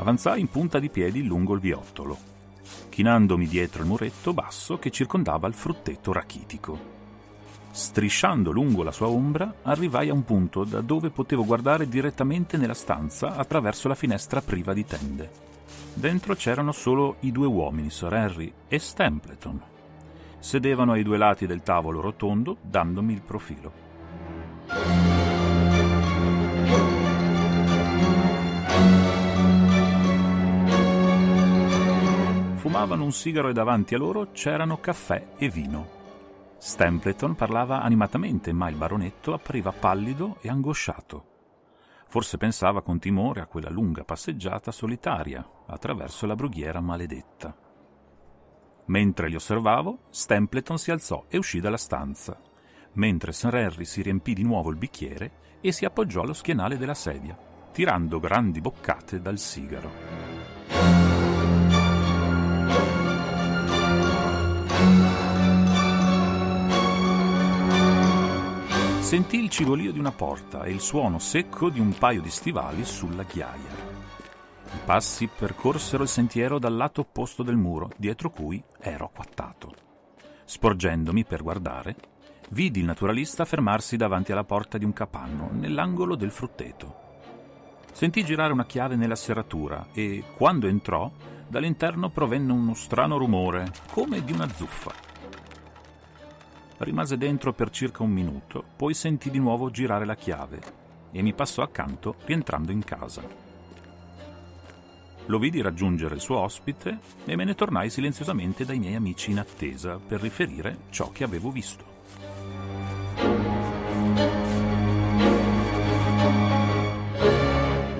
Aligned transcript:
Avanzai 0.00 0.40
in 0.40 0.48
punta 0.48 0.78
di 0.78 0.88
piedi 0.88 1.22
lungo 1.22 1.52
il 1.52 1.60
viottolo, 1.60 2.16
chinandomi 2.88 3.46
dietro 3.46 3.82
il 3.82 3.88
muretto 3.88 4.32
basso 4.32 4.78
che 4.78 4.90
circondava 4.90 5.46
il 5.46 5.52
frutteto 5.52 6.12
rachitico. 6.12 6.98
Strisciando 7.70 8.50
lungo 8.50 8.82
la 8.82 8.92
sua 8.92 9.08
ombra, 9.08 9.56
arrivai 9.62 10.08
a 10.08 10.14
un 10.14 10.24
punto 10.24 10.64
da 10.64 10.80
dove 10.80 11.10
potevo 11.10 11.44
guardare 11.44 11.86
direttamente 11.86 12.56
nella 12.56 12.74
stanza 12.74 13.36
attraverso 13.36 13.88
la 13.88 13.94
finestra 13.94 14.40
priva 14.40 14.72
di 14.72 14.86
tende. 14.86 15.30
Dentro 15.92 16.34
c'erano 16.34 16.72
solo 16.72 17.16
i 17.20 17.30
due 17.30 17.46
uomini, 17.46 17.90
Sir 17.90 18.14
Harry 18.14 18.50
e 18.68 18.78
Stempleton. 18.78 19.60
Sedevano 20.38 20.92
ai 20.92 21.02
due 21.02 21.18
lati 21.18 21.46
del 21.46 21.62
tavolo 21.62 22.00
rotondo, 22.00 22.56
dandomi 22.62 23.12
il 23.12 23.20
profilo. 23.20 25.18
Fumavano 32.60 33.04
un 33.04 33.12
sigaro 33.12 33.48
e 33.48 33.54
davanti 33.54 33.94
a 33.94 33.98
loro 33.98 34.32
c'erano 34.32 34.80
caffè 34.80 35.28
e 35.38 35.48
vino. 35.48 35.98
Stempleton 36.58 37.34
parlava 37.34 37.80
animatamente, 37.80 38.52
ma 38.52 38.68
il 38.68 38.76
baronetto 38.76 39.32
appariva 39.32 39.72
pallido 39.72 40.36
e 40.42 40.50
angosciato. 40.50 41.24
Forse 42.06 42.36
pensava 42.36 42.82
con 42.82 42.98
timore 42.98 43.40
a 43.40 43.46
quella 43.46 43.70
lunga 43.70 44.04
passeggiata 44.04 44.72
solitaria 44.72 45.42
attraverso 45.68 46.26
la 46.26 46.34
brughiera 46.34 46.80
maledetta. 46.80 47.56
Mentre 48.86 49.28
li 49.28 49.36
osservavo, 49.36 50.00
Stempleton 50.10 50.76
si 50.76 50.90
alzò 50.90 51.24
e 51.28 51.38
uscì 51.38 51.60
dalla 51.60 51.78
stanza, 51.78 52.38
mentre 52.94 53.32
Sir 53.32 53.54
Harry 53.54 53.86
si 53.86 54.02
riempì 54.02 54.34
di 54.34 54.42
nuovo 54.42 54.68
il 54.68 54.76
bicchiere 54.76 55.58
e 55.62 55.72
si 55.72 55.86
appoggiò 55.86 56.20
allo 56.20 56.34
schienale 56.34 56.76
della 56.76 56.92
sedia, 56.92 57.38
tirando 57.72 58.20
grandi 58.20 58.60
boccate 58.60 59.22
dal 59.22 59.38
sigaro. 59.38 60.39
Sentì 69.10 69.42
il 69.42 69.50
cigolio 69.50 69.90
di 69.90 69.98
una 69.98 70.12
porta 70.12 70.62
e 70.62 70.70
il 70.70 70.78
suono 70.78 71.18
secco 71.18 71.68
di 71.68 71.80
un 71.80 71.92
paio 71.98 72.20
di 72.20 72.30
stivali 72.30 72.84
sulla 72.84 73.24
ghiaia. 73.24 73.74
I 74.72 74.78
passi 74.84 75.26
percorsero 75.26 76.04
il 76.04 76.08
sentiero 76.08 76.60
dal 76.60 76.76
lato 76.76 77.00
opposto 77.00 77.42
del 77.42 77.56
muro, 77.56 77.90
dietro 77.96 78.30
cui 78.30 78.62
ero 78.78 79.06
acquattato. 79.06 79.74
Sporgendomi 80.44 81.24
per 81.24 81.42
guardare, 81.42 81.96
vidi 82.50 82.78
il 82.78 82.84
naturalista 82.84 83.44
fermarsi 83.44 83.96
davanti 83.96 84.30
alla 84.30 84.44
porta 84.44 84.78
di 84.78 84.84
un 84.84 84.92
capanno, 84.92 85.50
nell'angolo 85.54 86.14
del 86.14 86.30
frutteto. 86.30 86.94
Sentì 87.90 88.24
girare 88.24 88.52
una 88.52 88.64
chiave 88.64 88.94
nella 88.94 89.16
serratura 89.16 89.88
e, 89.92 90.22
quando 90.36 90.68
entrò, 90.68 91.10
dall'interno 91.48 92.10
provenne 92.10 92.52
uno 92.52 92.74
strano 92.74 93.18
rumore, 93.18 93.72
come 93.90 94.22
di 94.22 94.30
una 94.30 94.46
zuffa. 94.46 95.09
Rimase 96.82 97.18
dentro 97.18 97.52
per 97.52 97.68
circa 97.68 98.02
un 98.02 98.10
minuto, 98.10 98.64
poi 98.74 98.94
sentì 98.94 99.30
di 99.30 99.38
nuovo 99.38 99.70
girare 99.70 100.06
la 100.06 100.14
chiave 100.14 100.60
e 101.12 101.20
mi 101.20 101.34
passò 101.34 101.60
accanto 101.60 102.14
rientrando 102.24 102.72
in 102.72 102.82
casa. 102.82 103.22
Lo 105.26 105.38
vidi 105.38 105.60
raggiungere 105.60 106.14
il 106.14 106.22
suo 106.22 106.38
ospite 106.38 106.98
e 107.26 107.36
me 107.36 107.44
ne 107.44 107.54
tornai 107.54 107.90
silenziosamente 107.90 108.64
dai 108.64 108.78
miei 108.78 108.94
amici 108.94 109.30
in 109.30 109.40
attesa 109.40 109.98
per 109.98 110.22
riferire 110.22 110.78
ciò 110.88 111.12
che 111.12 111.22
avevo 111.22 111.50
visto. 111.50 111.84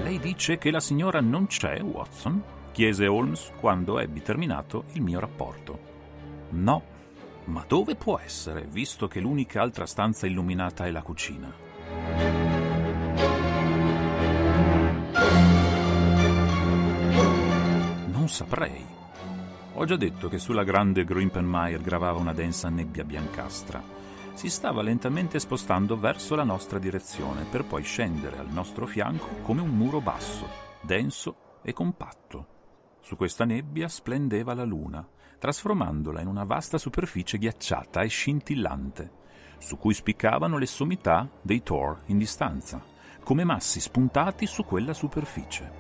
Lei 0.02 0.18
dice 0.20 0.56
che 0.56 0.70
la 0.70 0.80
signora 0.80 1.20
non 1.20 1.47
c'è, 1.48 1.82
Watson? 1.82 2.42
chiese 2.72 3.06
Holmes 3.06 3.52
quando 3.60 3.98
ebbi 3.98 4.22
terminato 4.22 4.84
il 4.92 5.02
mio 5.02 5.20
rapporto. 5.20 5.78
No, 6.52 6.82
ma 7.50 7.64
dove 7.66 7.96
può 7.96 8.18
essere, 8.18 8.64
visto 8.70 9.08
che 9.08 9.18
l'unica 9.18 9.60
altra 9.60 9.84
stanza 9.84 10.26
illuminata 10.26 10.86
è 10.86 10.90
la 10.92 11.02
cucina? 11.02 11.52
Non 18.06 18.28
saprei. 18.28 18.86
Ho 19.74 19.84
già 19.84 19.97
detto 19.97 20.28
che 20.28 20.38
sulla 20.38 20.62
grande 20.62 21.04
Grimpenmire 21.04 21.80
gravava 21.80 22.20
una 22.20 22.32
densa 22.32 22.68
nebbia 22.68 23.02
biancastra. 23.02 23.82
Si 24.34 24.48
stava 24.48 24.80
lentamente 24.80 25.41
spostando 25.41 25.98
verso 25.98 26.36
la 26.36 26.44
nostra 26.44 26.78
direzione 26.78 27.44
per 27.44 27.64
poi 27.64 27.82
scendere 27.82 28.38
al 28.38 28.48
nostro 28.48 28.86
fianco 28.86 29.26
come 29.42 29.60
un 29.60 29.70
muro 29.70 30.00
basso, 30.00 30.46
denso 30.80 31.58
e 31.62 31.72
compatto. 31.72 32.46
Su 33.00 33.16
questa 33.16 33.44
nebbia 33.44 33.88
splendeva 33.88 34.54
la 34.54 34.64
luna, 34.64 35.06
trasformandola 35.41 36.21
in 36.21 36.27
una 36.27 36.45
vasta 36.45 36.77
superficie 36.77 37.39
ghiacciata 37.39 38.03
e 38.03 38.09
scintillante, 38.09 39.10
su 39.59 39.78
cui 39.78 39.95
spiccavano 39.95 40.59
le 40.59 40.66
sommità 40.66 41.27
dei 41.41 41.63
Thor 41.63 42.03
in 42.07 42.19
distanza, 42.19 42.81
come 43.25 43.42
massi 43.45 43.81
spuntati 43.81 44.47
su 44.47 44.65
quella 44.65 44.92
superficie. 44.92 45.78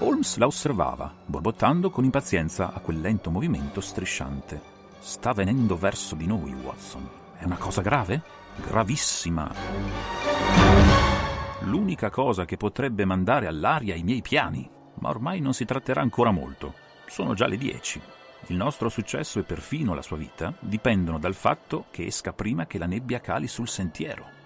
Holmes 0.00 0.36
la 0.36 0.46
osservava, 0.46 1.14
borbottando 1.24 1.88
con 1.88 2.04
impazienza 2.04 2.74
a 2.74 2.80
quel 2.80 3.00
lento 3.00 3.30
movimento 3.30 3.80
strisciante. 3.80 4.60
Sta 4.98 5.32
venendo 5.32 5.78
verso 5.78 6.14
di 6.14 6.26
noi, 6.26 6.52
Watson. 6.52 7.08
È 7.38 7.44
una 7.44 7.56
cosa 7.56 7.80
grave? 7.80 8.39
Gravissima. 8.66 9.52
L'unica 11.62 12.10
cosa 12.10 12.44
che 12.44 12.56
potrebbe 12.56 13.04
mandare 13.04 13.46
all'aria 13.46 13.94
i 13.94 14.02
miei 14.02 14.22
piani. 14.22 14.68
Ma 15.00 15.08
ormai 15.08 15.40
non 15.40 15.54
si 15.54 15.64
tratterà 15.64 16.02
ancora 16.02 16.30
molto. 16.30 16.74
Sono 17.06 17.34
già 17.34 17.46
le 17.46 17.56
dieci. 17.56 18.00
Il 18.46 18.56
nostro 18.56 18.88
successo 18.88 19.38
e 19.38 19.44
perfino 19.44 19.94
la 19.94 20.02
sua 20.02 20.16
vita 20.16 20.52
dipendono 20.60 21.18
dal 21.18 21.34
fatto 21.34 21.86
che 21.90 22.06
esca 22.06 22.32
prima 22.32 22.66
che 22.66 22.78
la 22.78 22.86
nebbia 22.86 23.20
cali 23.20 23.48
sul 23.48 23.68
sentiero. 23.68 24.38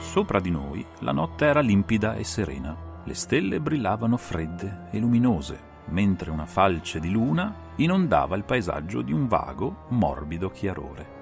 Sopra 0.00 0.38
di 0.38 0.50
noi 0.50 0.86
la 1.00 1.12
notte 1.12 1.44
era 1.44 1.60
limpida 1.60 2.14
e 2.14 2.22
serena. 2.22 2.93
Le 3.06 3.14
stelle 3.14 3.60
brillavano 3.60 4.16
fredde 4.16 4.86
e 4.90 4.98
luminose, 4.98 5.72
mentre 5.88 6.30
una 6.30 6.46
falce 6.46 7.00
di 7.00 7.10
luna 7.10 7.54
inondava 7.76 8.34
il 8.34 8.44
paesaggio 8.44 9.02
di 9.02 9.12
un 9.12 9.26
vago, 9.28 9.84
morbido 9.88 10.48
chiarore. 10.48 11.12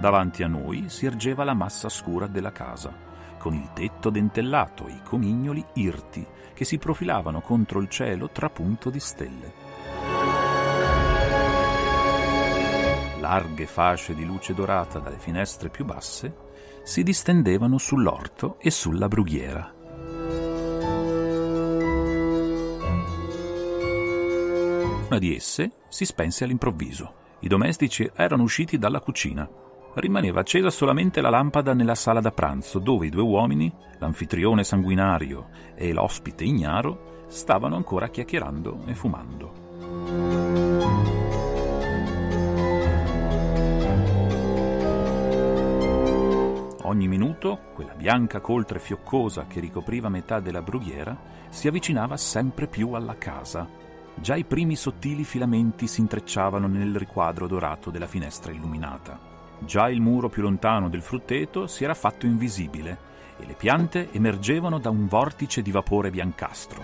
Davanti 0.00 0.44
a 0.44 0.46
noi 0.46 0.88
si 0.88 1.06
ergeva 1.06 1.42
la 1.42 1.54
massa 1.54 1.88
scura 1.88 2.28
della 2.28 2.52
casa, 2.52 2.94
con 3.36 3.52
il 3.52 3.72
tetto 3.72 4.10
dentellato 4.10 4.86
e 4.86 4.92
i 4.92 5.02
comignoli 5.02 5.64
irti 5.74 6.24
che 6.54 6.64
si 6.64 6.78
profilavano 6.78 7.40
contro 7.40 7.80
il 7.80 7.88
cielo 7.88 8.30
trapunto 8.30 8.90
di 8.90 9.00
stelle. 9.00 9.57
Larghe 13.28 13.66
fasce 13.66 14.14
di 14.14 14.24
luce 14.24 14.54
dorata 14.54 14.98
dalle 15.00 15.18
finestre 15.18 15.68
più 15.68 15.84
basse 15.84 16.46
si 16.82 17.02
distendevano 17.02 17.76
sull'orto 17.76 18.56
e 18.58 18.70
sulla 18.70 19.06
brughiera. 19.06 19.70
Una 25.08 25.18
di 25.18 25.36
esse 25.36 25.72
si 25.88 26.06
spense 26.06 26.44
all'improvviso. 26.44 27.14
I 27.40 27.48
domestici 27.48 28.10
erano 28.14 28.44
usciti 28.44 28.78
dalla 28.78 29.00
cucina. 29.00 29.46
Rimaneva 29.94 30.40
accesa 30.40 30.70
solamente 30.70 31.20
la 31.20 31.28
lampada 31.28 31.74
nella 31.74 31.94
sala 31.94 32.20
da 32.20 32.32
pranzo, 32.32 32.78
dove 32.78 33.06
i 33.06 33.10
due 33.10 33.22
uomini, 33.22 33.70
l'anfitrione 33.98 34.64
sanguinario 34.64 35.48
e 35.74 35.92
l'ospite 35.92 36.44
ignaro, 36.44 37.26
stavano 37.28 37.76
ancora 37.76 38.08
chiacchierando 38.08 38.84
e 38.86 38.94
fumando. 38.94 40.47
Ogni 46.88 47.06
minuto 47.06 47.64
quella 47.74 47.92
bianca 47.92 48.40
coltre 48.40 48.78
fioccosa 48.78 49.46
che 49.46 49.60
ricopriva 49.60 50.08
metà 50.08 50.40
della 50.40 50.62
brughiera 50.62 51.14
si 51.50 51.68
avvicinava 51.68 52.16
sempre 52.16 52.66
più 52.66 52.92
alla 52.92 53.18
casa. 53.18 53.68
Già 54.14 54.36
i 54.36 54.44
primi 54.44 54.74
sottili 54.74 55.22
filamenti 55.24 55.86
si 55.86 56.00
intrecciavano 56.00 56.66
nel 56.66 56.96
riquadro 56.96 57.46
dorato 57.46 57.90
della 57.90 58.06
finestra 58.06 58.52
illuminata. 58.52 59.20
Già 59.58 59.90
il 59.90 60.00
muro 60.00 60.30
più 60.30 60.40
lontano 60.40 60.88
del 60.88 61.02
frutteto 61.02 61.66
si 61.66 61.84
era 61.84 61.92
fatto 61.92 62.24
invisibile 62.24 62.98
e 63.38 63.44
le 63.44 63.52
piante 63.52 64.10
emergevano 64.10 64.78
da 64.78 64.88
un 64.88 65.06
vortice 65.08 65.60
di 65.60 65.70
vapore 65.70 66.08
biancastro. 66.10 66.82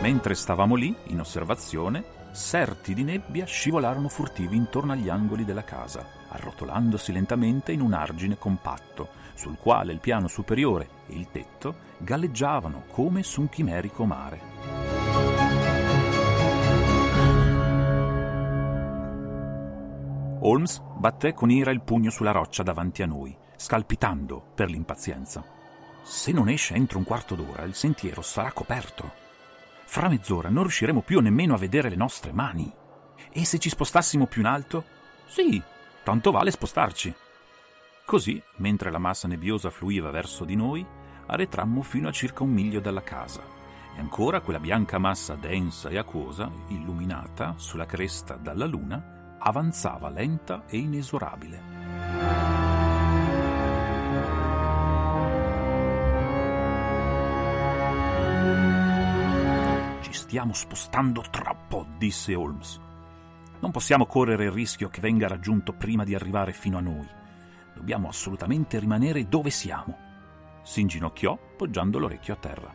Mentre 0.00 0.34
stavamo 0.34 0.74
lì, 0.74 0.96
in 1.08 1.20
osservazione, 1.20 2.19
serti 2.32 2.94
di 2.94 3.02
nebbia 3.02 3.44
scivolarono 3.44 4.08
furtivi 4.08 4.56
intorno 4.56 4.92
agli 4.92 5.08
angoli 5.08 5.44
della 5.44 5.64
casa, 5.64 6.06
arrotolandosi 6.28 7.12
lentamente 7.12 7.72
in 7.72 7.80
un 7.80 7.92
argine 7.92 8.38
compatto, 8.38 9.08
sul 9.34 9.56
quale 9.56 9.92
il 9.92 10.00
piano 10.00 10.28
superiore 10.28 10.88
e 11.06 11.16
il 11.16 11.28
tetto 11.30 11.74
galleggiavano 11.98 12.84
come 12.90 13.22
su 13.22 13.40
un 13.40 13.48
chimerico 13.48 14.04
mare. 14.04 14.40
Holmes 20.42 20.80
batté 20.96 21.34
con 21.34 21.50
ira 21.50 21.70
il 21.70 21.82
pugno 21.82 22.10
sulla 22.10 22.32
roccia 22.32 22.62
davanti 22.62 23.02
a 23.02 23.06
noi, 23.06 23.36
scalpitando 23.56 24.42
per 24.54 24.70
l'impazienza. 24.70 25.44
Se 26.02 26.32
non 26.32 26.48
esce 26.48 26.74
entro 26.74 26.98
un 26.98 27.04
quarto 27.04 27.34
d'ora, 27.34 27.62
il 27.64 27.74
sentiero 27.74 28.22
sarà 28.22 28.50
coperto. 28.52 29.19
Fra 29.90 30.08
mezz'ora 30.08 30.50
non 30.50 30.62
riusciremo 30.62 31.00
più 31.00 31.18
nemmeno 31.18 31.54
a 31.54 31.58
vedere 31.58 31.88
le 31.88 31.96
nostre 31.96 32.30
mani. 32.30 32.72
E 33.32 33.44
se 33.44 33.58
ci 33.58 33.68
spostassimo 33.68 34.26
più 34.26 34.40
in 34.40 34.46
alto? 34.46 34.84
Sì, 35.26 35.60
tanto 36.04 36.30
vale 36.30 36.52
spostarci. 36.52 37.12
Così, 38.04 38.40
mentre 38.58 38.92
la 38.92 38.98
massa 38.98 39.26
nebbiosa 39.26 39.68
fluiva 39.68 40.12
verso 40.12 40.44
di 40.44 40.54
noi, 40.54 40.86
arretrammo 41.26 41.82
fino 41.82 42.06
a 42.06 42.12
circa 42.12 42.44
un 42.44 42.50
miglio 42.50 42.78
dalla 42.78 43.02
casa. 43.02 43.42
E 43.96 43.98
ancora 43.98 44.42
quella 44.42 44.60
bianca 44.60 44.98
massa 44.98 45.34
densa 45.34 45.88
e 45.88 45.98
acquosa, 45.98 46.48
illuminata 46.68 47.54
sulla 47.56 47.86
cresta 47.86 48.36
dalla 48.36 48.66
luna, 48.66 49.38
avanzava 49.40 50.08
lenta 50.08 50.66
e 50.68 50.76
inesorabile. 50.76 52.49
Stiamo 60.12 60.52
spostando 60.52 61.24
troppo, 61.30 61.86
disse 61.98 62.34
Holmes. 62.34 62.80
Non 63.60 63.70
possiamo 63.70 64.06
correre 64.06 64.44
il 64.44 64.50
rischio 64.50 64.88
che 64.88 65.00
venga 65.00 65.28
raggiunto 65.28 65.74
prima 65.74 66.04
di 66.04 66.14
arrivare 66.14 66.52
fino 66.52 66.78
a 66.78 66.80
noi. 66.80 67.06
Dobbiamo 67.74 68.08
assolutamente 68.08 68.78
rimanere 68.78 69.28
dove 69.28 69.50
siamo. 69.50 69.96
Si 70.62 70.80
inginocchiò, 70.80 71.38
poggiando 71.56 71.98
l'orecchio 71.98 72.34
a 72.34 72.36
terra. 72.36 72.74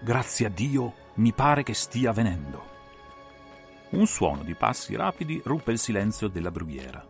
Grazie 0.00 0.46
a 0.46 0.50
Dio, 0.50 0.94
mi 1.14 1.32
pare 1.32 1.62
che 1.62 1.74
stia 1.74 2.12
venendo. 2.12 2.76
Un 3.90 4.06
suono 4.06 4.42
di 4.42 4.54
passi 4.54 4.94
rapidi 4.94 5.40
ruppe 5.44 5.72
il 5.72 5.78
silenzio 5.78 6.28
della 6.28 6.50
brughiera. 6.50 7.04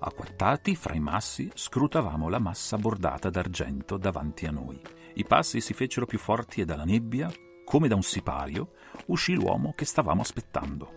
Acquattati 0.00 0.74
fra 0.76 0.94
i 0.94 1.00
massi, 1.00 1.50
scrutavamo 1.54 2.28
la 2.28 2.38
massa 2.38 2.76
bordata 2.76 3.30
d'argento 3.30 3.96
davanti 3.96 4.46
a 4.46 4.50
noi. 4.50 4.80
I 5.14 5.24
passi 5.24 5.60
si 5.60 5.72
fecero 5.72 6.06
più 6.06 6.18
forti 6.18 6.60
e 6.60 6.64
dalla 6.64 6.84
nebbia 6.84 7.30
come 7.70 7.86
da 7.86 7.94
un 7.94 8.02
sipario, 8.02 8.72
uscì 9.06 9.32
l'uomo 9.32 9.72
che 9.76 9.84
stavamo 9.84 10.22
aspettando. 10.22 10.90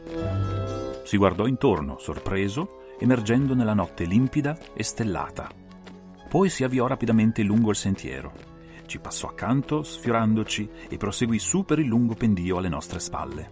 Si 1.04 1.18
guardò 1.18 1.46
intorno, 1.46 2.00
sorpreso, 2.00 2.96
emergendo 2.98 3.54
nella 3.54 3.76
notte 3.76 4.06
limpida 4.06 4.58
e 4.74 4.82
stellata. 4.82 5.52
Poi 6.28 6.50
si 6.50 6.64
avviò 6.64 6.88
rapidamente 6.88 7.44
lungo 7.44 7.70
il 7.70 7.76
sentiero. 7.76 8.34
Ci 8.88 8.98
passò 8.98 9.28
accanto, 9.28 9.84
sfiorandoci, 9.84 10.68
e 10.90 10.98
proseguì 10.98 11.38
su 11.38 11.64
per 11.64 11.78
il 11.78 11.86
lungo 11.86 12.16
pendio 12.16 12.58
alle 12.58 12.70
nostre 12.70 13.00
spalle. 13.00 13.50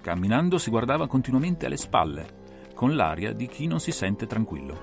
Camminando 0.00 0.56
si 0.58 0.70
guardava 0.70 1.08
continuamente 1.08 1.66
alle 1.66 1.76
spalle, 1.76 2.68
con 2.76 2.94
l'aria 2.94 3.32
di 3.32 3.48
chi 3.48 3.66
non 3.66 3.80
si 3.80 3.90
sente 3.90 4.28
tranquillo. 4.28 4.78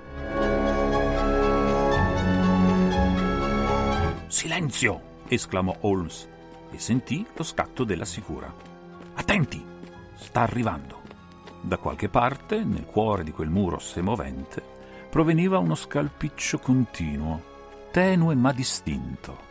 Silenzio! 4.27 5.15
esclamò 5.29 5.73
Holmes 5.79 6.35
e 6.71 6.79
sentì 6.79 7.25
lo 7.35 7.43
scatto 7.43 7.83
della 7.83 8.05
sicura. 8.05 8.53
Attenti! 9.15 9.63
Sta 10.15 10.41
arrivando. 10.41 11.01
Da 11.61 11.77
qualche 11.77 12.09
parte, 12.09 12.63
nel 12.63 12.85
cuore 12.85 13.23
di 13.23 13.31
quel 13.31 13.49
muro 13.49 13.79
semovente, 13.79 14.63
proveniva 15.09 15.57
uno 15.57 15.75
scalpiccio 15.75 16.59
continuo, 16.59 17.41
tenue 17.91 18.35
ma 18.35 18.51
distinto. 18.51 19.45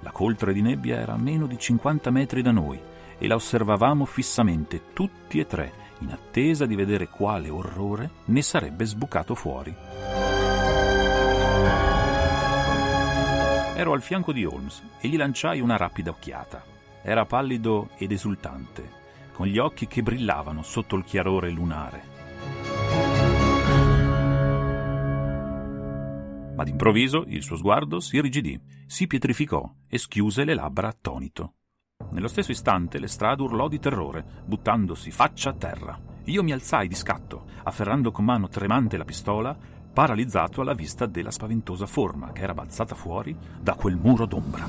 La 0.00 0.10
coltre 0.10 0.52
di 0.52 0.62
nebbia 0.62 0.98
era 0.98 1.12
a 1.12 1.18
meno 1.18 1.46
di 1.46 1.58
50 1.58 2.10
metri 2.10 2.42
da 2.42 2.50
noi 2.50 2.80
e 3.18 3.26
la 3.26 3.34
osservavamo 3.34 4.04
fissamente 4.06 4.92
tutti 4.92 5.38
e 5.38 5.46
tre, 5.46 5.72
in 5.98 6.10
attesa 6.10 6.64
di 6.64 6.74
vedere 6.74 7.08
quale 7.08 7.50
orrore 7.50 8.10
ne 8.26 8.42
sarebbe 8.42 8.86
sbucato 8.86 9.34
fuori. 9.34 10.39
Ero 13.80 13.94
al 13.94 14.02
fianco 14.02 14.34
di 14.34 14.44
Holmes 14.44 14.82
e 15.00 15.08
gli 15.08 15.16
lanciai 15.16 15.58
una 15.58 15.78
rapida 15.78 16.10
occhiata. 16.10 16.62
Era 17.00 17.24
pallido 17.24 17.88
ed 17.96 18.12
esultante, 18.12 18.86
con 19.32 19.46
gli 19.46 19.56
occhi 19.56 19.86
che 19.86 20.02
brillavano 20.02 20.62
sotto 20.62 20.96
il 20.96 21.04
chiarore 21.04 21.48
lunare. 21.48 22.02
Ma 26.54 26.62
d'improvviso 26.62 27.24
il 27.28 27.42
suo 27.42 27.56
sguardo 27.56 28.00
si 28.00 28.16
irrigidì, 28.16 28.60
si 28.84 29.06
pietrificò 29.06 29.76
e 29.88 29.96
schiuse 29.96 30.44
le 30.44 30.52
labbra 30.52 30.88
attonito. 30.88 31.54
Nello 32.10 32.28
stesso 32.28 32.50
istante 32.50 32.98
Lestrade 32.98 33.40
urlò 33.40 33.66
di 33.66 33.78
terrore, 33.78 34.42
buttandosi 34.44 35.10
faccia 35.10 35.48
a 35.48 35.54
terra. 35.54 35.98
Io 36.24 36.42
mi 36.42 36.52
alzai 36.52 36.86
di 36.86 36.94
scatto, 36.94 37.46
afferrando 37.62 38.10
con 38.10 38.26
mano 38.26 38.46
tremante 38.48 38.98
la 38.98 39.06
pistola, 39.06 39.56
paralizzato 39.92 40.60
alla 40.60 40.74
vista 40.74 41.06
della 41.06 41.30
spaventosa 41.30 41.86
forma 41.86 42.32
che 42.32 42.42
era 42.42 42.54
balzata 42.54 42.94
fuori 42.94 43.36
da 43.60 43.74
quel 43.74 43.96
muro 43.96 44.26
d'ombra. 44.26 44.68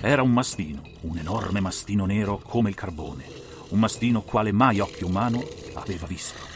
Era 0.00 0.22
un 0.22 0.32
mastino, 0.32 0.82
un 1.02 1.18
enorme 1.18 1.60
mastino 1.60 2.06
nero 2.06 2.38
come 2.38 2.70
il 2.70 2.74
carbone, 2.74 3.24
un 3.70 3.78
mastino 3.78 4.22
quale 4.22 4.52
mai 4.52 4.80
occhio 4.80 5.06
umano 5.06 5.42
aveva 5.74 6.06
visto. 6.06 6.46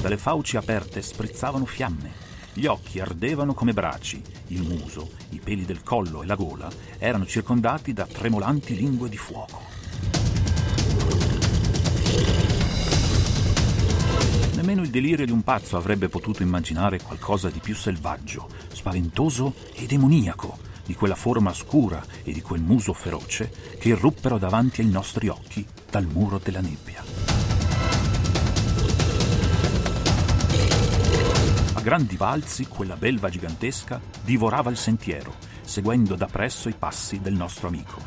Dalle 0.00 0.16
fauci 0.16 0.56
aperte 0.56 1.02
sprizzavano 1.02 1.64
fiamme 1.64 2.27
gli 2.58 2.66
occhi 2.66 2.98
ardevano 2.98 3.54
come 3.54 3.72
braci, 3.72 4.20
il 4.48 4.62
muso, 4.62 5.10
i 5.30 5.38
peli 5.38 5.64
del 5.64 5.84
collo 5.84 6.24
e 6.24 6.26
la 6.26 6.34
gola 6.34 6.68
erano 6.98 7.24
circondati 7.24 7.92
da 7.92 8.04
tremolanti 8.04 8.74
lingue 8.74 9.08
di 9.08 9.16
fuoco. 9.16 9.62
Nemmeno 14.56 14.82
il 14.82 14.90
delirio 14.90 15.24
di 15.24 15.30
un 15.30 15.42
pazzo 15.42 15.76
avrebbe 15.76 16.08
potuto 16.08 16.42
immaginare 16.42 17.00
qualcosa 17.00 17.48
di 17.48 17.60
più 17.60 17.76
selvaggio, 17.76 18.48
spaventoso 18.72 19.54
e 19.74 19.86
demoniaco 19.86 20.58
di 20.84 20.94
quella 20.94 21.14
forma 21.14 21.52
scura 21.52 22.04
e 22.24 22.32
di 22.32 22.42
quel 22.42 22.60
muso 22.60 22.92
feroce 22.92 23.52
che 23.78 23.90
irruppero 23.90 24.36
davanti 24.36 24.80
ai 24.80 24.88
nostri 24.88 25.28
occhi 25.28 25.64
dal 25.88 26.06
muro 26.06 26.40
della 26.42 26.60
nebbia. 26.60 27.17
Grandi 31.88 32.16
balzi 32.16 32.66
quella 32.66 32.96
belva 32.96 33.30
gigantesca 33.30 33.98
divorava 34.22 34.68
il 34.68 34.76
sentiero, 34.76 35.34
seguendo 35.62 36.16
da 36.16 36.26
presso 36.26 36.68
i 36.68 36.74
passi 36.78 37.18
del 37.18 37.32
nostro 37.32 37.68
amico. 37.68 38.02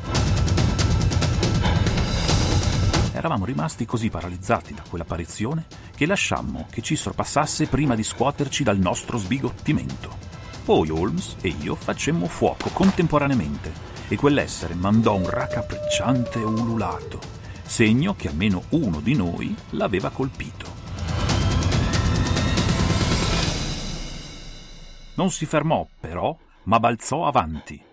Eravamo 3.12 3.44
rimasti 3.44 3.84
così 3.84 4.08
paralizzati 4.08 4.72
da 4.72 4.84
quell'apparizione 4.88 5.66
che 5.96 6.06
lasciammo 6.06 6.68
che 6.70 6.80
ci 6.80 6.94
sorpassasse 6.94 7.66
prima 7.66 7.96
di 7.96 8.04
scuoterci 8.04 8.62
dal 8.62 8.78
nostro 8.78 9.18
sbigottimento. 9.18 10.16
Poi 10.64 10.88
Holmes 10.88 11.34
e 11.40 11.48
io 11.48 11.74
facemmo 11.74 12.28
fuoco 12.28 12.68
contemporaneamente 12.68 13.72
e 14.06 14.14
quell'essere 14.14 14.74
mandò 14.74 15.16
un 15.16 15.28
raccapricciante 15.28 16.38
ululato, 16.38 17.18
segno 17.64 18.14
che 18.14 18.28
almeno 18.28 18.62
uno 18.68 19.00
di 19.00 19.16
noi 19.16 19.52
l'aveva 19.70 20.10
colpito. 20.10 20.81
Non 25.14 25.30
si 25.30 25.44
fermò, 25.44 25.86
però, 26.00 26.34
ma 26.64 26.80
balzò 26.80 27.26
avanti. 27.26 27.90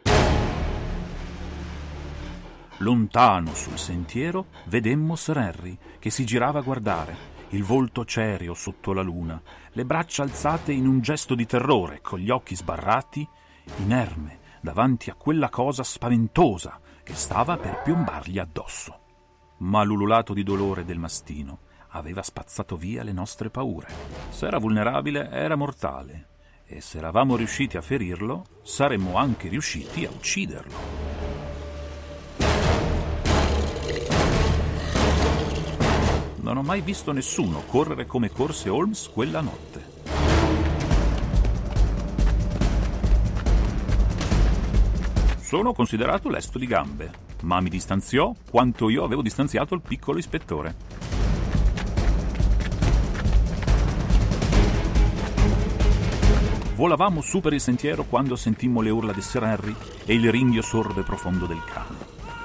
Lontano 2.77 3.53
sul 3.53 3.77
sentiero 3.77 4.45
vedemmo 4.65 5.17
Sir 5.17 5.37
Harry 5.37 5.77
che 5.99 6.09
si 6.09 6.23
girava 6.23 6.59
a 6.59 6.61
guardare, 6.61 7.37
il 7.49 7.63
volto 7.63 8.05
cereo 8.05 8.53
sotto 8.53 8.93
la 8.93 9.01
luna, 9.01 9.41
le 9.71 9.83
braccia 9.83 10.23
alzate 10.23 10.71
in 10.71 10.87
un 10.87 11.01
gesto 11.01 11.35
di 11.35 11.45
terrore, 11.45 11.99
con 11.99 12.19
gli 12.19 12.29
occhi 12.29 12.55
sbarrati, 12.55 13.27
inerme 13.79 14.39
davanti 14.61 15.09
a 15.09 15.15
quella 15.15 15.49
cosa 15.49 15.83
spaventosa 15.83 16.79
che 17.03 17.15
stava 17.15 17.57
per 17.57 17.81
piombargli 17.81 18.39
addosso. 18.39 18.97
Ma 19.57 19.83
l'ululato 19.83 20.33
di 20.33 20.43
dolore 20.43 20.85
del 20.85 20.99
mastino 20.99 21.59
aveva 21.89 22.23
spazzato 22.23 22.77
via 22.77 23.03
le 23.03 23.11
nostre 23.11 23.49
paure. 23.49 23.87
Se 24.29 24.47
era 24.47 24.57
vulnerabile, 24.57 25.29
era 25.29 25.57
mortale 25.57 26.28
e 26.71 26.81
se 26.81 26.99
eravamo 26.99 27.35
riusciti 27.35 27.77
a 27.77 27.81
ferirlo, 27.81 28.45
saremmo 28.61 29.17
anche 29.17 29.49
riusciti 29.49 30.05
a 30.05 30.11
ucciderlo. 30.11 31.07
Non 36.35 36.57
ho 36.57 36.61
mai 36.61 36.81
visto 36.81 37.11
nessuno 37.11 37.63
correre 37.65 38.05
come 38.05 38.29
corse 38.29 38.69
Holmes 38.69 39.09
quella 39.11 39.41
notte. 39.41 39.97
Sono 45.39 45.73
considerato 45.73 46.29
lesto 46.29 46.59
di 46.59 46.67
gambe, 46.67 47.11
ma 47.41 47.59
mi 47.61 47.69
distanziò 47.69 48.31
quanto 48.47 48.89
io 48.89 49.03
avevo 49.03 49.23
distanziato 49.23 49.73
il 49.73 49.81
piccolo 49.81 50.19
ispettore. 50.19 51.08
Volavamo 56.79 57.19
su 57.19 57.41
per 57.41 57.51
il 57.51 57.59
sentiero 57.59 58.05
quando 58.05 58.37
sentimmo 58.37 58.79
le 58.79 58.89
urla 58.89 59.11
di 59.11 59.21
Sir 59.21 59.43
Henry 59.43 59.75
e 60.05 60.13
il 60.13 60.31
ringhio 60.31 60.61
sordo 60.61 61.01
e 61.01 61.03
profondo 61.03 61.45
del 61.45 61.61
cane. 61.65 61.97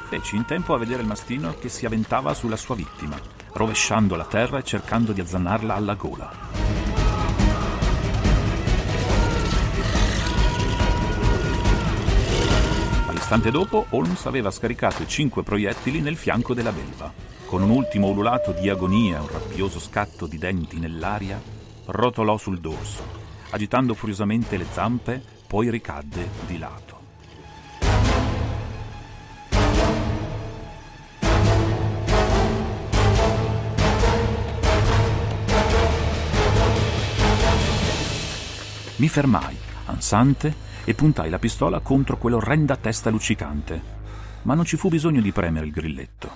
Feci 0.09 0.35
in 0.35 0.45
tempo 0.45 0.75
a 0.75 0.79
vedere 0.79 1.03
il 1.03 1.07
mastino 1.07 1.55
che 1.57 1.69
si 1.69 1.87
avventava 1.87 2.35
sulla 2.35 2.57
sua 2.57 2.75
vittima, 2.75 3.17
rovesciando 3.53 4.17
la 4.17 4.25
terra 4.25 4.59
e 4.59 4.65
cercando 4.65 5.13
di 5.13 5.21
azzannarla 5.21 5.73
alla 5.77 5.95
gola. 5.95 6.33
All'istante 13.07 13.53
dopo, 13.53 13.87
Holmes 13.91 14.27
aveva 14.27 14.51
scaricato 14.51 15.05
i 15.05 15.07
cinque 15.07 15.45
proiettili 15.45 16.01
nel 16.01 16.17
fianco 16.17 16.55
della 16.55 16.73
belva. 16.73 17.13
Con 17.47 17.63
un 17.63 17.71
ultimo 17.71 18.09
ululato 18.09 18.51
di 18.51 18.69
agonia 18.69 19.19
e 19.19 19.21
un 19.21 19.29
rabbioso 19.29 19.79
scatto 19.79 20.27
di 20.27 20.39
denti 20.39 20.81
nell'aria, 20.81 21.41
rotolò 21.85 22.37
sul 22.37 22.59
dorso 22.59 23.24
agitando 23.55 23.95
furiosamente 23.95 24.57
le 24.57 24.67
zampe, 24.69 25.23
poi 25.47 25.71
ricadde 25.71 26.29
di 26.45 26.59
lato. 26.59 27.03
Mi 38.97 39.09
fermai, 39.09 39.57
ansante, 39.87 40.73
e 40.85 40.95
puntai 40.95 41.31
la 41.31 41.39
pistola 41.39 41.79
contro 41.79 42.19
quell'orrenda 42.19 42.77
testa 42.77 43.09
luccicante, 43.09 43.81
ma 44.43 44.55
non 44.55 44.65
ci 44.65 44.77
fu 44.77 44.89
bisogno 44.89 45.21
di 45.21 45.31
premere 45.31 45.67
il 45.67 45.73
grilletto. 45.73 46.29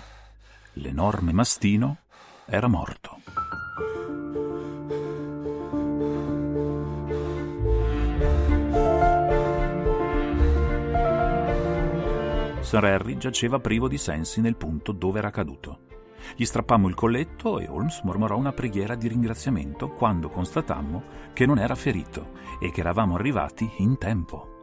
L'enorme 0.75 1.33
mastino 1.33 1.97
era 2.47 2.69
morto. 2.69 3.19
Sir 12.69 12.85
Harry 12.85 13.17
giaceva 13.17 13.61
privo 13.61 13.89
di 13.89 13.97
sensi 13.97 14.43
nel 14.43 14.55
punto 14.55 14.93
dove 14.93 15.21
era 15.21 15.31
caduto. 15.31 15.87
Gli 16.37 16.45
strappammo 16.45 16.87
il 16.87 16.95
colletto 16.95 17.59
e 17.61 17.67
Holmes 17.67 18.03
mormorò 18.03 18.37
una 18.37 18.53
preghiera 18.53 18.95
di 18.95 19.09
ringraziamento 19.09 19.89
quando 19.89 20.29
constatammo 20.29 21.03
che 21.33 21.47
non 21.47 21.59
era 21.59 21.75
ferito 21.75 22.33
e 22.61 22.71
che 22.71 22.81
eravamo 22.81 23.15
arrivati 23.15 23.71
in 23.79 23.97
tempo. 23.97 24.57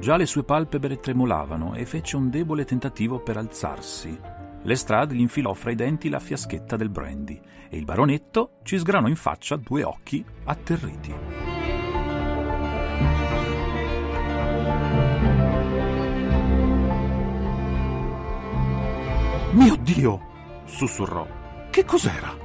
Già 0.00 0.16
le 0.16 0.26
sue 0.26 0.42
palpebre 0.42 0.98
tremolavano 0.98 1.74
e 1.74 1.86
fece 1.86 2.16
un 2.16 2.30
debole 2.30 2.64
tentativo 2.64 3.20
per 3.20 3.36
alzarsi, 3.36 4.18
Lestrade 4.62 5.14
gli 5.14 5.20
infilò 5.20 5.54
fra 5.54 5.70
i 5.70 5.74
denti 5.74 6.08
la 6.08 6.18
fiaschetta 6.18 6.76
del 6.76 6.90
brandy 6.90 7.40
e 7.68 7.76
il 7.76 7.84
baronetto 7.84 8.58
ci 8.62 8.78
sgranò 8.78 9.08
in 9.08 9.16
faccia 9.16 9.56
due 9.56 9.82
occhi 9.82 10.24
atterriti. 10.44 11.14
Mio 19.52 19.76
Dio! 19.80 20.28
sussurrò. 20.66 21.26
Che 21.70 21.84
cos'era? 21.84 22.36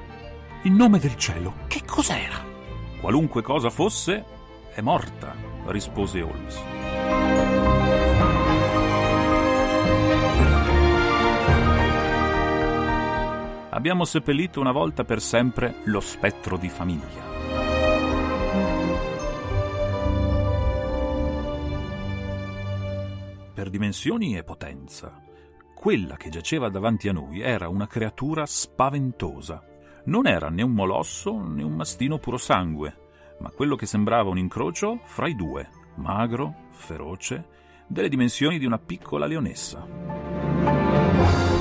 In 0.64 0.76
nome 0.76 1.00
del 1.00 1.16
cielo, 1.18 1.54
che 1.68 1.84
cos'era? 1.86 2.44
Qualunque 3.00 3.42
cosa 3.44 3.70
fosse, 3.70 4.24
è 4.74 4.82
morta, 4.82 5.36
rispose 5.68 6.22
Holmes. 6.22 6.85
Abbiamo 13.76 14.06
seppellito 14.06 14.62
una 14.62 14.72
volta 14.72 15.04
per 15.04 15.22
sempre 15.22 15.76
lo 15.84 16.00
spettro 16.00 16.58
di 16.58 16.70
famiglia. 16.70 17.34
Per 23.54 23.70
dimensioni 23.70 24.38
e 24.38 24.44
potenza, 24.44 25.22
quella 25.74 26.16
che 26.16 26.30
giaceva 26.30 26.70
davanti 26.70 27.10
a 27.10 27.14
noi 27.14 27.42
era 27.42 27.68
una 27.68 27.88
creatura 27.88 28.46
spaventosa. 28.46 29.64
Non 30.06 30.26
era 30.26 30.50
né 30.50 30.62
un 30.62 30.72
molosso 30.72 31.38
né 31.38 31.64
un 31.64 31.74
mastino 31.74 32.18
puro 32.18 32.38
sangue, 32.38 32.98
ma 33.40 33.50
quello 33.50 33.76
che 33.76 33.86
sembrava 33.86 34.30
un 34.30 34.38
incrocio 34.38 35.02
fra 35.04 35.28
i 35.28 35.36
due, 35.36 35.70
magro, 35.96 36.68
feroce, 36.72 37.48
delle 37.88 38.10
dimensioni 38.10 38.58
di 38.58 38.66
una 38.66 38.80
piccola 38.80 39.26
leonessa. 39.26 41.55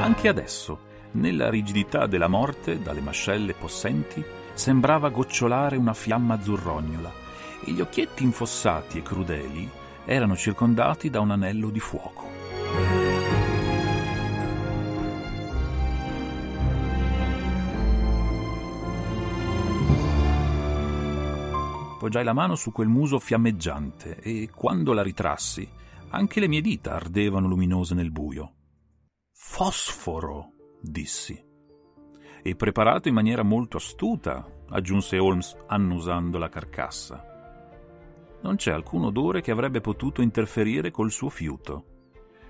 Anche 0.00 0.28
adesso, 0.28 0.78
nella 1.12 1.50
rigidità 1.50 2.06
della 2.06 2.28
morte, 2.28 2.80
dalle 2.80 3.00
mascelle 3.00 3.54
possenti, 3.54 4.24
sembrava 4.54 5.08
gocciolare 5.08 5.76
una 5.76 5.94
fiamma 5.94 6.34
azzurrognola 6.34 7.12
e 7.64 7.72
gli 7.72 7.80
occhietti 7.80 8.22
infossati 8.22 8.98
e 8.98 9.02
crudeli 9.02 9.68
erano 10.04 10.36
circondati 10.36 11.10
da 11.10 11.20
un 11.20 11.30
anello 11.30 11.70
di 11.70 11.80
fuoco. 11.80 12.41
Poggiai 22.02 22.24
la 22.24 22.32
mano 22.32 22.56
su 22.56 22.72
quel 22.72 22.88
muso 22.88 23.20
fiammeggiante 23.20 24.18
e 24.18 24.50
quando 24.52 24.92
la 24.92 25.04
ritrassi, 25.04 25.70
anche 26.08 26.40
le 26.40 26.48
mie 26.48 26.60
dita 26.60 26.94
ardevano 26.94 27.46
luminose 27.46 27.94
nel 27.94 28.10
buio. 28.10 28.54
Fosforo, 29.30 30.50
dissi. 30.80 31.40
E 32.42 32.56
preparato 32.56 33.06
in 33.06 33.14
maniera 33.14 33.44
molto 33.44 33.76
astuta, 33.76 34.44
aggiunse 34.70 35.16
Holmes 35.16 35.56
annusando 35.68 36.38
la 36.38 36.48
carcassa. 36.48 37.24
Non 38.42 38.56
c'è 38.56 38.72
alcun 38.72 39.04
odore 39.04 39.40
che 39.40 39.52
avrebbe 39.52 39.80
potuto 39.80 40.22
interferire 40.22 40.90
col 40.90 41.12
suo 41.12 41.28
fiuto. 41.28 41.84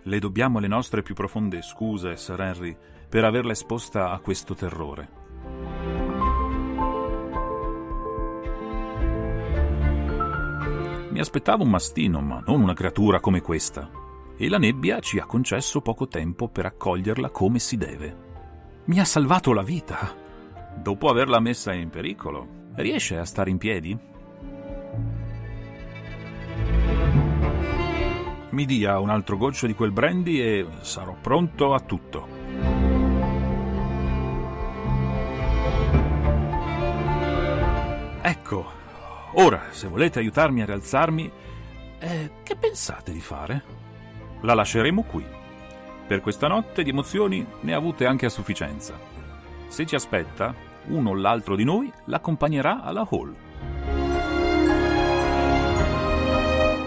Le 0.05 0.19
dobbiamo 0.19 0.61
le 0.61 0.69
nostre 0.69 1.03
più 1.03 1.15
profonde 1.15 1.61
scuse, 1.61 2.17
Sir 2.17 2.41
Henry, 2.41 2.75
per 3.07 3.25
averla 3.25 3.53
esposta 3.53 4.13
a 4.13 4.19
questo 4.21 4.55
terrore. 4.55 5.82
Mi 11.13 11.21
aspettavo 11.21 11.63
un 11.63 11.69
mastino, 11.69 12.23
ma 12.23 12.43
non 12.47 12.63
una 12.63 12.73
creatura 12.73 13.21
come 13.21 13.43
questa. 13.43 13.91
E 14.35 14.49
la 14.49 14.57
nebbia 14.57 14.99
ci 15.01 15.19
ha 15.19 15.27
concesso 15.27 15.83
poco 15.83 16.09
tempo 16.09 16.49
per 16.49 16.65
accoglierla 16.65 17.29
come 17.29 17.59
si 17.59 17.77
deve. 17.77 18.17
Mi 18.87 18.99
ha 18.99 19.05
salvato 19.05 19.53
la 19.53 19.61
vita. 19.61 20.17
Dopo 20.75 21.11
averla 21.11 21.39
messa 21.39 21.75
in 21.75 21.91
pericolo, 21.91 22.71
riesce 22.77 23.19
a 23.19 23.27
stare 23.27 23.51
in 23.51 23.59
piedi? 23.59 23.99
Mi 28.49 28.65
dia 28.65 28.99
un 28.99 29.11
altro 29.11 29.37
goccio 29.37 29.67
di 29.67 29.75
quel 29.75 29.93
brandy 29.93 30.41
e 30.41 30.67
sarò 30.81 31.15
pronto 31.21 31.75
a 31.75 31.81
tutto. 31.81 32.27
Ecco, 38.23 38.81
Ora, 39.35 39.69
se 39.71 39.89
volete 39.89 40.19
aiutarmi 40.19 40.61
a 40.61 40.67
rialzarmi, 40.67 41.33
eh, 41.99 42.31
che 42.43 42.55
pensate 42.57 43.13
di 43.13 43.21
fare? 43.21 43.63
La 44.43 44.53
lasceremo 44.53 45.05
qui. 45.05 45.25
Per 46.07 46.21
questa 46.21 46.49
notte 46.49 46.83
di 46.83 46.91
emozioni 46.91 47.47
ne 47.61 47.73
ha 47.73 47.79
avute 47.79 48.05
anche 48.05 48.27
a 48.27 48.31
sufficienza. 48.31 48.99
Se 49.69 49.87
ci 49.87 49.95
aspetta, 49.95 50.55
uno 50.89 51.11
o 51.11 51.15
l'altro 51.15 51.57
di 51.57 51.65
noi 51.65 51.91
l'accompagnerà 52.07 52.83
alla 52.83 53.09
hall. 53.09 53.35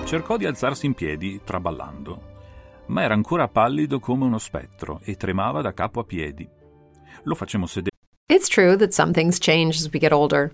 Cercò 0.06 0.38
di 0.38 0.46
alzarsi 0.46 0.86
in 0.86 0.94
piedi, 0.94 1.42
traballando, 1.44 2.34
ma 2.88 3.02
era 3.02 3.16
ancora 3.16 3.48
pallido 3.48 4.00
come 4.00 4.26
uno 4.26 4.38
spettro 4.38 5.00
e 5.04 5.16
tremava 5.16 5.62
da 5.62 5.74
capo 5.74 6.02
a 6.02 6.04
piedi. 6.04 6.48
Lo 7.24 7.34
facemmo 7.34 7.66
sedere. 7.66 7.96
It's 8.32 8.48
true 8.48 8.78
that 8.78 8.92
some 8.92 9.14
things 9.14 9.40
change 9.40 9.78
as 9.80 9.90
we 9.92 10.00
get 10.00 10.12
older. 10.12 10.54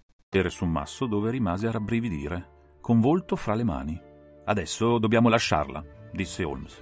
su 0.49 0.63
un 0.63 0.71
masso 0.71 1.07
dove 1.07 1.29
rimase 1.29 1.67
a 1.67 1.71
rabbrividire, 1.71 2.77
con 2.79 3.01
volto 3.01 3.35
fra 3.35 3.53
le 3.53 3.65
mani. 3.65 4.01
Adesso 4.45 4.97
dobbiamo 4.97 5.27
lasciarla, 5.27 5.83
disse 6.13 6.45
Holmes. 6.45 6.81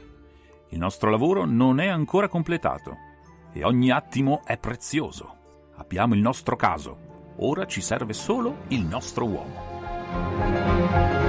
Il 0.70 0.78
nostro 0.78 1.10
lavoro 1.10 1.46
non 1.46 1.80
è 1.80 1.88
ancora 1.88 2.28
completato 2.28 2.96
e 3.52 3.64
ogni 3.64 3.90
attimo 3.90 4.42
è 4.46 4.60
prezioso. 4.60 5.38
Abbiamo 5.78 6.14
il 6.14 6.22
nostro 6.22 6.56
caso. 6.56 7.34
Ora 7.38 7.66
ci 7.66 7.82
serve 7.82 8.14
solo 8.14 8.66
il 8.68 8.86
nostro 8.86 9.26
uomo. 9.26 11.29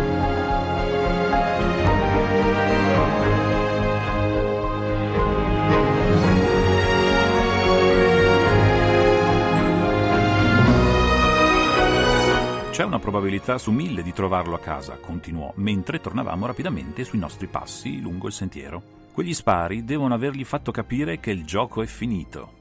C'è 12.80 12.86
una 12.86 12.98
probabilità 12.98 13.58
su 13.58 13.72
mille 13.72 14.02
di 14.02 14.14
trovarlo 14.14 14.54
a 14.54 14.58
casa, 14.58 14.96
continuò, 14.96 15.52
mentre 15.56 16.00
tornavamo 16.00 16.46
rapidamente 16.46 17.04
sui 17.04 17.18
nostri 17.18 17.46
passi 17.46 18.00
lungo 18.00 18.26
il 18.26 18.32
sentiero. 18.32 18.82
Quegli 19.12 19.34
spari 19.34 19.84
devono 19.84 20.14
avergli 20.14 20.44
fatto 20.44 20.72
capire 20.72 21.20
che 21.20 21.30
il 21.30 21.44
gioco 21.44 21.82
è 21.82 21.86
finito. 21.86 22.52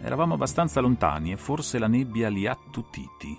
Eravamo 0.00 0.34
abbastanza 0.34 0.78
lontani 0.78 1.32
e 1.32 1.36
forse 1.36 1.80
la 1.80 1.88
nebbia 1.88 2.28
li 2.28 2.46
ha 2.46 2.52
attutiti. 2.52 3.36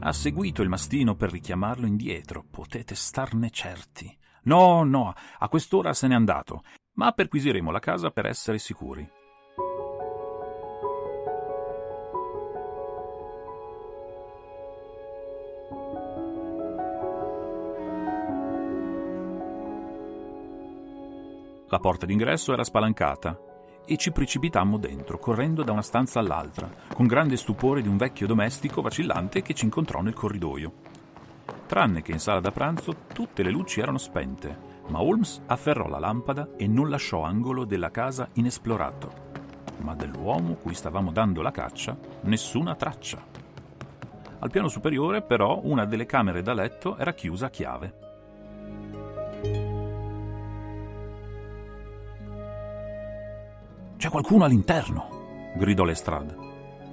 Ha 0.00 0.12
seguito 0.12 0.62
il 0.62 0.68
mastino 0.68 1.14
per 1.14 1.30
richiamarlo 1.30 1.86
indietro, 1.86 2.44
potete 2.50 2.96
starne 2.96 3.50
certi. 3.50 4.12
No, 4.46 4.82
no, 4.82 5.14
a 5.38 5.48
quest'ora 5.48 5.94
se 5.94 6.08
n'è 6.08 6.14
andato, 6.14 6.64
ma 6.94 7.12
perquisiremo 7.12 7.70
la 7.70 7.78
casa 7.78 8.10
per 8.10 8.26
essere 8.26 8.58
sicuri. 8.58 9.13
La 21.74 21.80
porta 21.80 22.06
d'ingresso 22.06 22.52
era 22.52 22.62
spalancata 22.62 23.36
e 23.84 23.96
ci 23.96 24.12
precipitammo 24.12 24.78
dentro, 24.78 25.18
correndo 25.18 25.64
da 25.64 25.72
una 25.72 25.82
stanza 25.82 26.20
all'altra, 26.20 26.70
con 26.94 27.08
grande 27.08 27.36
stupore 27.36 27.82
di 27.82 27.88
un 27.88 27.96
vecchio 27.96 28.28
domestico 28.28 28.80
vacillante 28.80 29.42
che 29.42 29.54
ci 29.54 29.64
incontrò 29.64 30.00
nel 30.00 30.12
corridoio. 30.14 30.72
Tranne 31.66 32.00
che 32.00 32.12
in 32.12 32.20
sala 32.20 32.38
da 32.38 32.52
pranzo 32.52 32.94
tutte 33.12 33.42
le 33.42 33.50
luci 33.50 33.80
erano 33.80 33.98
spente, 33.98 34.56
ma 34.86 35.02
Holmes 35.02 35.42
afferrò 35.46 35.88
la 35.88 35.98
lampada 35.98 36.50
e 36.56 36.68
non 36.68 36.88
lasciò 36.88 37.24
angolo 37.24 37.64
della 37.64 37.90
casa 37.90 38.28
inesplorato. 38.34 39.32
Ma 39.78 39.96
dell'uomo 39.96 40.54
cui 40.54 40.74
stavamo 40.74 41.10
dando 41.10 41.42
la 41.42 41.50
caccia, 41.50 41.98
nessuna 42.20 42.76
traccia. 42.76 43.20
Al 44.38 44.50
piano 44.50 44.68
superiore, 44.68 45.22
però, 45.22 45.58
una 45.64 45.86
delle 45.86 46.06
camere 46.06 46.40
da 46.40 46.54
letto 46.54 46.96
era 46.96 47.14
chiusa 47.14 47.46
a 47.46 47.50
chiave. 47.50 48.03
Qualcuno 54.14 54.44
all'interno, 54.44 55.50
gridò 55.56 55.82
Lestrade. 55.82 56.36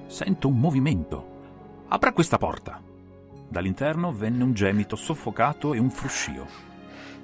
Sento 0.08 0.48
un 0.48 0.60
movimento. 0.60 1.84
Apra 1.90 2.14
questa 2.14 2.40
porta. 2.40 2.82
Dall'interno 3.48 4.12
venne 4.12 4.44
un 4.44 4.54
gemito 4.54 4.96
soffocato 4.96 5.76
e 5.76 5.78
un 5.78 5.92
fruscio. 5.92 6.48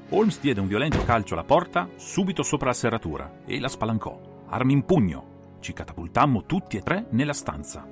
Holmes 0.10 0.40
diede 0.40 0.60
un 0.60 0.68
violento 0.68 1.04
calcio 1.04 1.34
alla 1.34 1.44
porta, 1.44 1.90
subito 1.96 2.44
sopra 2.44 2.68
la 2.68 2.74
serratura, 2.74 3.40
e 3.48 3.60
la 3.60 3.70
spalancò. 3.70 4.44
Armi 4.50 4.74
in 4.74 4.86
pugno. 4.86 5.56
Ci 5.62 5.74
catapultammo 5.74 6.44
tutti 6.44 6.78
e 6.78 6.84
tre 6.84 7.08
nella 7.10 7.34
stanza. 7.34 7.84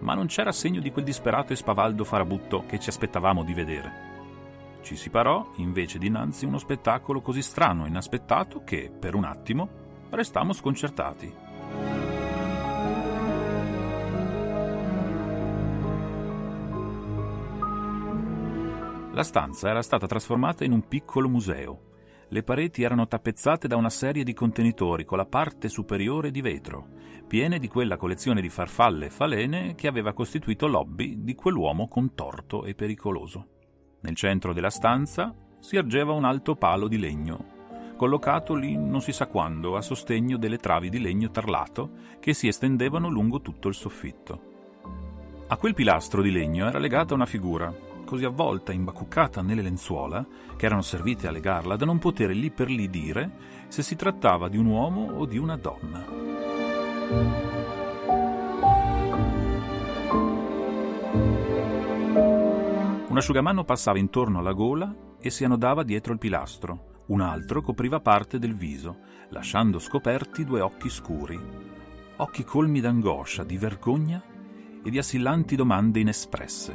Ma 0.00 0.12
non 0.12 0.26
c'era 0.26 0.52
segno 0.52 0.82
di 0.82 0.92
quel 0.92 1.06
disperato 1.06 1.54
e 1.54 1.56
spavaldo 1.56 2.04
farabutto 2.04 2.64
che 2.66 2.78
ci 2.78 2.90
aspettavamo 2.90 3.42
di 3.42 3.54
vedere. 3.54 3.92
Ci 4.82 4.96
si 4.96 5.08
parò, 5.08 5.52
invece, 5.56 5.96
dinanzi 5.96 6.44
uno 6.44 6.58
spettacolo 6.58 7.22
così 7.22 7.40
strano 7.40 7.86
e 7.86 7.88
inaspettato 7.88 8.64
che, 8.64 8.92
per 8.94 9.14
un 9.14 9.24
attimo, 9.24 9.80
Restammo 10.14 10.52
sconcertati. 10.52 11.43
La 19.14 19.22
stanza 19.22 19.68
era 19.68 19.80
stata 19.80 20.08
trasformata 20.08 20.64
in 20.64 20.72
un 20.72 20.88
piccolo 20.88 21.28
museo. 21.28 21.92
Le 22.30 22.42
pareti 22.42 22.82
erano 22.82 23.06
tappezzate 23.06 23.68
da 23.68 23.76
una 23.76 23.88
serie 23.88 24.24
di 24.24 24.32
contenitori 24.32 25.04
con 25.04 25.18
la 25.18 25.24
parte 25.24 25.68
superiore 25.68 26.32
di 26.32 26.40
vetro, 26.40 26.88
piene 27.28 27.60
di 27.60 27.68
quella 27.68 27.96
collezione 27.96 28.40
di 28.40 28.48
farfalle 28.48 29.06
e 29.06 29.10
falene 29.10 29.76
che 29.76 29.86
aveva 29.86 30.12
costituito 30.12 30.66
l'hobby 30.66 31.22
di 31.22 31.36
quell'uomo 31.36 31.86
contorto 31.86 32.64
e 32.64 32.74
pericoloso. 32.74 33.46
Nel 34.00 34.16
centro 34.16 34.52
della 34.52 34.70
stanza 34.70 35.32
si 35.60 35.76
ergeva 35.76 36.12
un 36.12 36.24
alto 36.24 36.56
palo 36.56 36.88
di 36.88 36.98
legno, 36.98 37.53
collocato 37.96 38.54
lì 38.54 38.76
non 38.76 39.00
si 39.00 39.12
sa 39.12 39.26
quando, 39.26 39.76
a 39.76 39.82
sostegno 39.82 40.36
delle 40.36 40.58
travi 40.58 40.90
di 40.90 41.00
legno 41.00 41.30
tarlato 41.30 41.90
che 42.20 42.34
si 42.34 42.48
estendevano 42.48 43.08
lungo 43.08 43.40
tutto 43.40 43.68
il 43.68 43.74
soffitto. 43.74 44.52
A 45.46 45.56
quel 45.56 45.74
pilastro 45.74 46.22
di 46.22 46.30
legno 46.30 46.66
era 46.66 46.78
legata 46.78 47.14
una 47.14 47.26
figura, 47.26 47.72
così 48.04 48.24
avvolta 48.24 48.72
e 48.72 48.74
imbacuccata 48.74 49.42
nelle 49.42 49.62
lenzuola, 49.62 50.26
che 50.56 50.66
erano 50.66 50.82
servite 50.82 51.26
a 51.26 51.30
legarla, 51.30 51.76
da 51.76 51.84
non 51.84 51.98
poter 51.98 52.30
lì 52.30 52.50
per 52.50 52.68
lì 52.68 52.88
dire 52.88 53.30
se 53.68 53.82
si 53.82 53.96
trattava 53.96 54.48
di 54.48 54.56
un 54.56 54.66
uomo 54.66 55.10
o 55.12 55.26
di 55.26 55.38
una 55.38 55.56
donna. 55.56 56.04
Un 63.06 63.16
asciugamano 63.16 63.64
passava 63.64 63.98
intorno 63.98 64.40
alla 64.40 64.52
gola 64.52 64.92
e 65.20 65.30
si 65.30 65.44
annodava 65.44 65.84
dietro 65.84 66.12
il 66.12 66.18
pilastro. 66.18 66.93
Un 67.06 67.20
altro 67.20 67.60
copriva 67.60 68.00
parte 68.00 68.38
del 68.38 68.54
viso, 68.54 69.00
lasciando 69.28 69.78
scoperti 69.78 70.42
due 70.44 70.60
occhi 70.60 70.88
scuri. 70.88 71.38
Occhi 72.16 72.44
colmi 72.44 72.80
d'angoscia, 72.80 73.44
di 73.44 73.58
vergogna 73.58 74.22
e 74.82 74.90
di 74.90 74.96
assillanti 74.96 75.54
domande 75.54 76.00
inespresse. 76.00 76.72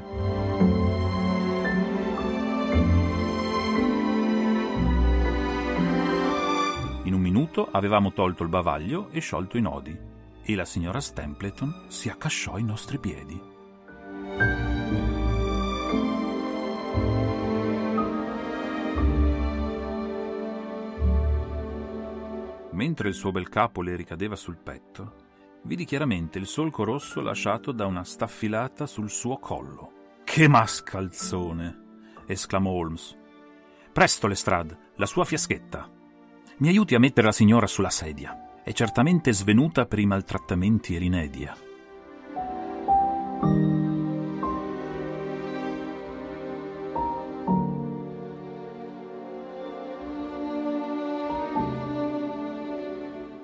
In 7.03 7.13
un 7.15 7.21
minuto 7.21 7.67
avevamo 7.71 8.13
tolto 8.13 8.43
il 8.43 8.49
bavaglio 8.49 9.09
e 9.09 9.19
sciolto 9.21 9.57
i 9.57 9.61
nodi, 9.61 9.97
e 10.43 10.55
la 10.55 10.65
signora 10.65 11.01
Stempleton 11.01 11.85
si 11.87 12.07
accasciò 12.07 12.53
ai 12.53 12.63
nostri 12.63 12.99
piedi. 12.99 14.68
Mentre 22.79 23.09
il 23.09 23.13
suo 23.13 23.33
bel 23.33 23.49
capo 23.49 23.81
le 23.81 23.93
ricadeva 23.97 24.37
sul 24.37 24.55
petto, 24.55 25.15
vidi 25.63 25.83
chiaramente 25.83 26.39
il 26.39 26.47
solco 26.47 26.85
rosso 26.85 27.19
lasciato 27.19 27.73
da 27.73 27.85
una 27.85 28.05
staffilata 28.05 28.87
sul 28.87 29.09
suo 29.09 29.37
collo. 29.37 29.91
Che 30.23 30.47
mascalzone! 30.47 32.13
esclamò 32.25 32.71
Holmes. 32.71 33.17
Presto, 33.91 34.27
Lestrade, 34.27 34.91
la 34.95 35.05
sua 35.05 35.25
fiaschetta. 35.25 35.89
Mi 36.59 36.69
aiuti 36.69 36.95
a 36.95 36.99
mettere 36.99 37.27
la 37.27 37.33
signora 37.33 37.67
sulla 37.67 37.89
sedia. 37.89 38.61
È 38.63 38.71
certamente 38.71 39.33
svenuta 39.33 39.85
per 39.85 39.99
i 39.99 40.05
maltrattamenti 40.05 40.95
e 40.95 40.99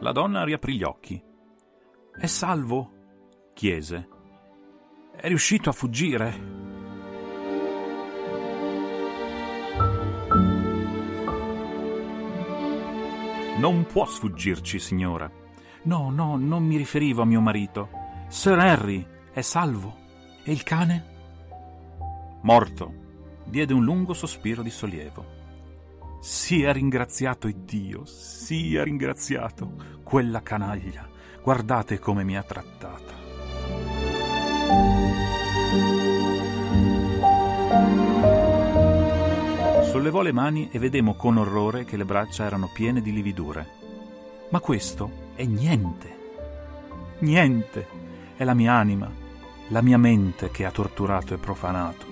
La 0.05 0.11
donna 0.11 0.43
riaprì 0.43 0.75
gli 0.75 0.83
occhi. 0.83 1.19
È 2.15 2.27
salvo? 2.27 2.91
chiese. 3.55 4.07
È 5.15 5.27
riuscito 5.27 5.71
a 5.71 5.73
fuggire? 5.73 6.31
Non 13.57 13.87
può 13.91 14.05
sfuggirci, 14.05 14.77
signora. 14.77 15.27
No, 15.85 16.11
no, 16.11 16.37
non 16.37 16.63
mi 16.63 16.77
riferivo 16.77 17.23
a 17.23 17.25
mio 17.25 17.41
marito. 17.41 17.89
Sir 18.27 18.59
Harry 18.59 19.03
è 19.33 19.41
salvo. 19.41 19.95
E 20.43 20.51
il 20.51 20.61
cane? 20.61 21.05
Morto. 22.43 22.93
Diede 23.45 23.73
un 23.73 23.83
lungo 23.83 24.13
sospiro 24.13 24.61
di 24.61 24.69
sollievo. 24.69 25.44
Sia 26.27 26.71
ringraziato 26.71 27.47
Dio, 27.55 28.03
sia 28.05 28.83
ringraziato 28.83 29.99
quella 30.01 30.41
canaglia. 30.41 31.07
Guardate 31.43 31.99
come 31.99 32.23
mi 32.23 32.35
ha 32.35 32.41
trattata. 32.41 33.13
Sollevò 39.83 40.23
le 40.23 40.31
mani 40.31 40.69
e 40.71 40.79
vedemmo 40.79 41.13
con 41.13 41.37
orrore 41.37 41.85
che 41.85 41.95
le 41.95 42.05
braccia 42.05 42.43
erano 42.43 42.71
piene 42.73 43.03
di 43.03 43.13
lividure. 43.13 43.67
Ma 44.49 44.59
questo 44.59 45.11
è 45.35 45.45
niente. 45.45 46.17
Niente. 47.19 47.87
È 48.35 48.43
la 48.43 48.55
mia 48.55 48.73
anima, 48.73 49.11
la 49.67 49.81
mia 49.83 49.99
mente 49.99 50.49
che 50.49 50.65
ha 50.65 50.71
torturato 50.71 51.35
e 51.35 51.37
profanato. 51.37 52.05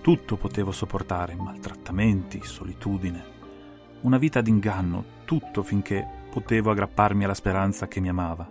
Tutto 0.00 0.36
potevo 0.36 0.72
sopportare, 0.72 1.36
maltrattamenti, 1.36 2.40
solitudine, 2.42 3.31
una 4.02 4.18
vita 4.18 4.40
d'inganno, 4.40 5.04
tutto 5.24 5.62
finché 5.62 6.06
potevo 6.30 6.70
aggrapparmi 6.70 7.24
alla 7.24 7.34
speranza 7.34 7.88
che 7.88 8.00
mi 8.00 8.08
amava. 8.08 8.48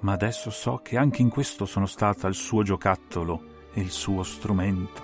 Ma 0.00 0.12
adesso 0.12 0.50
so 0.50 0.80
che 0.82 0.96
anche 0.96 1.22
in 1.22 1.28
questo 1.28 1.64
sono 1.64 1.86
stata 1.86 2.26
il 2.28 2.34
suo 2.34 2.62
giocattolo 2.62 3.68
e 3.72 3.80
il 3.80 3.90
suo 3.90 4.22
strumento. 4.22 5.02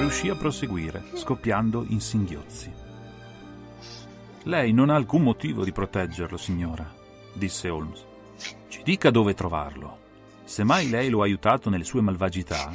Riuscì 0.00 0.30
a 0.30 0.34
proseguire, 0.34 1.04
scoppiando 1.12 1.84
in 1.86 2.00
singhiozzi. 2.00 2.72
Lei 4.44 4.72
non 4.72 4.88
ha 4.88 4.94
alcun 4.94 5.22
motivo 5.22 5.62
di 5.62 5.72
proteggerlo, 5.72 6.38
signora, 6.38 6.90
disse 7.34 7.68
Holmes. 7.68 8.06
Ci 8.68 8.82
dica 8.82 9.10
dove 9.10 9.34
trovarlo. 9.34 9.98
Se 10.44 10.64
mai 10.64 10.88
lei 10.88 11.10
lo 11.10 11.20
ha 11.20 11.24
aiutato 11.24 11.68
nelle 11.68 11.84
sue 11.84 12.00
malvagità, 12.00 12.72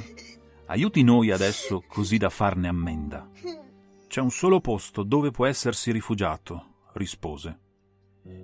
aiuti 0.67 1.01
noi 1.01 1.31
adesso 1.31 1.83
così 1.87 2.17
da 2.17 2.29
farne 2.29 2.67
ammenda. 2.67 3.27
C'è 4.07 4.21
un 4.21 4.29
solo 4.29 4.61
posto 4.61 5.01
dove 5.01 5.31
può 5.31 5.47
essersi 5.47 5.91
rifugiato, 5.91 6.89
rispose. 6.93 7.59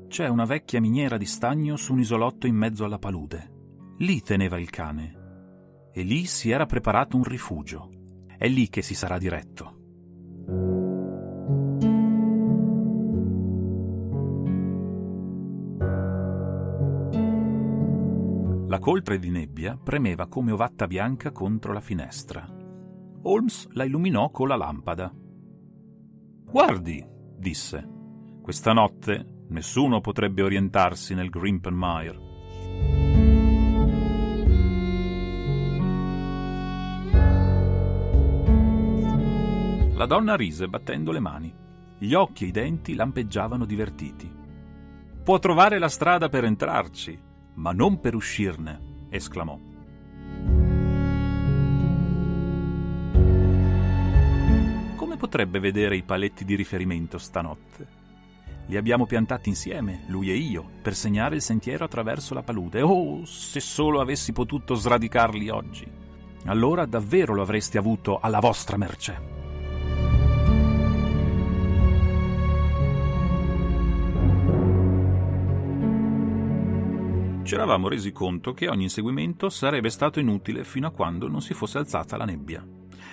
C'è 0.08 0.28
una 0.28 0.46
vecchia 0.46 0.82
miniera 0.82 1.17
di 1.17 1.28
stagno 1.28 1.78
su 1.78 1.94
un 1.94 2.00
isolotto 2.00 2.48
in 2.48 2.56
mezzo 2.56 2.84
alla 2.84 2.98
palude. 2.98 3.94
Lì 4.00 4.24
teneva 4.24 4.60
il 4.60 4.72
cane. 4.72 5.89
E 5.94 6.02
lì 6.02 6.26
si 6.26 6.50
era 6.50 6.65
preparato 6.65 7.15
un 7.15 7.24
rifugio. 7.24 8.00
È 8.41 8.47
lì 8.47 8.69
che 8.69 8.82
si 8.82 8.95
sarà 8.95 9.19
diretto. 9.19 9.75
La 18.67 18.80
coltre 18.80 19.19
di 19.19 19.30
nebbia 19.30 19.77
premeva 19.77 20.25
come 20.25 20.51
ovatta 20.51 20.88
bianca 20.88 21.32
contro 21.32 21.71
la 21.71 21.82
finestra. 21.82 22.43
Holmes 23.21 23.67
la 23.73 23.84
illuminò 23.84 24.32
con 24.32 24.47
la 24.47 24.56
lampada. 24.56 25.13
Guardi, 26.43 27.08
disse, 27.38 27.88
questa 28.41 28.73
notte 28.73 29.43
nessuno 29.49 30.01
potrebbe 30.01 30.41
orientarsi 30.41 31.13
nel 31.13 31.30
Grimpenmire. 31.30 33.11
La 40.02 40.08
donna 40.08 40.36
rise 40.36 40.68
battendo 40.68 41.12
le 41.12 41.20
mani. 41.20 41.54
Gli 42.00 42.16
occhi 42.16 42.46
e 42.46 42.48
i 42.48 42.52
denti 42.52 42.96
lampeggiavano 42.96 43.66
divertiti. 43.66 44.36
Può 45.24 45.38
trovare 45.38 45.78
la 45.78 45.90
strada 45.90 46.28
per 46.28 46.44
entrarci, 46.44 47.22
ma 47.58 47.72
non 47.72 48.00
per 48.00 48.16
uscirne, 48.16 49.06
esclamò. 49.12 49.60
Come 54.96 55.18
potrebbe 55.18 55.60
vedere 55.60 55.96
i 55.98 56.02
paletti 56.02 56.46
di 56.46 56.56
riferimento 56.56 57.20
stanotte? 57.20 57.88
Li 58.66 58.78
abbiamo 58.78 59.06
piantati 59.06 59.50
insieme, 59.50 60.06
lui 60.08 60.32
e 60.32 60.34
io, 60.34 60.68
per 60.82 60.96
segnare 60.96 61.36
il 61.36 61.44
sentiero 61.44 61.86
attraverso 61.86 62.34
la 62.34 62.42
palude. 62.42 62.82
Oh, 62.82 63.24
se 63.26 63.60
solo 63.60 64.02
avessi 64.02 64.34
potuto 64.34 64.74
sradicarli 64.74 65.50
oggi! 65.50 65.88
Allora 66.46 66.88
davvero 66.88 67.36
lo 67.36 67.44
avreste 67.44 67.78
avuto 67.78 68.18
alla 68.20 68.40
vostra 68.40 68.78
mercé. 68.78 69.40
Ci 77.43 77.56
eravamo 77.56 77.88
resi 77.88 78.12
conto 78.12 78.54
che 78.54 78.67
ogni 78.69 78.84
inseguimento 78.84 79.49
sarebbe 79.49 79.89
stato 79.89 80.19
inutile 80.19 80.63
fino 80.63 80.88
a 80.88 80.91
quando 80.91 81.27
non 81.27 81.41
si 81.41 81.54
fosse 81.54 81.77
alzata 81.77 82.17
la 82.17 82.25
nebbia. 82.25 82.65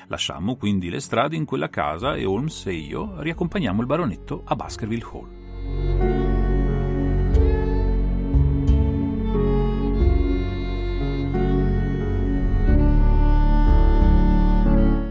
Lasciammo 0.08 0.56
quindi 0.56 0.90
le 0.90 1.00
strade 1.00 1.36
in 1.36 1.44
quella 1.44 1.68
casa 1.68 2.14
e 2.14 2.24
Holmes 2.24 2.66
e 2.66 2.72
io 2.72 3.20
riaccompagniamo 3.20 3.80
il 3.80 3.86
baronetto 3.86 4.42
a 4.44 4.56
Baskerville 4.56 5.04
Hall. 5.12 5.36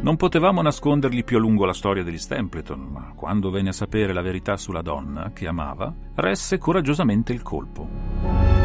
Non 0.02 0.16
potevamo 0.16 0.62
nascondergli 0.62 1.26
più 1.26 1.36
a 1.36 1.40
lungo 1.42 1.66
la 1.66 1.74
storia 1.74 2.02
degli 2.02 2.18
Stempleton, 2.18 2.80
ma 2.80 3.12
quando 3.14 3.50
venne 3.50 3.70
a 3.70 3.74
sapere 3.74 4.14
la 4.14 4.22
verità 4.22 4.56
sulla 4.56 4.82
donna 4.82 5.34
che 5.34 5.48
amava, 5.48 5.94
resse 6.16 6.58
coraggiosamente 6.58 7.34
il 7.34 7.42
colpo. 7.42 8.57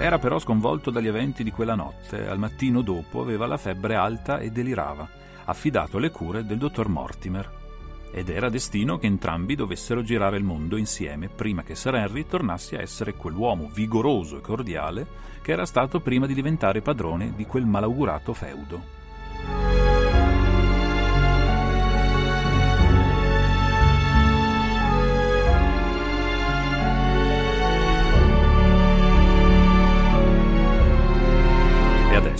Era 0.00 0.20
però 0.20 0.38
sconvolto 0.38 0.90
dagli 0.90 1.08
eventi 1.08 1.42
di 1.42 1.50
quella 1.50 1.74
notte. 1.74 2.28
Al 2.28 2.38
mattino 2.38 2.82
dopo 2.82 3.20
aveva 3.20 3.46
la 3.46 3.56
febbre 3.56 3.96
alta 3.96 4.38
e 4.38 4.50
delirava, 4.50 5.08
affidato 5.46 5.96
alle 5.96 6.12
cure 6.12 6.46
del 6.46 6.56
dottor 6.56 6.88
Mortimer. 6.88 7.50
Ed 8.12 8.28
era 8.28 8.48
destino 8.48 8.96
che 8.96 9.06
entrambi 9.06 9.56
dovessero 9.56 10.02
girare 10.02 10.36
il 10.36 10.44
mondo 10.44 10.76
insieme 10.76 11.28
prima 11.28 11.64
che 11.64 11.74
Sir 11.74 11.96
Henry 11.96 12.26
tornasse 12.26 12.76
a 12.76 12.80
essere 12.80 13.14
quell'uomo 13.14 13.68
vigoroso 13.74 14.38
e 14.38 14.40
cordiale 14.40 15.06
che 15.42 15.50
era 15.50 15.66
stato 15.66 16.00
prima 16.00 16.26
di 16.26 16.32
diventare 16.32 16.80
padrone 16.80 17.34
di 17.34 17.44
quel 17.44 17.66
malaugurato 17.66 18.32
feudo. 18.32 18.97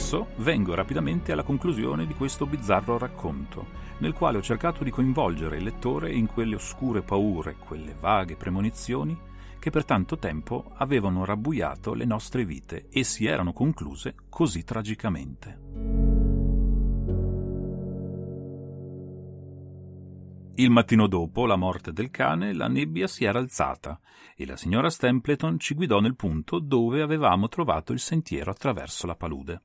Adesso 0.08 0.28
vengo 0.36 0.74
rapidamente 0.74 1.32
alla 1.32 1.42
conclusione 1.42 2.06
di 2.06 2.14
questo 2.14 2.46
bizzarro 2.46 2.96
racconto, 2.96 3.66
nel 3.98 4.14
quale 4.14 4.38
ho 4.38 4.42
cercato 4.42 4.82
di 4.82 4.90
coinvolgere 4.90 5.58
il 5.58 5.64
lettore 5.64 6.14
in 6.14 6.26
quelle 6.26 6.54
oscure 6.54 7.02
paure, 7.02 7.56
quelle 7.58 7.94
vaghe 7.94 8.34
premonizioni 8.34 9.14
che 9.58 9.68
per 9.68 9.84
tanto 9.84 10.16
tempo 10.16 10.70
avevano 10.76 11.26
rabbuiato 11.26 11.92
le 11.92 12.06
nostre 12.06 12.46
vite 12.46 12.86
e 12.88 13.04
si 13.04 13.26
erano 13.26 13.52
concluse 13.52 14.14
così 14.30 14.64
tragicamente. 14.64 15.66
Il 20.54 20.70
mattino 20.70 21.06
dopo 21.06 21.44
la 21.44 21.56
morte 21.56 21.92
del 21.92 22.10
cane, 22.10 22.54
la 22.54 22.66
nebbia 22.66 23.06
si 23.06 23.24
era 23.24 23.38
alzata 23.38 24.00
e 24.34 24.46
la 24.46 24.56
signora 24.56 24.88
Stempleton 24.88 25.58
ci 25.58 25.74
guidò 25.74 26.00
nel 26.00 26.16
punto 26.16 26.60
dove 26.60 27.02
avevamo 27.02 27.48
trovato 27.48 27.92
il 27.92 28.00
sentiero 28.00 28.50
attraverso 28.50 29.06
la 29.06 29.14
palude. 29.14 29.62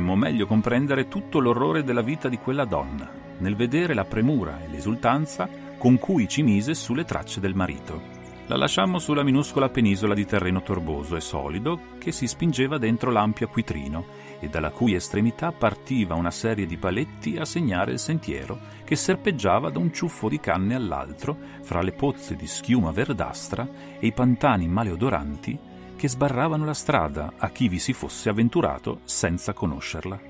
Potemmo 0.00 0.16
meglio 0.16 0.46
comprendere 0.46 1.08
tutto 1.08 1.40
l'orrore 1.40 1.84
della 1.84 2.00
vita 2.00 2.30
di 2.30 2.38
quella 2.38 2.64
donna, 2.64 3.06
nel 3.38 3.54
vedere 3.54 3.92
la 3.92 4.06
premura 4.06 4.62
e 4.64 4.68
l'esultanza 4.68 5.46
con 5.76 5.98
cui 5.98 6.26
ci 6.26 6.42
mise 6.42 6.72
sulle 6.74 7.04
tracce 7.04 7.38
del 7.38 7.54
marito. 7.54 8.18
La 8.46 8.56
lasciammo 8.56 8.98
sulla 8.98 9.22
minuscola 9.22 9.68
penisola 9.68 10.14
di 10.14 10.24
terreno 10.24 10.62
torboso 10.62 11.16
e 11.16 11.20
solido 11.20 11.80
che 11.98 12.12
si 12.12 12.26
spingeva 12.26 12.78
dentro 12.78 13.10
l'ampio 13.10 13.46
acquitrino 13.46 14.06
e 14.40 14.48
dalla 14.48 14.70
cui 14.70 14.94
estremità 14.94 15.52
partiva 15.52 16.14
una 16.14 16.30
serie 16.30 16.64
di 16.64 16.78
paletti 16.78 17.36
a 17.36 17.44
segnare 17.44 17.92
il 17.92 17.98
sentiero 17.98 18.58
che 18.84 18.96
serpeggiava 18.96 19.68
da 19.68 19.78
un 19.78 19.92
ciuffo 19.92 20.30
di 20.30 20.40
canne 20.40 20.74
all'altro 20.74 21.36
fra 21.60 21.82
le 21.82 21.92
pozze 21.92 22.36
di 22.36 22.46
schiuma 22.46 22.90
verdastra 22.90 23.68
e 23.98 24.06
i 24.06 24.12
pantani 24.12 24.66
maleodoranti 24.66 25.58
che 26.00 26.08
sbarravano 26.08 26.64
la 26.64 26.72
strada 26.72 27.34
a 27.36 27.50
chi 27.50 27.68
vi 27.68 27.78
si 27.78 27.92
fosse 27.92 28.30
avventurato 28.30 29.00
senza 29.04 29.52
conoscerla. 29.52 30.28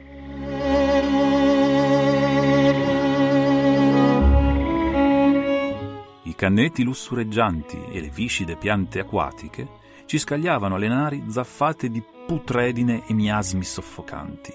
canneti 6.41 6.83
lussureggianti 6.85 7.85
e 7.93 8.01
le 8.01 8.09
viscide 8.09 8.57
piante 8.57 8.99
acquatiche 8.99 9.69
ci 10.07 10.17
scagliavano 10.17 10.77
alle 10.77 10.89
nari 10.89 11.25
zaffate 11.29 11.91
di 11.91 12.03
putredine 12.27 13.07
e 13.07 13.13
miasmi 13.13 13.63
soffocanti, 13.63 14.51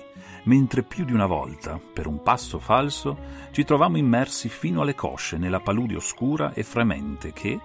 mentre 0.45 0.81
più 0.81 1.05
di 1.05 1.13
una 1.13 1.27
volta, 1.27 1.79
per 1.79 2.07
un 2.07 2.23
passo 2.23 2.57
falso, 2.57 3.15
ci 3.51 3.63
trovammo 3.63 3.97
immersi 3.97 4.49
fino 4.49 4.81
alle 4.81 4.95
cosce 4.95 5.37
nella 5.37 5.59
palude 5.59 5.95
oscura 5.95 6.53
e 6.53 6.63
fremente 6.63 7.31
che, 7.33 7.59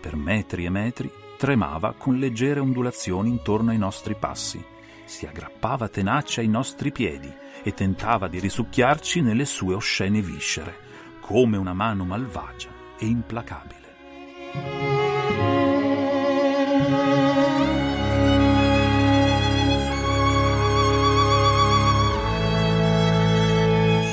per 0.00 0.14
metri 0.14 0.66
e 0.66 0.70
metri, 0.70 1.10
tremava 1.44 1.92
con 1.92 2.16
leggere 2.16 2.58
ondulazioni 2.58 3.28
intorno 3.28 3.70
ai 3.70 3.76
nostri 3.76 4.14
passi, 4.14 4.64
si 5.04 5.26
aggrappava 5.26 5.88
tenace 5.88 6.40
ai 6.40 6.48
nostri 6.48 6.90
piedi 6.90 7.30
e 7.62 7.74
tentava 7.74 8.28
di 8.28 8.38
risucchiarci 8.38 9.20
nelle 9.20 9.44
sue 9.44 9.74
oscene 9.74 10.22
viscere, 10.22 10.74
come 11.20 11.58
una 11.58 11.74
mano 11.74 12.06
malvagia 12.06 12.70
e 12.98 13.04
implacabile. 13.04 13.82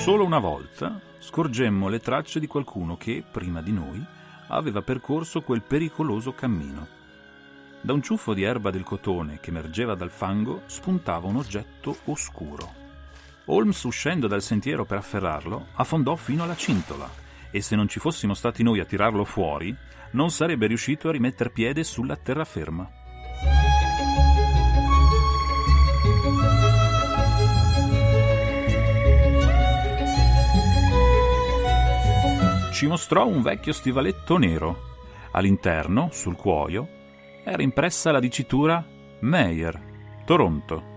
Solo 0.01 0.25
una 0.25 0.39
volta 0.39 0.99
scorgemmo 1.17 1.87
le 1.87 2.01
tracce 2.01 2.41
di 2.41 2.47
qualcuno 2.47 2.97
che, 2.97 3.23
prima 3.31 3.61
di 3.61 3.71
noi, 3.71 4.05
aveva 4.49 4.81
percorso 4.81 5.39
quel 5.39 5.61
pericoloso 5.61 6.33
cammino. 6.33 6.99
Da 7.83 7.93
un 7.93 8.03
ciuffo 8.03 8.35
di 8.35 8.43
erba 8.43 8.69
del 8.69 8.83
cotone 8.83 9.39
che 9.39 9.49
emergeva 9.49 9.95
dal 9.95 10.11
fango 10.11 10.61
spuntava 10.67 11.25
un 11.25 11.37
oggetto 11.37 11.97
oscuro. 12.05 12.79
Holmes, 13.45 13.81
uscendo 13.83 14.27
dal 14.27 14.43
sentiero 14.43 14.85
per 14.85 14.99
afferrarlo, 14.99 15.69
affondò 15.73 16.15
fino 16.15 16.43
alla 16.43 16.55
cintola 16.55 17.09
e 17.49 17.59
se 17.59 17.75
non 17.75 17.87
ci 17.87 17.99
fossimo 17.99 18.35
stati 18.35 18.61
noi 18.61 18.79
a 18.79 18.85
tirarlo 18.85 19.25
fuori, 19.25 19.75
non 20.11 20.29
sarebbe 20.29 20.67
riuscito 20.67 21.09
a 21.09 21.11
rimetter 21.11 21.51
piede 21.51 21.83
sulla 21.83 22.15
terraferma. 22.15 22.89
Ci 32.71 32.85
mostrò 32.85 33.27
un 33.27 33.41
vecchio 33.41 33.73
stivaletto 33.73 34.37
nero. 34.37 34.89
All'interno, 35.31 36.09
sul 36.11 36.35
cuoio, 36.35 36.99
era 37.43 37.63
impressa 37.63 38.11
la 38.11 38.19
dicitura 38.19 38.85
Meyer, 39.21 39.81
Toronto. 40.25 40.89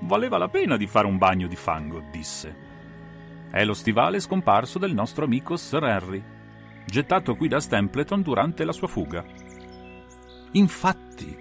Valeva 0.00 0.38
la 0.38 0.48
pena 0.48 0.76
di 0.76 0.86
fare 0.86 1.06
un 1.06 1.18
bagno 1.18 1.46
di 1.46 1.56
fango, 1.56 2.02
disse. 2.10 2.66
È 3.50 3.64
lo 3.64 3.74
stivale 3.74 4.20
scomparso 4.20 4.78
del 4.78 4.94
nostro 4.94 5.24
amico 5.24 5.56
Sir 5.56 5.82
Harry, 5.84 6.22
gettato 6.86 7.36
qui 7.36 7.48
da 7.48 7.60
Stempleton 7.60 8.22
durante 8.22 8.64
la 8.64 8.72
sua 8.72 8.88
fuga. 8.88 9.24
Infatti, 10.52 11.36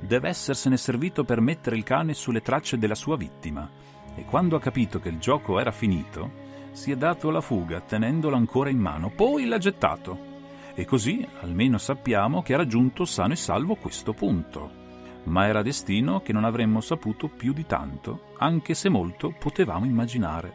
deve 0.00 0.28
essersene 0.28 0.76
servito 0.76 1.24
per 1.24 1.40
mettere 1.40 1.76
il 1.76 1.82
cane 1.82 2.14
sulle 2.14 2.40
tracce 2.40 2.78
della 2.78 2.94
sua 2.94 3.16
vittima, 3.16 3.68
e 4.14 4.24
quando 4.24 4.56
ha 4.56 4.60
capito 4.60 5.00
che 5.00 5.10
il 5.10 5.18
gioco 5.18 5.60
era 5.60 5.70
finito, 5.70 6.48
si 6.72 6.90
è 6.90 6.96
dato 6.96 7.28
alla 7.28 7.40
fuga 7.40 7.80
tenendolo 7.80 8.36
ancora 8.36 8.70
in 8.70 8.78
mano, 8.78 9.10
poi 9.10 9.46
l'ha 9.46 9.58
gettato. 9.58 10.29
E 10.74 10.84
così 10.84 11.26
almeno 11.40 11.78
sappiamo 11.78 12.42
che 12.42 12.54
ha 12.54 12.58
raggiunto 12.58 13.04
sano 13.04 13.32
e 13.32 13.36
salvo 13.36 13.74
questo 13.74 14.12
punto. 14.12 14.78
Ma 15.24 15.46
era 15.46 15.62
destino 15.62 16.20
che 16.20 16.32
non 16.32 16.44
avremmo 16.44 16.80
saputo 16.80 17.28
più 17.28 17.52
di 17.52 17.66
tanto, 17.66 18.32
anche 18.38 18.74
se 18.74 18.88
molto 18.88 19.34
potevamo 19.38 19.84
immaginare. 19.84 20.52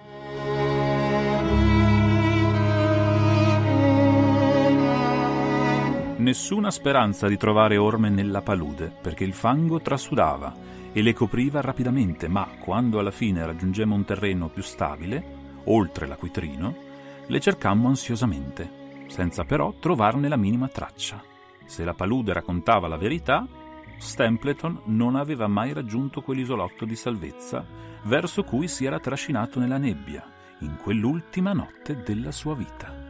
Nessuna 6.17 6.71
speranza 6.71 7.27
di 7.27 7.37
trovare 7.37 7.77
orme 7.77 8.09
nella 8.09 8.41
palude, 8.41 8.91
perché 8.99 9.23
il 9.23 9.33
fango 9.33 9.81
trasudava 9.81 10.51
e 10.91 11.01
le 11.01 11.13
copriva 11.13 11.61
rapidamente, 11.61 12.27
ma 12.27 12.47
quando 12.57 12.99
alla 12.99 13.11
fine 13.11 13.45
raggiungemmo 13.45 13.93
un 13.93 14.05
terreno 14.05 14.47
più 14.47 14.63
stabile, 14.63 15.23
oltre 15.65 16.07
l'acquitrino, 16.07 16.73
le 17.27 17.39
cercammo 17.39 17.89
ansiosamente, 17.89 18.84
senza 19.07 19.43
però 19.43 19.73
trovarne 19.79 20.27
la 20.27 20.37
minima 20.37 20.67
traccia. 20.67 21.21
Se 21.65 21.83
la 21.83 21.93
palude 21.93 22.33
raccontava 22.33 22.87
la 22.87 22.97
verità, 22.97 23.47
Stempleton 23.97 24.81
non 24.85 25.15
aveva 25.15 25.47
mai 25.47 25.73
raggiunto 25.73 26.21
quell'isolotto 26.21 26.85
di 26.85 26.95
salvezza 26.95 27.65
verso 28.03 28.43
cui 28.43 28.67
si 28.67 28.85
era 28.85 28.99
trascinato 28.99 29.59
nella 29.59 29.77
nebbia 29.77 30.23
in 30.59 30.77
quell'ultima 30.77 31.53
notte 31.53 32.01
della 32.03 32.31
sua 32.31 32.55
vita. 32.55 33.03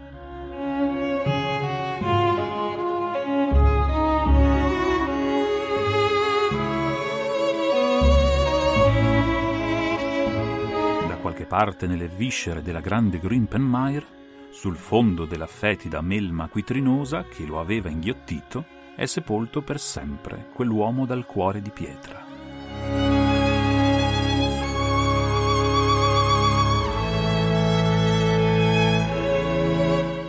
Da 11.07 11.15
qualche 11.17 11.45
parte 11.45 11.87
nelle 11.87 12.07
viscere 12.07 12.61
della 12.61 12.79
grande 12.79 13.19
Grimpenmire 13.19 14.23
sul 14.55 14.77
fondo 14.77 15.25
della 15.25 15.47
fetida 15.47 15.99
melma 15.99 16.47
quitrinosa 16.47 17.25
che 17.25 17.45
lo 17.45 17.59
aveva 17.59 17.89
inghiottito, 17.89 18.63
è 18.95 19.05
sepolto 19.05 19.61
per 19.61 19.81
sempre 19.81 20.47
quell'uomo 20.53 21.05
dal 21.05 21.25
cuore 21.25 21.61
di 21.61 21.69
pietra. 21.71 22.23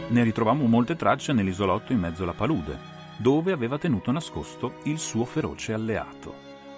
Ne 0.09 0.23
ritrovammo 0.25 0.67
molte 0.67 0.97
tracce 0.97 1.33
nell'isolotto 1.33 1.93
in 1.93 2.01
mezzo 2.01 2.25
alla 2.25 2.33
palude, 2.33 2.77
dove 3.19 3.53
aveva 3.53 3.79
tenuto 3.79 4.11
nascosto 4.11 4.81
il 4.85 4.99
suo 4.99 5.25
feroce 5.25 5.73
alleato. 5.73 6.35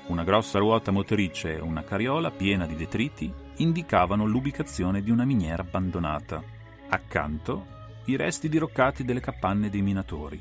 Una 0.08 0.22
grossa 0.22 0.58
ruota 0.58 0.90
motrice 0.90 1.56
e 1.56 1.60
una 1.60 1.82
carriola 1.82 2.30
piena 2.30 2.66
di 2.66 2.76
detriti 2.76 3.32
indicavano 3.56 4.26
l'ubicazione 4.26 5.02
di 5.02 5.10
una 5.10 5.24
miniera 5.24 5.62
abbandonata. 5.62 6.56
Accanto 6.90 7.76
i 8.06 8.16
resti 8.16 8.48
diroccati 8.48 9.04
delle 9.04 9.20
capanne 9.20 9.68
dei 9.68 9.82
minatori, 9.82 10.40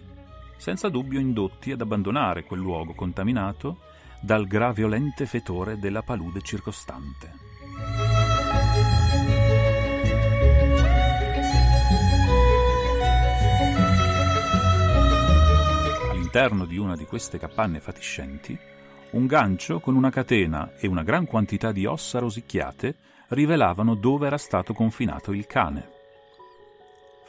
senza 0.55 0.87
dubbio 0.87 1.19
indotti 1.19 1.71
ad 1.71 1.81
abbandonare 1.81 2.45
quel 2.45 2.61
luogo 2.61 2.93
contaminato 2.93 3.79
dal 4.21 4.47
graviolente 4.47 5.25
fetore 5.25 5.77
della 5.77 6.03
palude 6.03 6.41
circostante. 6.41 7.31
All'interno 16.11 16.63
di 16.63 16.77
una 16.77 16.95
di 16.95 17.05
queste 17.05 17.37
capanne 17.37 17.81
fatiscenti, 17.81 18.57
un 19.11 19.25
gancio 19.25 19.81
con 19.81 19.95
una 19.95 20.09
catena 20.09 20.71
e 20.77 20.87
una 20.87 21.03
gran 21.03 21.25
quantità 21.25 21.73
di 21.73 21.85
ossa 21.85 22.19
rosicchiate 22.19 22.95
rivelavano 23.29 23.95
dove 23.95 24.27
era 24.27 24.37
stato 24.37 24.73
confinato 24.73 25.33
il 25.33 25.45
cane. 25.45 25.95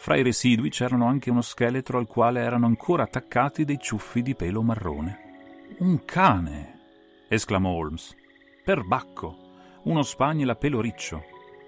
Fra 0.01 0.17
i 0.17 0.23
residui 0.23 0.71
c'erano 0.71 1.07
anche 1.07 1.29
uno 1.29 1.43
scheletro 1.43 1.99
al 1.99 2.07
quale 2.07 2.41
erano 2.41 2.67
ancora 2.67 3.03
attaccati 3.03 3.65
dei 3.65 3.81
ciuffi 3.81 4.23
di 4.23 4.37
pelo 4.37 4.63
marrone. 4.63 5.75
Un 5.79 6.05
cane! 6.05 6.79
esclamò 7.29 7.71
Holmes. 7.71 8.15
Perbacco! 8.65 9.37
Uno 9.83 10.03
spagnola 10.05 10.53
a 10.53 10.55
pelo 10.55 10.81
riccio. 10.81 11.25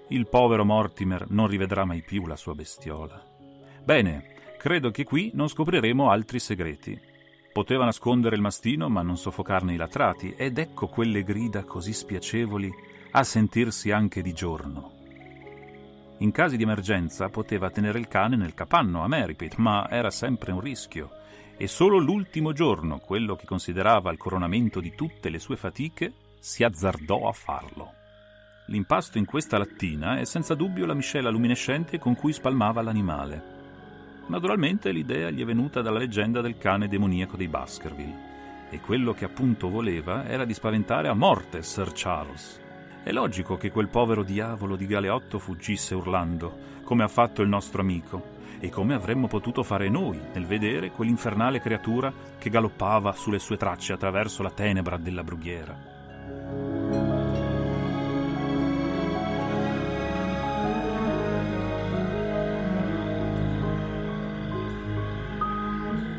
Il 0.07 0.27
povero 0.27 0.63
Mortimer 0.63 1.29
non 1.29 1.47
rivedrà 1.47 1.83
mai 1.83 2.03
più 2.03 2.25
la 2.25 2.37
sua 2.37 2.55
bestiola. 2.55 3.21
Bene, 3.83 4.55
credo 4.57 4.91
che 4.91 5.03
qui 5.03 5.31
non 5.33 5.49
scopriremo 5.49 6.09
altri 6.09 6.39
segreti. 6.39 6.99
Poteva 7.51 7.83
nascondere 7.83 8.37
il 8.37 8.41
mastino, 8.41 8.87
ma 8.87 9.01
non 9.01 9.17
soffocarne 9.17 9.73
i 9.73 9.77
latrati, 9.77 10.33
ed 10.37 10.57
ecco 10.57 10.87
quelle 10.87 11.23
grida 11.23 11.65
così 11.65 11.91
spiacevoli 11.91 12.71
a 13.11 13.23
sentirsi 13.23 13.91
anche 13.91 14.21
di 14.21 14.31
giorno. 14.31 14.99
In 16.21 16.31
casi 16.31 16.55
di 16.55 16.61
emergenza 16.61 17.29
poteva 17.29 17.71
tenere 17.71 17.97
il 17.97 18.07
cane 18.07 18.35
nel 18.35 18.53
capanno 18.53 19.03
a 19.03 19.07
Meripit, 19.07 19.55
ma 19.55 19.89
era 19.89 20.11
sempre 20.11 20.51
un 20.51 20.59
rischio. 20.59 21.09
E 21.57 21.65
solo 21.65 21.97
l'ultimo 21.97 22.53
giorno, 22.53 22.99
quello 22.99 23.35
che 23.35 23.47
considerava 23.47 24.11
il 24.11 24.19
coronamento 24.19 24.79
di 24.79 24.93
tutte 24.93 25.29
le 25.29 25.39
sue 25.39 25.55
fatiche, 25.55 26.13
si 26.39 26.63
azzardò 26.63 27.27
a 27.27 27.31
farlo. 27.31 27.93
L'impasto 28.67 29.17
in 29.17 29.25
questa 29.25 29.57
lattina 29.57 30.19
è 30.19 30.23
senza 30.23 30.53
dubbio 30.53 30.85
la 30.85 30.93
miscela 30.93 31.31
luminescente 31.31 31.97
con 31.97 32.15
cui 32.15 32.33
spalmava 32.33 32.83
l'animale. 32.83 33.59
Naturalmente 34.27 34.91
l'idea 34.91 35.31
gli 35.31 35.41
è 35.41 35.45
venuta 35.45 35.81
dalla 35.81 35.97
leggenda 35.97 36.39
del 36.39 36.59
cane 36.59 36.87
demoniaco 36.87 37.35
dei 37.35 37.47
Baskerville, 37.47 38.69
e 38.69 38.79
quello 38.79 39.13
che 39.13 39.25
appunto 39.25 39.69
voleva 39.69 40.27
era 40.27 40.45
di 40.45 40.53
spaventare 40.53 41.07
a 41.07 41.15
morte 41.15 41.63
Sir 41.63 41.91
Charles. 41.95 42.60
È 43.03 43.11
logico 43.11 43.57
che 43.57 43.71
quel 43.71 43.87
povero 43.87 44.21
diavolo 44.21 44.75
di 44.75 44.85
Galeotto 44.85 45.39
fuggisse 45.39 45.95
urlando, 45.95 46.55
come 46.83 47.03
ha 47.03 47.07
fatto 47.07 47.41
il 47.41 47.49
nostro 47.49 47.81
amico, 47.81 48.39
e 48.59 48.69
come 48.69 48.93
avremmo 48.93 49.27
potuto 49.27 49.63
fare 49.63 49.89
noi 49.89 50.19
nel 50.33 50.45
vedere 50.45 50.91
quell'infernale 50.91 51.59
creatura 51.59 52.13
che 52.37 52.51
galoppava 52.51 53.13
sulle 53.13 53.39
sue 53.39 53.57
tracce 53.57 53.93
attraverso 53.93 54.43
la 54.43 54.51
tenebra 54.51 54.97
della 54.97 55.23
brughiera. 55.23 55.75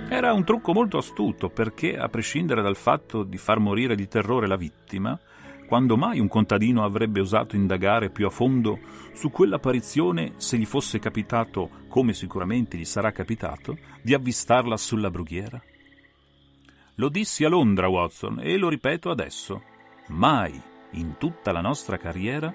Era 0.08 0.32
un 0.32 0.44
trucco 0.44 0.72
molto 0.72 0.98
astuto 0.98 1.48
perché, 1.48 1.96
a 1.96 2.08
prescindere 2.08 2.60
dal 2.60 2.76
fatto 2.76 3.22
di 3.22 3.38
far 3.38 3.60
morire 3.60 3.94
di 3.94 4.08
terrore 4.08 4.48
la 4.48 4.56
vittima, 4.56 5.18
quando 5.72 5.96
mai 5.96 6.20
un 6.20 6.28
contadino 6.28 6.85
avrebbe 6.85 7.20
osato 7.20 7.56
indagare 7.56 8.11
più 8.11 8.26
a 8.26 8.30
fondo 8.30 8.78
su 9.14 9.30
quell'apparizione 9.30 10.35
se 10.37 10.58
gli 10.58 10.66
fosse 10.66 10.98
capitato, 10.98 11.87
come 11.88 12.12
sicuramente 12.12 12.76
gli 12.76 12.85
sarà 12.85 13.11
capitato, 13.11 13.78
di 14.02 14.12
avvistarla 14.12 14.76
sulla 14.76 15.11
brughiera? 15.11 15.58
Lo 16.96 17.08
dissi 17.08 17.44
a 17.44 17.48
Londra, 17.48 17.88
Watson, 17.88 18.40
e 18.42 18.58
lo 18.58 18.68
ripeto 18.68 19.08
adesso. 19.08 19.62
Mai, 20.08 20.61
in 20.90 21.14
tutta 21.16 21.52
la 21.52 21.62
nostra 21.62 21.96
carriera, 21.96 22.54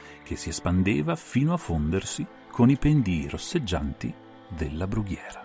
che 0.23 0.35
si 0.35 0.49
espandeva 0.49 1.15
fino 1.15 1.53
a 1.53 1.57
fondersi 1.57 2.25
con 2.49 2.69
i 2.69 2.77
pendii 2.77 3.29
rosseggianti 3.29 4.13
della 4.47 4.87
brughiera. 4.87 5.40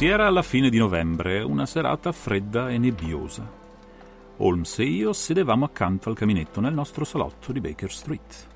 Si 0.00 0.06
era 0.06 0.26
alla 0.26 0.40
fine 0.40 0.70
di 0.70 0.78
novembre, 0.78 1.42
una 1.42 1.66
serata 1.66 2.10
fredda 2.10 2.70
e 2.70 2.78
nebbiosa. 2.78 3.46
Holmes 4.38 4.78
e 4.78 4.84
io 4.84 5.12
sedevamo 5.12 5.66
accanto 5.66 6.08
al 6.08 6.16
caminetto 6.16 6.62
nel 6.62 6.72
nostro 6.72 7.04
salotto 7.04 7.52
di 7.52 7.60
Baker 7.60 7.92
Street. 7.92 8.46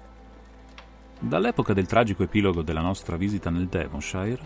Dall'epoca 1.19 1.75
del 1.75 1.87
tragico 1.87 2.23
epilogo 2.23 2.63
della 2.63 2.81
nostra 2.81 3.19
visita 3.19 3.51
nel 3.51 3.67
Devonshire, 3.67 4.41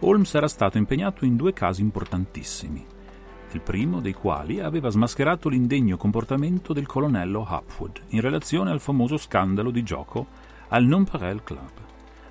Holmes 0.00 0.34
era 0.34 0.46
stato 0.46 0.76
impegnato 0.76 1.24
in 1.24 1.36
due 1.36 1.54
casi 1.54 1.80
importantissimi, 1.80 2.84
il 3.52 3.60
primo 3.62 4.02
dei 4.02 4.12
quali 4.12 4.60
aveva 4.60 4.90
smascherato 4.90 5.48
l'indegno 5.48 5.96
comportamento 5.96 6.74
del 6.74 6.86
colonnello 6.86 7.46
Hapwood 7.48 8.02
in 8.08 8.20
relazione 8.20 8.70
al 8.70 8.80
famoso 8.80 9.16
scandalo 9.16 9.70
di 9.70 9.82
gioco 9.82 10.26
al 10.68 10.84
Nonpareil 10.84 11.42
Club, 11.42 11.72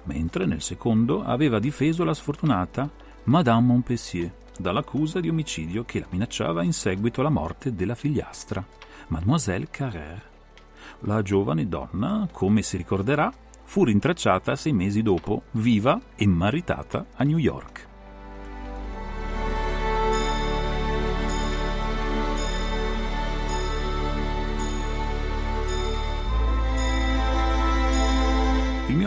mentre 0.03 0.45
nel 0.45 0.61
secondo 0.61 1.23
aveva 1.23 1.57
difeso 1.57 2.03
la 2.03 2.13
sfortunata 2.13 2.87
Madame 3.25 3.65
Montpensier 3.65 4.31
dall'accusa 4.57 5.19
di 5.19 5.29
omicidio 5.29 5.83
che 5.83 5.99
la 5.99 6.05
minacciava 6.09 6.61
in 6.63 6.73
seguito 6.73 7.21
alla 7.21 7.29
morte 7.29 7.73
della 7.73 7.95
figliastra, 7.95 8.63
Mademoiselle 9.07 9.67
Carrère. 9.71 10.21
La 11.01 11.23
giovane 11.23 11.67
donna, 11.67 12.27
come 12.31 12.61
si 12.61 12.77
ricorderà, 12.77 13.33
fu 13.63 13.83
rintracciata 13.83 14.55
sei 14.55 14.73
mesi 14.73 15.01
dopo, 15.01 15.43
viva 15.51 15.99
e 16.15 16.27
maritata 16.27 17.07
a 17.15 17.23
New 17.23 17.37
York. 17.37 17.84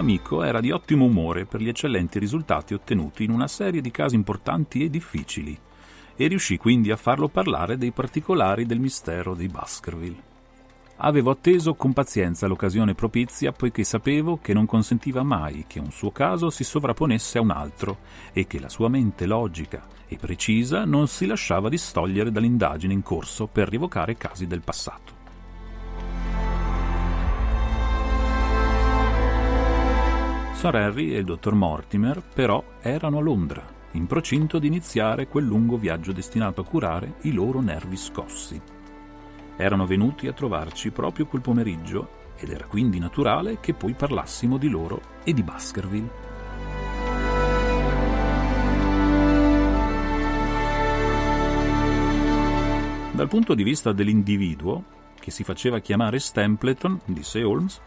Amico 0.08 0.42
era 0.42 0.60
di 0.60 0.70
ottimo 0.70 1.04
umore 1.04 1.44
per 1.44 1.60
gli 1.60 1.68
eccellenti 1.68 2.18
risultati 2.18 2.72
ottenuti 2.72 3.24
in 3.24 3.30
una 3.30 3.46
serie 3.46 3.82
di 3.82 3.90
casi 3.90 4.14
importanti 4.14 4.82
e 4.82 4.88
difficili, 4.88 5.58
e 6.16 6.26
riuscì 6.28 6.56
quindi 6.56 6.90
a 6.90 6.96
farlo 6.96 7.28
parlare 7.28 7.76
dei 7.76 7.92
particolari 7.92 8.64
del 8.64 8.80
mistero 8.80 9.34
di 9.34 9.48
Baskerville. 9.48 10.22
Avevo 11.00 11.30
atteso 11.30 11.74
con 11.74 11.92
pazienza 11.92 12.46
l'occasione 12.46 12.94
propizia 12.94 13.52
poiché 13.52 13.84
sapevo 13.84 14.38
che 14.40 14.54
non 14.54 14.64
consentiva 14.64 15.22
mai 15.22 15.66
che 15.68 15.78
un 15.78 15.92
suo 15.92 16.10
caso 16.10 16.48
si 16.48 16.64
sovrapponesse 16.64 17.36
a 17.36 17.42
un 17.42 17.50
altro 17.50 17.98
e 18.32 18.46
che 18.46 18.58
la 18.58 18.70
sua 18.70 18.88
mente 18.88 19.26
logica 19.26 19.86
e 20.08 20.16
precisa 20.16 20.86
non 20.86 21.06
si 21.06 21.26
lasciava 21.26 21.68
distogliere 21.68 22.32
dall'indagine 22.32 22.94
in 22.94 23.02
corso 23.02 23.46
per 23.46 23.68
rievocare 23.68 24.16
casi 24.16 24.46
del 24.46 24.62
passato. 24.62 25.17
Sir 30.58 30.74
Harry 30.74 31.12
e 31.14 31.18
il 31.18 31.24
dottor 31.24 31.54
Mortimer 31.54 32.20
però 32.34 32.60
erano 32.80 33.18
a 33.18 33.20
Londra, 33.20 33.64
in 33.92 34.08
procinto 34.08 34.58
di 34.58 34.66
iniziare 34.66 35.28
quel 35.28 35.44
lungo 35.44 35.76
viaggio 35.76 36.10
destinato 36.10 36.62
a 36.62 36.64
curare 36.64 37.18
i 37.22 37.30
loro 37.30 37.60
nervi 37.60 37.96
scossi. 37.96 38.60
Erano 39.56 39.86
venuti 39.86 40.26
a 40.26 40.32
trovarci 40.32 40.90
proprio 40.90 41.26
quel 41.26 41.42
pomeriggio 41.42 42.32
ed 42.36 42.50
era 42.50 42.66
quindi 42.66 42.98
naturale 42.98 43.60
che 43.60 43.72
poi 43.72 43.92
parlassimo 43.92 44.56
di 44.56 44.68
loro 44.68 45.00
e 45.22 45.32
di 45.32 45.44
Baskerville. 45.44 46.10
Dal 53.12 53.28
punto 53.28 53.54
di 53.54 53.62
vista 53.62 53.92
dell'individuo, 53.92 54.82
che 55.20 55.30
si 55.30 55.44
faceva 55.44 55.78
chiamare 55.78 56.18
Stempleton, 56.18 56.98
disse 57.04 57.44
Holmes, 57.44 57.80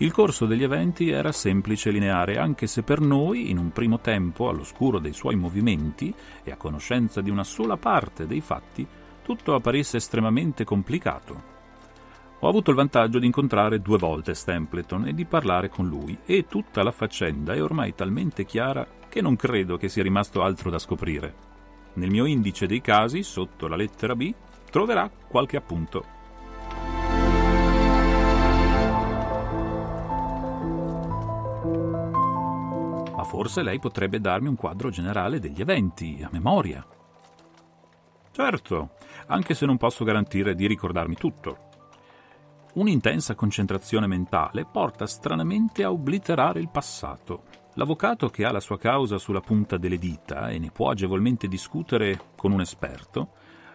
il 0.00 0.12
corso 0.12 0.46
degli 0.46 0.62
eventi 0.62 1.10
era 1.10 1.32
semplice 1.32 1.88
e 1.88 1.92
lineare, 1.92 2.38
anche 2.38 2.68
se 2.68 2.82
per 2.82 3.00
noi, 3.00 3.50
in 3.50 3.58
un 3.58 3.72
primo 3.72 3.98
tempo, 3.98 4.48
all'oscuro 4.48 5.00
dei 5.00 5.12
suoi 5.12 5.34
movimenti 5.34 6.14
e 6.44 6.52
a 6.52 6.56
conoscenza 6.56 7.20
di 7.20 7.30
una 7.30 7.42
sola 7.42 7.76
parte 7.76 8.26
dei 8.26 8.40
fatti, 8.40 8.86
tutto 9.22 9.54
apparisse 9.54 9.96
estremamente 9.96 10.62
complicato. 10.62 11.56
Ho 12.38 12.48
avuto 12.48 12.70
il 12.70 12.76
vantaggio 12.76 13.18
di 13.18 13.26
incontrare 13.26 13.82
due 13.82 13.98
volte 13.98 14.34
Stempleton 14.34 15.08
e 15.08 15.14
di 15.14 15.24
parlare 15.24 15.68
con 15.68 15.88
lui, 15.88 16.16
e 16.24 16.46
tutta 16.46 16.84
la 16.84 16.92
faccenda 16.92 17.54
è 17.54 17.60
ormai 17.60 17.92
talmente 17.96 18.44
chiara 18.44 18.86
che 19.08 19.20
non 19.20 19.34
credo 19.34 19.76
che 19.76 19.88
sia 19.88 20.04
rimasto 20.04 20.42
altro 20.42 20.70
da 20.70 20.78
scoprire. 20.78 21.34
Nel 21.94 22.10
mio 22.10 22.24
indice 22.24 22.68
dei 22.68 22.80
casi, 22.80 23.24
sotto 23.24 23.66
la 23.66 23.74
lettera 23.74 24.14
B, 24.14 24.32
troverà 24.70 25.10
qualche 25.10 25.56
appunto. 25.56 26.17
Ma 33.18 33.24
forse 33.24 33.64
lei 33.64 33.80
potrebbe 33.80 34.20
darmi 34.20 34.46
un 34.46 34.54
quadro 34.54 34.90
generale 34.90 35.40
degli 35.40 35.60
eventi, 35.60 36.20
a 36.22 36.28
memoria. 36.30 36.86
Certo, 38.30 38.90
anche 39.26 39.54
se 39.54 39.66
non 39.66 39.76
posso 39.76 40.04
garantire 40.04 40.54
di 40.54 40.68
ricordarmi 40.68 41.16
tutto. 41.16 41.66
Un'intensa 42.74 43.34
concentrazione 43.34 44.06
mentale 44.06 44.66
porta 44.66 45.08
stranamente 45.08 45.82
a 45.82 45.90
obliterare 45.90 46.60
il 46.60 46.68
passato. 46.68 47.42
L'avvocato 47.74 48.28
che 48.28 48.44
ha 48.44 48.52
la 48.52 48.60
sua 48.60 48.78
causa 48.78 49.18
sulla 49.18 49.40
punta 49.40 49.78
delle 49.78 49.98
dita 49.98 50.50
e 50.50 50.60
ne 50.60 50.70
può 50.70 50.90
agevolmente 50.90 51.48
discutere 51.48 52.20
con 52.36 52.52
un 52.52 52.60
esperto, 52.60 53.30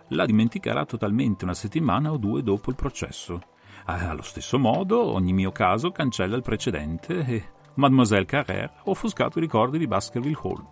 la 0.10 0.26
dimenticherà 0.26 0.86
totalmente 0.86 1.44
una 1.44 1.54
settimana 1.54 2.14
o 2.14 2.18
due 2.18 2.44
dopo 2.44 2.70
il 2.70 2.78
processo. 2.78 3.42
Allo 3.88 4.22
stesso 4.22 4.58
modo, 4.58 5.04
ogni 5.04 5.34
mio 5.34 5.52
caso 5.52 5.92
cancella 5.92 6.38
il 6.38 6.44
precedente 6.44 7.26
e 7.26 7.53
Mademoiselle 7.76 8.26
Carrère 8.26 8.72
ha 8.76 8.82
offuscato 8.86 9.40
i 9.40 9.42
ricordi 9.42 9.78
di 9.78 9.88
Baskerville 9.88 10.40
Hall. 10.44 10.66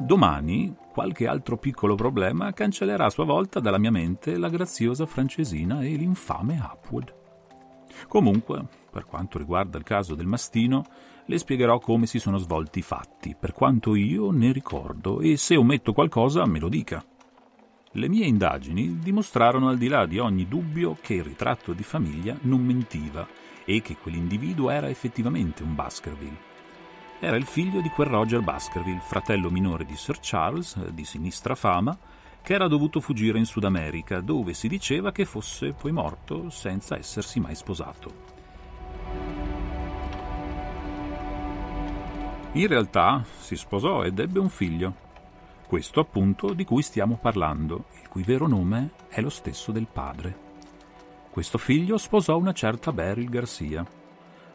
Domani 0.00 0.76
qualche 0.92 1.26
altro 1.26 1.56
piccolo 1.56 1.94
problema 1.94 2.52
cancellerà 2.52 3.06
a 3.06 3.10
sua 3.10 3.24
volta 3.24 3.60
dalla 3.60 3.78
mia 3.78 3.90
mente 3.90 4.36
la 4.36 4.50
graziosa 4.50 5.06
francesina 5.06 5.82
e 5.82 5.94
l'infame 5.94 6.60
Hapwood. 6.60 7.14
Comunque, 8.08 8.66
per 8.90 9.06
quanto 9.06 9.38
riguarda 9.38 9.78
il 9.78 9.84
caso 9.84 10.14
del 10.14 10.26
mastino, 10.26 10.84
le 11.24 11.38
spiegherò 11.38 11.78
come 11.78 12.04
si 12.04 12.18
sono 12.18 12.36
svolti 12.36 12.80
i 12.80 12.82
fatti, 12.82 13.34
per 13.38 13.52
quanto 13.52 13.94
io 13.94 14.30
ne 14.32 14.52
ricordo, 14.52 15.20
e 15.20 15.38
se 15.38 15.56
ometto 15.56 15.94
qualcosa 15.94 16.44
me 16.44 16.58
lo 16.58 16.68
dica. 16.68 17.02
Le 17.96 18.08
mie 18.08 18.24
indagini 18.24 18.98
dimostrarono 18.98 19.68
al 19.68 19.76
di 19.76 19.86
là 19.86 20.06
di 20.06 20.18
ogni 20.18 20.48
dubbio 20.48 20.96
che 20.98 21.12
il 21.12 21.24
ritratto 21.24 21.74
di 21.74 21.82
famiglia 21.82 22.34
non 22.42 22.64
mentiva 22.64 23.28
e 23.66 23.82
che 23.82 23.96
quell'individuo 23.96 24.70
era 24.70 24.88
effettivamente 24.88 25.62
un 25.62 25.74
Baskerville. 25.74 26.50
Era 27.20 27.36
il 27.36 27.44
figlio 27.44 27.82
di 27.82 27.90
quel 27.90 28.08
Roger 28.08 28.40
Baskerville, 28.40 29.02
fratello 29.06 29.50
minore 29.50 29.84
di 29.84 29.94
Sir 29.94 30.18
Charles, 30.22 30.88
di 30.88 31.04
sinistra 31.04 31.54
fama, 31.54 31.96
che 32.40 32.54
era 32.54 32.66
dovuto 32.66 32.98
fuggire 32.98 33.36
in 33.36 33.44
Sud 33.44 33.64
America, 33.64 34.20
dove 34.20 34.54
si 34.54 34.68
diceva 34.68 35.12
che 35.12 35.26
fosse 35.26 35.74
poi 35.74 35.92
morto 35.92 36.48
senza 36.48 36.96
essersi 36.96 37.40
mai 37.40 37.54
sposato. 37.54 38.10
In 42.52 42.66
realtà 42.66 43.22
si 43.38 43.54
sposò 43.54 44.02
ed 44.02 44.18
ebbe 44.18 44.38
un 44.38 44.48
figlio, 44.48 45.01
questo 45.72 46.00
appunto 46.00 46.52
di 46.52 46.66
cui 46.66 46.82
stiamo 46.82 47.16
parlando, 47.18 47.86
il 48.02 48.08
cui 48.08 48.22
vero 48.24 48.46
nome 48.46 48.90
è 49.08 49.22
lo 49.22 49.30
stesso 49.30 49.72
del 49.72 49.86
padre. 49.90 50.36
Questo 51.30 51.56
figlio 51.56 51.96
sposò 51.96 52.36
una 52.36 52.52
certa 52.52 52.92
Beryl 52.92 53.30
Garcia, 53.30 53.82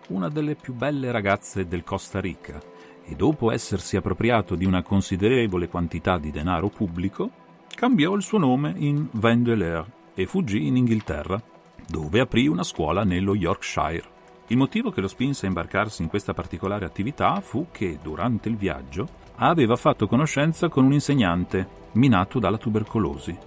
una 0.09 0.29
delle 0.29 0.53
più 0.53 0.75
belle 0.75 1.09
ragazze 1.09 1.67
del 1.67 1.83
Costa 1.83 2.19
Rica, 2.19 2.61
e 3.03 3.15
dopo 3.15 3.49
essersi 3.49 3.97
appropriato 3.97 4.53
di 4.53 4.65
una 4.65 4.83
considerevole 4.83 5.69
quantità 5.69 6.19
di 6.19 6.29
denaro 6.29 6.69
pubblico, 6.69 7.31
cambiò 7.67 8.13
il 8.13 8.21
suo 8.21 8.37
nome 8.37 8.75
in 8.77 9.07
Vandeleur 9.09 9.87
e 10.13 10.27
fuggì 10.27 10.67
in 10.67 10.77
Inghilterra, 10.77 11.41
dove 11.89 12.19
aprì 12.19 12.45
una 12.45 12.61
scuola 12.61 13.03
nello 13.03 13.33
Yorkshire. 13.33 14.03
Il 14.49 14.57
motivo 14.57 14.91
che 14.91 15.01
lo 15.01 15.07
spinse 15.07 15.45
a 15.45 15.49
imbarcarsi 15.49 16.03
in 16.03 16.09
questa 16.09 16.35
particolare 16.35 16.85
attività 16.85 17.41
fu 17.41 17.69
che, 17.71 17.97
durante 18.03 18.49
il 18.49 18.55
viaggio, 18.55 19.25
aveva 19.37 19.75
fatto 19.75 20.07
conoscenza 20.07 20.67
con 20.69 20.85
un 20.85 20.93
insegnante 20.93 21.67
minato 21.93 22.39
dalla 22.39 22.57
tubercolosi 22.57 23.37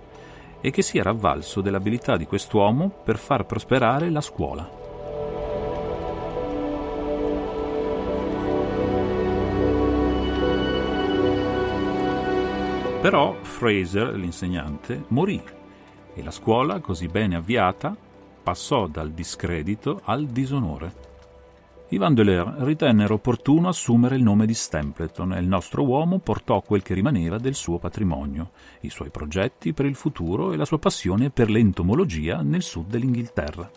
e 0.61 0.71
che 0.71 0.83
si 0.83 0.99
era 0.99 1.11
avvalso 1.11 1.61
dell'abilità 1.61 2.17
di 2.17 2.27
quest'uomo 2.27 2.89
per 2.89 3.19
far 3.19 3.47
prosperare 3.47 4.11
la 4.11 4.21
scuola. 4.21 4.79
Però 13.01 13.35
Fraser, 13.41 14.15
l'insegnante, 14.15 15.05
morì 15.09 15.43
e 16.13 16.23
la 16.23 16.31
scuola, 16.31 16.81
così 16.81 17.09
bene 17.09 17.37
avviata, 17.37 17.97
passò 18.43 18.87
dal 18.87 19.11
discredito 19.13 20.03
al 20.05 20.27
disonore. 20.27 21.10
I 21.93 21.99
Vandeleur 21.99 22.55
ritennero 22.59 23.15
opportuno 23.15 23.67
assumere 23.67 24.15
il 24.15 24.23
nome 24.23 24.47
di 24.47 24.55
Stempleton 24.55 25.33
e 25.33 25.41
il 25.41 25.49
nostro 25.49 25.85
uomo 25.85 26.21
portò 26.21 26.61
quel 26.61 26.83
che 26.83 26.95
rimaneva 26.95 27.37
del 27.39 27.57
suo 27.57 27.79
patrimonio, 27.79 28.53
i 28.83 28.91
suoi 28.91 29.11
progetti 29.11 29.73
per 29.73 29.87
il 29.87 29.97
futuro 29.97 30.53
e 30.53 30.57
la 30.57 30.65
sua 30.65 30.79
passione 30.79 31.31
per 31.31 31.51
l'entomologia 31.51 32.43
nel 32.43 32.63
sud 32.63 32.91
dell'Inghilterra. 32.91 33.69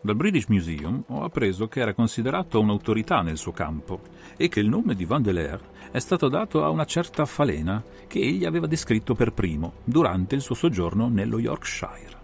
Dal 0.00 0.16
British 0.16 0.46
Museum 0.46 1.04
ho 1.06 1.22
appreso 1.22 1.68
che 1.68 1.78
era 1.78 1.94
considerato 1.94 2.58
un'autorità 2.58 3.22
nel 3.22 3.36
suo 3.36 3.52
campo 3.52 4.00
e 4.36 4.48
che 4.48 4.58
il 4.58 4.68
nome 4.68 4.96
di 4.96 5.04
Vandeleur 5.04 5.60
è 5.92 5.98
stato 6.00 6.28
dato 6.28 6.64
a 6.64 6.70
una 6.70 6.86
certa 6.86 7.24
falena 7.24 7.80
che 8.08 8.18
egli 8.18 8.44
aveva 8.44 8.66
descritto 8.66 9.14
per 9.14 9.32
primo 9.32 9.74
durante 9.84 10.34
il 10.34 10.40
suo 10.40 10.56
soggiorno 10.56 11.08
nello 11.08 11.38
Yorkshire. 11.38 12.19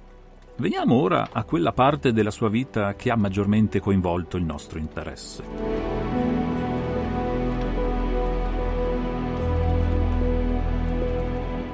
Veniamo 0.58 0.94
ora 0.94 1.28
a 1.32 1.44
quella 1.44 1.72
parte 1.72 2.14
della 2.14 2.30
sua 2.30 2.48
vita 2.48 2.94
che 2.94 3.10
ha 3.10 3.16
maggiormente 3.16 3.78
coinvolto 3.78 4.38
il 4.38 4.44
nostro 4.44 4.78
interesse. 4.78 5.44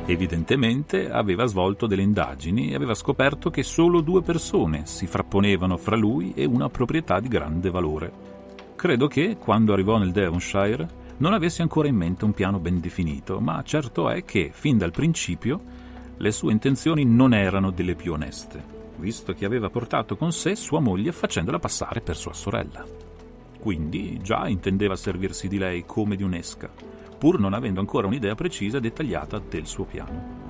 Evidentemente 0.05 1.09
aveva 1.09 1.47
svolto 1.47 1.87
delle 1.87 2.03
indagini 2.03 2.73
e 2.73 2.75
aveva 2.75 2.95
scoperto 2.95 3.51
che 3.51 3.63
solo 3.63 4.01
due 4.01 4.21
persone 4.21 4.85
si 4.85 5.07
frapponevano 5.07 5.77
fra 5.77 5.95
lui 5.95 6.33
e 6.35 6.45
una 6.45 6.69
proprietà 6.69 7.21
di 7.21 7.29
grande 7.29 7.71
valore. 7.71 8.13
Credo 8.75 9.07
che, 9.07 9.37
quando 9.39 9.73
arrivò 9.73 9.97
nel 9.99 10.11
Devonshire, 10.11 10.89
non 11.19 11.35
avesse 11.35 11.63
ancora 11.63 11.87
in 11.87 11.95
mente 11.95 12.25
un 12.25 12.33
piano 12.33 12.59
ben 12.59 12.81
definito, 12.81 13.39
ma 13.39 13.63
certo 13.63 14.11
è 14.11 14.25
che, 14.25 14.51
fin 14.53 14.77
dal 14.77 14.91
principio, 14.91 15.82
le 16.17 16.31
sue 16.31 16.53
intenzioni 16.53 17.05
non 17.05 17.35
erano 17.35 17.71
delle 17.71 17.95
più 17.95 18.13
oneste, 18.13 18.63
visto 18.97 19.33
che 19.33 19.45
aveva 19.45 19.71
portato 19.71 20.17
con 20.17 20.33
sé 20.33 20.55
sua 20.55 20.81
moglie 20.81 21.13
facendola 21.13 21.59
passare 21.59 22.01
per 22.01 22.17
sua 22.17 22.33
sorella. 22.33 22.85
Quindi 23.59 24.19
già 24.23 24.49
intendeva 24.49 24.97
servirsi 24.97 25.49
di 25.49 25.59
lei 25.59 25.85
come 25.85 26.17
di 26.17 26.23
un'esca, 26.23 26.71
pur 27.19 27.39
non 27.39 27.55
avendo 27.55 27.81
ancora 27.81 28.07
un'idea 28.07 28.35
precisa 28.35 28.79
e 28.79 28.81
dettagliata 28.81 29.39
del 29.39 29.67
suo 29.67 29.85
piano. 29.85 30.41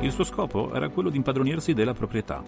Il 0.00 0.12
suo 0.12 0.24
scopo 0.24 0.72
era 0.72 0.88
quello 0.88 1.10
di 1.10 1.16
impadronirsi 1.16 1.74
della 1.74 1.94
proprietà 1.94 2.42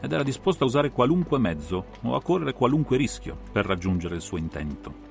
ed 0.00 0.12
era 0.12 0.22
disposto 0.22 0.64
a 0.64 0.66
usare 0.66 0.90
qualunque 0.90 1.38
mezzo 1.38 1.86
o 2.02 2.14
a 2.14 2.22
correre 2.22 2.52
qualunque 2.52 2.96
rischio 2.96 3.36
per 3.52 3.66
raggiungere 3.66 4.14
il 4.14 4.22
suo 4.22 4.38
intento. 4.38 5.05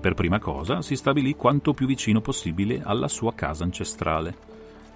Per 0.00 0.14
prima 0.14 0.38
cosa 0.38 0.80
si 0.80 0.94
stabilì 0.94 1.34
quanto 1.34 1.74
più 1.74 1.86
vicino 1.86 2.20
possibile 2.20 2.80
alla 2.84 3.08
sua 3.08 3.34
casa 3.34 3.64
ancestrale. 3.64 4.36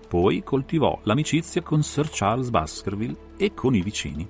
Poi 0.07 0.45
coltivò 0.45 1.01
l'amicizia 1.03 1.61
con 1.63 1.83
Sir 1.83 2.09
Charles 2.11 2.51
Baskerville 2.51 3.17
e 3.37 3.53
con 3.53 3.75
i 3.75 3.83
vicini. 3.83 4.29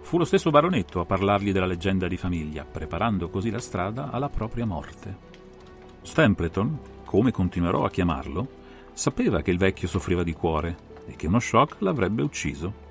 Fu 0.00 0.18
lo 0.18 0.24
stesso 0.24 0.50
baronetto 0.50 1.00
a 1.00 1.04
parlargli 1.04 1.52
della 1.52 1.66
leggenda 1.66 2.08
di 2.08 2.16
famiglia, 2.16 2.64
preparando 2.64 3.28
così 3.28 3.50
la 3.50 3.60
strada 3.60 4.10
alla 4.10 4.28
propria 4.28 4.64
morte. 4.64 5.16
Stempleton, 6.02 6.78
come 7.04 7.30
continuerò 7.30 7.84
a 7.84 7.90
chiamarlo, 7.90 8.48
sapeva 8.94 9.42
che 9.42 9.50
il 9.52 9.58
vecchio 9.58 9.86
soffriva 9.86 10.24
di 10.24 10.32
cuore 10.32 10.76
e 11.06 11.14
che 11.14 11.26
uno 11.26 11.38
shock 11.38 11.80
l'avrebbe 11.80 12.22
ucciso. 12.22 12.86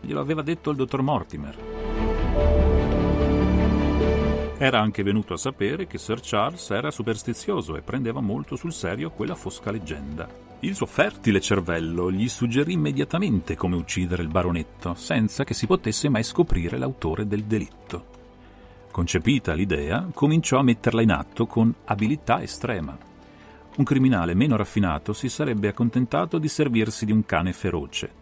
Glielo 0.00 0.20
aveva 0.20 0.42
detto 0.42 0.70
il 0.70 0.76
dottor 0.76 1.02
Mortimer. 1.02 1.99
Era 4.62 4.78
anche 4.78 5.02
venuto 5.02 5.32
a 5.32 5.38
sapere 5.38 5.86
che 5.86 5.96
Sir 5.96 6.20
Charles 6.22 6.68
era 6.68 6.90
superstizioso 6.90 7.78
e 7.78 7.80
prendeva 7.80 8.20
molto 8.20 8.56
sul 8.56 8.74
serio 8.74 9.10
quella 9.10 9.34
fosca 9.34 9.70
leggenda. 9.70 10.28
Il 10.60 10.74
suo 10.74 10.84
fertile 10.84 11.40
cervello 11.40 12.12
gli 12.12 12.28
suggerì 12.28 12.74
immediatamente 12.74 13.56
come 13.56 13.76
uccidere 13.76 14.22
il 14.22 14.28
baronetto, 14.28 14.92
senza 14.92 15.44
che 15.44 15.54
si 15.54 15.66
potesse 15.66 16.10
mai 16.10 16.22
scoprire 16.22 16.76
l'autore 16.76 17.26
del 17.26 17.44
delitto. 17.44 18.04
Concepita 18.90 19.54
l'idea, 19.54 20.06
cominciò 20.12 20.58
a 20.58 20.62
metterla 20.62 21.00
in 21.00 21.12
atto 21.12 21.46
con 21.46 21.74
abilità 21.86 22.42
estrema. 22.42 22.98
Un 23.76 23.84
criminale 23.84 24.34
meno 24.34 24.56
raffinato 24.56 25.14
si 25.14 25.30
sarebbe 25.30 25.68
accontentato 25.68 26.36
di 26.36 26.48
servirsi 26.48 27.06
di 27.06 27.12
un 27.12 27.24
cane 27.24 27.54
feroce, 27.54 28.12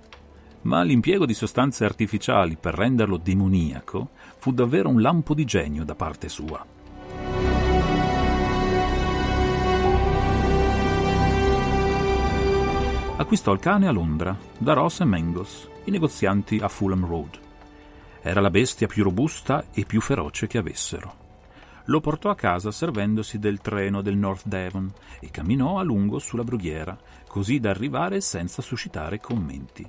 ma 0.62 0.82
l'impiego 0.82 1.26
di 1.26 1.34
sostanze 1.34 1.84
artificiali 1.84 2.56
per 2.56 2.74
renderlo 2.74 3.16
demoniaco 3.16 4.11
fu 4.38 4.52
davvero 4.52 4.88
un 4.88 5.00
lampo 5.00 5.34
di 5.34 5.44
genio 5.44 5.84
da 5.84 5.94
parte 5.94 6.28
sua. 6.28 6.64
Acquistò 13.16 13.52
il 13.52 13.59
cane 13.59 13.88
a 13.88 13.90
Londra, 13.90 14.36
da 14.56 14.74
Ross 14.74 15.00
e 15.00 15.04
Mangles, 15.04 15.68
i 15.84 15.90
negozianti 15.90 16.59
a 16.62 16.68
Fulham 16.68 17.04
Road. 17.04 17.38
Era 18.20 18.40
la 18.40 18.50
bestia 18.50 18.86
più 18.86 19.02
robusta 19.02 19.64
e 19.72 19.84
più 19.84 20.00
feroce 20.00 20.46
che 20.46 20.59
avessero. 20.59 21.26
Lo 21.86 22.00
portò 22.00 22.30
a 22.30 22.36
casa 22.36 22.70
servendosi 22.70 23.38
del 23.38 23.61
treno 23.61 24.02
del 24.02 24.16
North 24.16 24.46
Devon 24.46 24.92
e 25.20 25.30
camminò 25.30 25.78
a 25.78 25.82
lungo 25.82 26.18
sulla 26.18 26.44
brughiera, 26.44 26.96
così 27.26 27.59
da 27.59 27.70
arrivare 27.70 28.20
senza 28.20 28.62
suscitare 28.62 29.18
commenti. 29.18 29.84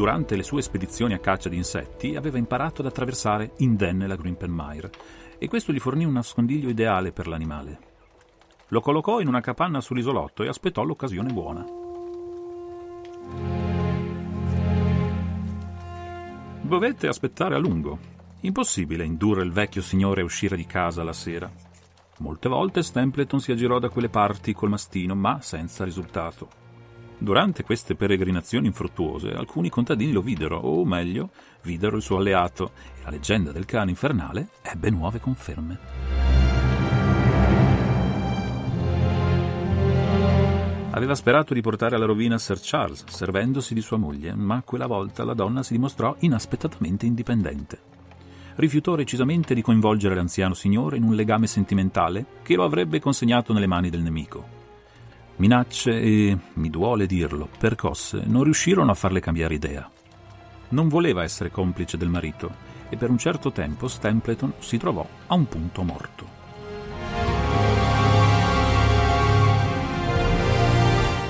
Durante 0.00 0.34
le 0.34 0.42
sue 0.42 0.62
spedizioni 0.62 1.12
a 1.12 1.18
caccia 1.18 1.50
di 1.50 1.58
insetti 1.58 2.16
aveva 2.16 2.38
imparato 2.38 2.80
ad 2.80 2.86
attraversare 2.86 3.52
indenne 3.58 4.06
la 4.06 4.16
Grimpenmire 4.16 4.90
e 5.38 5.46
questo 5.46 5.74
gli 5.74 5.78
fornì 5.78 6.06
un 6.06 6.12
nascondiglio 6.14 6.70
ideale 6.70 7.12
per 7.12 7.26
l'animale. 7.26 7.78
Lo 8.68 8.80
collocò 8.80 9.20
in 9.20 9.28
una 9.28 9.42
capanna 9.42 9.82
sull'isolotto 9.82 10.42
e 10.42 10.48
aspettò 10.48 10.84
l'occasione 10.84 11.30
buona. 11.34 11.66
Dovette 16.62 17.06
aspettare 17.06 17.54
a 17.54 17.58
lungo. 17.58 17.98
Impossibile 18.40 19.04
indurre 19.04 19.42
il 19.42 19.52
vecchio 19.52 19.82
signore 19.82 20.22
a 20.22 20.24
uscire 20.24 20.56
di 20.56 20.64
casa 20.64 21.04
la 21.04 21.12
sera. 21.12 21.52
Molte 22.20 22.48
volte 22.48 22.82
Stempleton 22.82 23.38
si 23.38 23.52
aggirò 23.52 23.78
da 23.78 23.90
quelle 23.90 24.08
parti 24.08 24.54
col 24.54 24.70
mastino, 24.70 25.14
ma 25.14 25.42
senza 25.42 25.84
risultato. 25.84 26.59
Durante 27.22 27.64
queste 27.64 27.96
peregrinazioni 27.96 28.68
infruttuose 28.68 29.32
alcuni 29.32 29.68
contadini 29.68 30.10
lo 30.10 30.22
videro, 30.22 30.56
o 30.56 30.86
meglio, 30.86 31.28
videro 31.64 31.96
il 31.96 32.02
suo 32.02 32.16
alleato, 32.16 32.70
e 32.98 33.02
la 33.04 33.10
leggenda 33.10 33.52
del 33.52 33.66
cane 33.66 33.90
infernale 33.90 34.48
ebbe 34.62 34.88
nuove 34.88 35.20
conferme. 35.20 35.78
Aveva 40.92 41.14
sperato 41.14 41.52
di 41.52 41.60
portare 41.60 41.96
alla 41.96 42.06
rovina 42.06 42.38
Sir 42.38 42.58
Charles, 42.62 43.04
servendosi 43.06 43.74
di 43.74 43.82
sua 43.82 43.98
moglie, 43.98 44.34
ma 44.34 44.62
quella 44.64 44.86
volta 44.86 45.22
la 45.22 45.34
donna 45.34 45.62
si 45.62 45.74
dimostrò 45.74 46.16
inaspettatamente 46.20 47.04
indipendente. 47.04 47.78
Rifiutò 48.54 48.94
recisamente 48.94 49.52
di 49.52 49.60
coinvolgere 49.60 50.14
l'anziano 50.14 50.54
signore 50.54 50.96
in 50.96 51.02
un 51.02 51.14
legame 51.14 51.46
sentimentale 51.46 52.24
che 52.42 52.56
lo 52.56 52.64
avrebbe 52.64 52.98
consegnato 52.98 53.52
nelle 53.52 53.66
mani 53.66 53.90
del 53.90 54.00
nemico. 54.00 54.59
Minacce 55.40 55.98
e, 55.98 56.36
mi 56.52 56.68
duole 56.68 57.06
dirlo, 57.06 57.48
percosse 57.56 58.24
non 58.26 58.42
riuscirono 58.42 58.90
a 58.90 58.94
farle 58.94 59.20
cambiare 59.20 59.54
idea. 59.54 59.90
Non 60.68 60.88
voleva 60.88 61.22
essere 61.22 61.50
complice 61.50 61.96
del 61.96 62.10
marito 62.10 62.54
e 62.90 62.98
per 62.98 63.08
un 63.08 63.16
certo 63.16 63.50
tempo 63.50 63.88
Stempleton 63.88 64.52
si 64.58 64.76
trovò 64.76 65.06
a 65.28 65.34
un 65.34 65.48
punto 65.48 65.82
morto. 65.82 66.26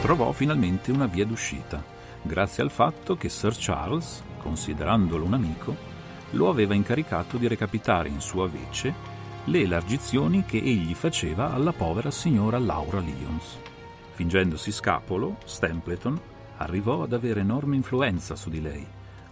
Trovò 0.02 0.32
finalmente 0.32 0.90
una 0.90 1.06
via 1.06 1.24
d'uscita, 1.24 1.80
grazie 2.20 2.64
al 2.64 2.70
fatto 2.72 3.16
che 3.16 3.28
Sir 3.28 3.54
Charles, 3.56 4.24
considerandolo 4.38 5.24
un 5.24 5.34
amico, 5.34 5.76
lo 6.30 6.48
aveva 6.48 6.74
incaricato 6.74 7.36
di 7.36 7.46
recapitare 7.46 8.08
in 8.08 8.20
sua 8.20 8.48
vece 8.48 8.92
le 9.44 9.60
elargizioni 9.60 10.44
che 10.44 10.58
egli 10.58 10.94
faceva 10.94 11.52
alla 11.52 11.72
povera 11.72 12.10
signora 12.10 12.58
Laura 12.58 12.98
Lyons. 12.98 13.69
Fingendosi 14.20 14.70
scapolo, 14.70 15.38
Stempleton 15.46 16.20
arrivò 16.58 17.04
ad 17.04 17.14
avere 17.14 17.40
enorme 17.40 17.76
influenza 17.76 18.36
su 18.36 18.50
di 18.50 18.60
lei, 18.60 18.86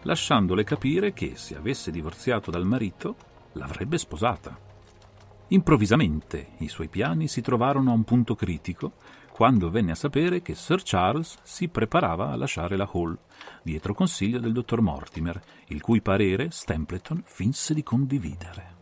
lasciandole 0.05 0.64
capire 0.64 1.12
che 1.12 1.32
se 1.36 1.59
avesse 1.59 1.91
divorziato 1.91 2.51
dal 2.51 2.64
marito 2.64 3.16
l'avrebbe 3.53 3.99
sposata. 3.99 4.59
Improvvisamente 5.49 6.53
i 6.61 6.68
suoi 6.68 6.89
piani 6.89 7.28
si 7.28 7.43
trovarono 7.43 7.91
a 7.91 7.95
un 7.95 8.05
punto 8.05 8.34
critico 8.34 8.95
quando 9.30 9.68
venne 9.68 9.91
a 9.91 9.95
sapere 9.95 10.41
che 10.41 10.55
Sir 10.55 10.80
Charles 10.82 11.36
si 11.43 11.68
preparava 11.68 12.30
a 12.30 12.36
lasciare 12.36 12.74
la 12.74 12.89
Hall, 12.91 13.14
dietro 13.62 13.93
consiglio 13.93 14.39
del 14.39 14.55
dottor 14.55 14.80
Mortimer, 14.80 15.39
il 15.66 15.82
cui 15.82 16.01
parere 16.01 16.49
Stempleton 16.51 17.20
finse 17.26 17.74
di 17.74 17.82
condividere. 17.82 18.78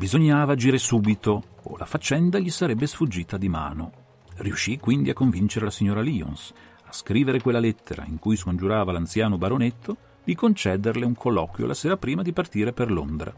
Bisognava 0.00 0.52
agire 0.52 0.78
subito, 0.78 1.42
o 1.64 1.76
la 1.76 1.84
faccenda 1.84 2.38
gli 2.38 2.48
sarebbe 2.48 2.86
sfuggita 2.86 3.36
di 3.36 3.50
mano. 3.50 3.92
Riuscì 4.36 4.78
quindi 4.78 5.10
a 5.10 5.12
convincere 5.12 5.66
la 5.66 5.70
signora 5.70 6.00
Lyons 6.00 6.54
a 6.84 6.90
scrivere 6.90 7.42
quella 7.42 7.58
lettera 7.58 8.06
in 8.06 8.18
cui 8.18 8.34
scongiurava 8.34 8.92
l'anziano 8.92 9.36
baronetto 9.36 9.96
di 10.24 10.34
concederle 10.34 11.04
un 11.04 11.14
colloquio 11.14 11.66
la 11.66 11.74
sera 11.74 11.98
prima 11.98 12.22
di 12.22 12.32
partire 12.32 12.72
per 12.72 12.90
Londra. 12.90 13.30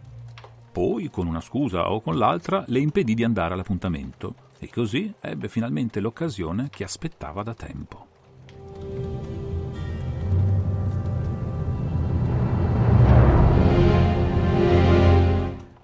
Poi, 0.70 1.10
con 1.10 1.26
una 1.26 1.40
scusa 1.40 1.90
o 1.90 2.00
con 2.00 2.16
l'altra, 2.16 2.62
le 2.68 2.78
impedì 2.78 3.14
di 3.14 3.24
andare 3.24 3.54
all'appuntamento 3.54 4.36
e 4.60 4.70
così 4.70 5.12
ebbe 5.18 5.48
finalmente 5.48 5.98
l'occasione 5.98 6.68
che 6.70 6.84
aspettava 6.84 7.42
da 7.42 7.54
tempo. 7.54 9.11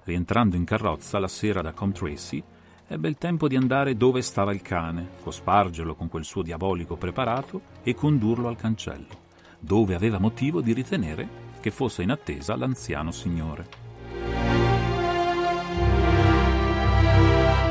Rientrando 0.09 0.55
in 0.55 0.63
carrozza 0.63 1.19
la 1.19 1.27
sera 1.27 1.61
da 1.61 1.71
Com 1.71 1.91
Tracy, 1.91 2.43
ebbe 2.87 3.07
il 3.09 3.17
tempo 3.19 3.47
di 3.47 3.55
andare 3.55 3.95
dove 3.95 4.23
stava 4.23 4.51
il 4.51 4.63
cane, 4.63 5.09
cospargerlo 5.21 5.93
con 5.93 6.09
quel 6.09 6.25
suo 6.25 6.41
diabolico 6.41 6.95
preparato 6.95 7.61
e 7.83 7.93
condurlo 7.93 8.47
al 8.47 8.55
cancello, 8.55 9.27
dove 9.59 9.93
aveva 9.93 10.17
motivo 10.17 10.61
di 10.61 10.73
ritenere 10.73 11.47
che 11.59 11.69
fosse 11.69 12.01
in 12.01 12.09
attesa 12.09 12.55
l'anziano 12.55 13.11
signore. 13.11 13.67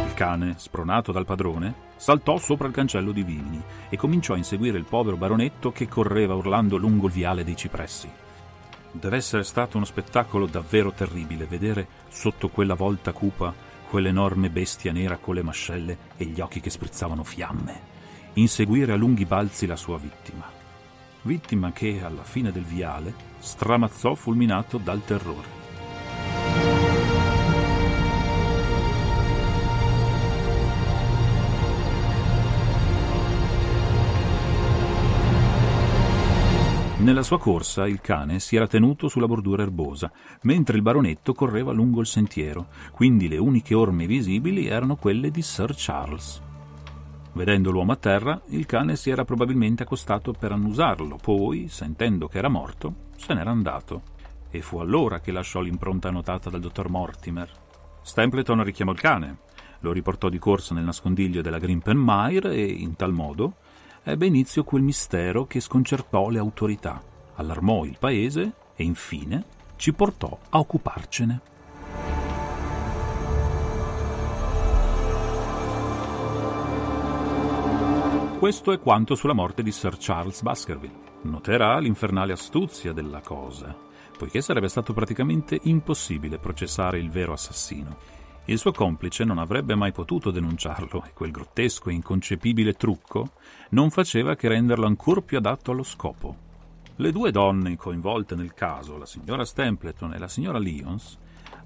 Il 0.06 0.14
cane, 0.14 0.54
spronato 0.58 1.10
dal 1.10 1.24
padrone, 1.24 1.74
saltò 1.96 2.38
sopra 2.38 2.68
il 2.68 2.72
cancello 2.72 3.10
di 3.10 3.24
Vigni 3.24 3.60
e 3.88 3.96
cominciò 3.96 4.34
a 4.34 4.36
inseguire 4.36 4.78
il 4.78 4.84
povero 4.84 5.16
baronetto 5.16 5.72
che 5.72 5.88
correva 5.88 6.34
urlando 6.34 6.76
lungo 6.76 7.06
il 7.06 7.12
viale 7.12 7.42
dei 7.42 7.56
cipressi. 7.56 8.08
Deve 8.90 9.16
essere 9.16 9.44
stato 9.44 9.76
uno 9.76 9.86
spettacolo 9.86 10.46
davvero 10.46 10.92
terribile 10.92 11.46
vedere 11.46 11.86
sotto 12.08 12.48
quella 12.48 12.74
volta 12.74 13.12
cupa 13.12 13.54
quell'enorme 13.88 14.50
bestia 14.50 14.92
nera 14.92 15.16
con 15.16 15.34
le 15.34 15.42
mascelle 15.42 15.98
e 16.16 16.24
gli 16.24 16.40
occhi 16.40 16.60
che 16.60 16.70
sprizzavano 16.70 17.24
fiamme, 17.24 17.80
inseguire 18.34 18.92
a 18.92 18.96
lunghi 18.96 19.24
balzi 19.24 19.66
la 19.66 19.76
sua 19.76 19.98
vittima. 19.98 20.44
Vittima 21.22 21.72
che, 21.72 22.02
alla 22.02 22.22
fine 22.22 22.52
del 22.52 22.64
viale, 22.64 23.14
stramazzò 23.38 24.14
fulminato 24.14 24.78
dal 24.78 25.04
terrore. 25.04 25.57
Nella 37.08 37.22
sua 37.22 37.38
corsa 37.38 37.88
il 37.88 38.02
cane 38.02 38.38
si 38.38 38.54
era 38.54 38.66
tenuto 38.66 39.08
sulla 39.08 39.26
bordura 39.26 39.62
erbosa, 39.62 40.12
mentre 40.42 40.76
il 40.76 40.82
baronetto 40.82 41.32
correva 41.32 41.72
lungo 41.72 42.00
il 42.00 42.06
sentiero, 42.06 42.66
quindi 42.92 43.28
le 43.28 43.38
uniche 43.38 43.72
orme 43.72 44.06
visibili 44.06 44.66
erano 44.66 44.96
quelle 44.96 45.30
di 45.30 45.40
Sir 45.40 45.72
Charles. 45.74 46.42
Vedendo 47.32 47.70
l'uomo 47.70 47.92
a 47.92 47.96
terra, 47.96 48.38
il 48.48 48.66
cane 48.66 48.94
si 48.94 49.08
era 49.08 49.24
probabilmente 49.24 49.84
accostato 49.84 50.32
per 50.32 50.52
annusarlo, 50.52 51.16
poi, 51.16 51.68
sentendo 51.68 52.28
che 52.28 52.36
era 52.36 52.50
morto, 52.50 52.94
se 53.16 53.32
n'era 53.32 53.52
andato. 53.52 54.02
E 54.50 54.60
fu 54.60 54.76
allora 54.76 55.20
che 55.20 55.32
lasciò 55.32 55.62
l'impronta 55.62 56.08
annotata 56.08 56.50
dal 56.50 56.60
dottor 56.60 56.90
Mortimer. 56.90 57.50
Stempleton 58.02 58.62
richiamò 58.62 58.92
il 58.92 59.00
cane, 59.00 59.38
lo 59.80 59.92
riportò 59.92 60.28
di 60.28 60.38
corsa 60.38 60.74
nel 60.74 60.84
nascondiglio 60.84 61.40
della 61.40 61.58
Grimpenmire 61.58 62.52
e, 62.52 62.66
in 62.66 62.96
tal 62.96 63.14
modo, 63.14 63.54
ebbe 64.02 64.26
inizio 64.26 64.64
quel 64.64 64.82
mistero 64.82 65.46
che 65.46 65.60
sconcertò 65.60 66.28
le 66.28 66.38
autorità, 66.38 67.02
allarmò 67.34 67.84
il 67.84 67.96
paese 67.98 68.52
e 68.74 68.84
infine 68.84 69.44
ci 69.76 69.92
portò 69.92 70.38
a 70.50 70.58
occuparcene. 70.58 71.40
Questo 78.38 78.70
è 78.70 78.78
quanto 78.78 79.16
sulla 79.16 79.32
morte 79.32 79.64
di 79.64 79.72
Sir 79.72 79.96
Charles 79.98 80.42
Baskerville. 80.42 81.06
Noterà 81.22 81.76
l'infernale 81.80 82.32
astuzia 82.32 82.92
della 82.92 83.20
cosa, 83.20 83.76
poiché 84.16 84.40
sarebbe 84.40 84.68
stato 84.68 84.92
praticamente 84.92 85.58
impossibile 85.64 86.38
processare 86.38 87.00
il 87.00 87.10
vero 87.10 87.32
assassino. 87.32 88.17
Il 88.48 88.56
suo 88.56 88.72
complice 88.72 89.24
non 89.24 89.36
avrebbe 89.36 89.74
mai 89.74 89.92
potuto 89.92 90.30
denunciarlo 90.30 91.04
e 91.04 91.12
quel 91.12 91.30
grottesco 91.30 91.90
e 91.90 91.92
inconcepibile 91.92 92.72
trucco 92.72 93.32
non 93.70 93.90
faceva 93.90 94.36
che 94.36 94.48
renderlo 94.48 94.86
ancor 94.86 95.22
più 95.22 95.36
adatto 95.36 95.70
allo 95.70 95.82
scopo. 95.82 96.34
Le 96.96 97.12
due 97.12 97.30
donne 97.30 97.76
coinvolte 97.76 98.36
nel 98.36 98.54
caso, 98.54 98.96
la 98.96 99.04
signora 99.04 99.44
Stempleton 99.44 100.14
e 100.14 100.18
la 100.18 100.28
signora 100.28 100.58
Lyons, 100.58 101.18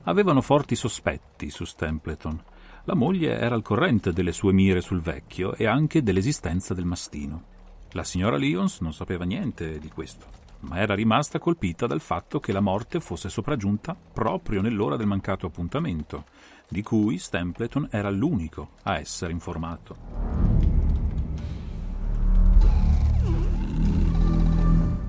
avevano 0.03 0.41
forti 0.41 0.75
sospetti 0.75 1.51
su 1.51 1.65
Stempleton. 1.65 2.43
La 2.83 2.97
moglie 2.97 3.39
era 3.39 3.55
al 3.55 3.63
corrente 3.63 4.13
delle 4.13 4.33
sue 4.33 4.53
mire 4.53 4.81
sul 4.81 5.01
vecchio 5.01 5.55
e 5.55 5.67
anche 5.67 6.03
dell'esistenza 6.03 6.75
del 6.75 6.85
mastino. 6.85 7.45
La 7.93 8.03
signora 8.03 8.37
Lyons 8.37 8.81
non 8.81 8.93
sapeva 8.93 9.25
niente 9.25 9.79
di 9.79 9.89
questo, 9.89 10.27
ma 10.63 10.79
era 10.79 10.95
rimasta 10.95 11.39
colpita 11.39 11.87
dal 11.87 12.01
fatto 12.01 12.41
che 12.41 12.51
la 12.51 12.61
morte 12.61 12.99
fosse 12.99 13.29
sopraggiunta 13.29 13.97
proprio 14.13 14.61
nell'ora 14.61 14.97
del 14.97 15.07
mancato 15.07 15.47
appuntamento, 15.47 16.25
di 16.73 16.83
cui 16.83 17.19
Stempleton 17.19 17.89
era 17.91 18.11
l'unico 18.11 18.71
a 18.85 18.99
essere 18.99 19.31
informato. 19.31 19.97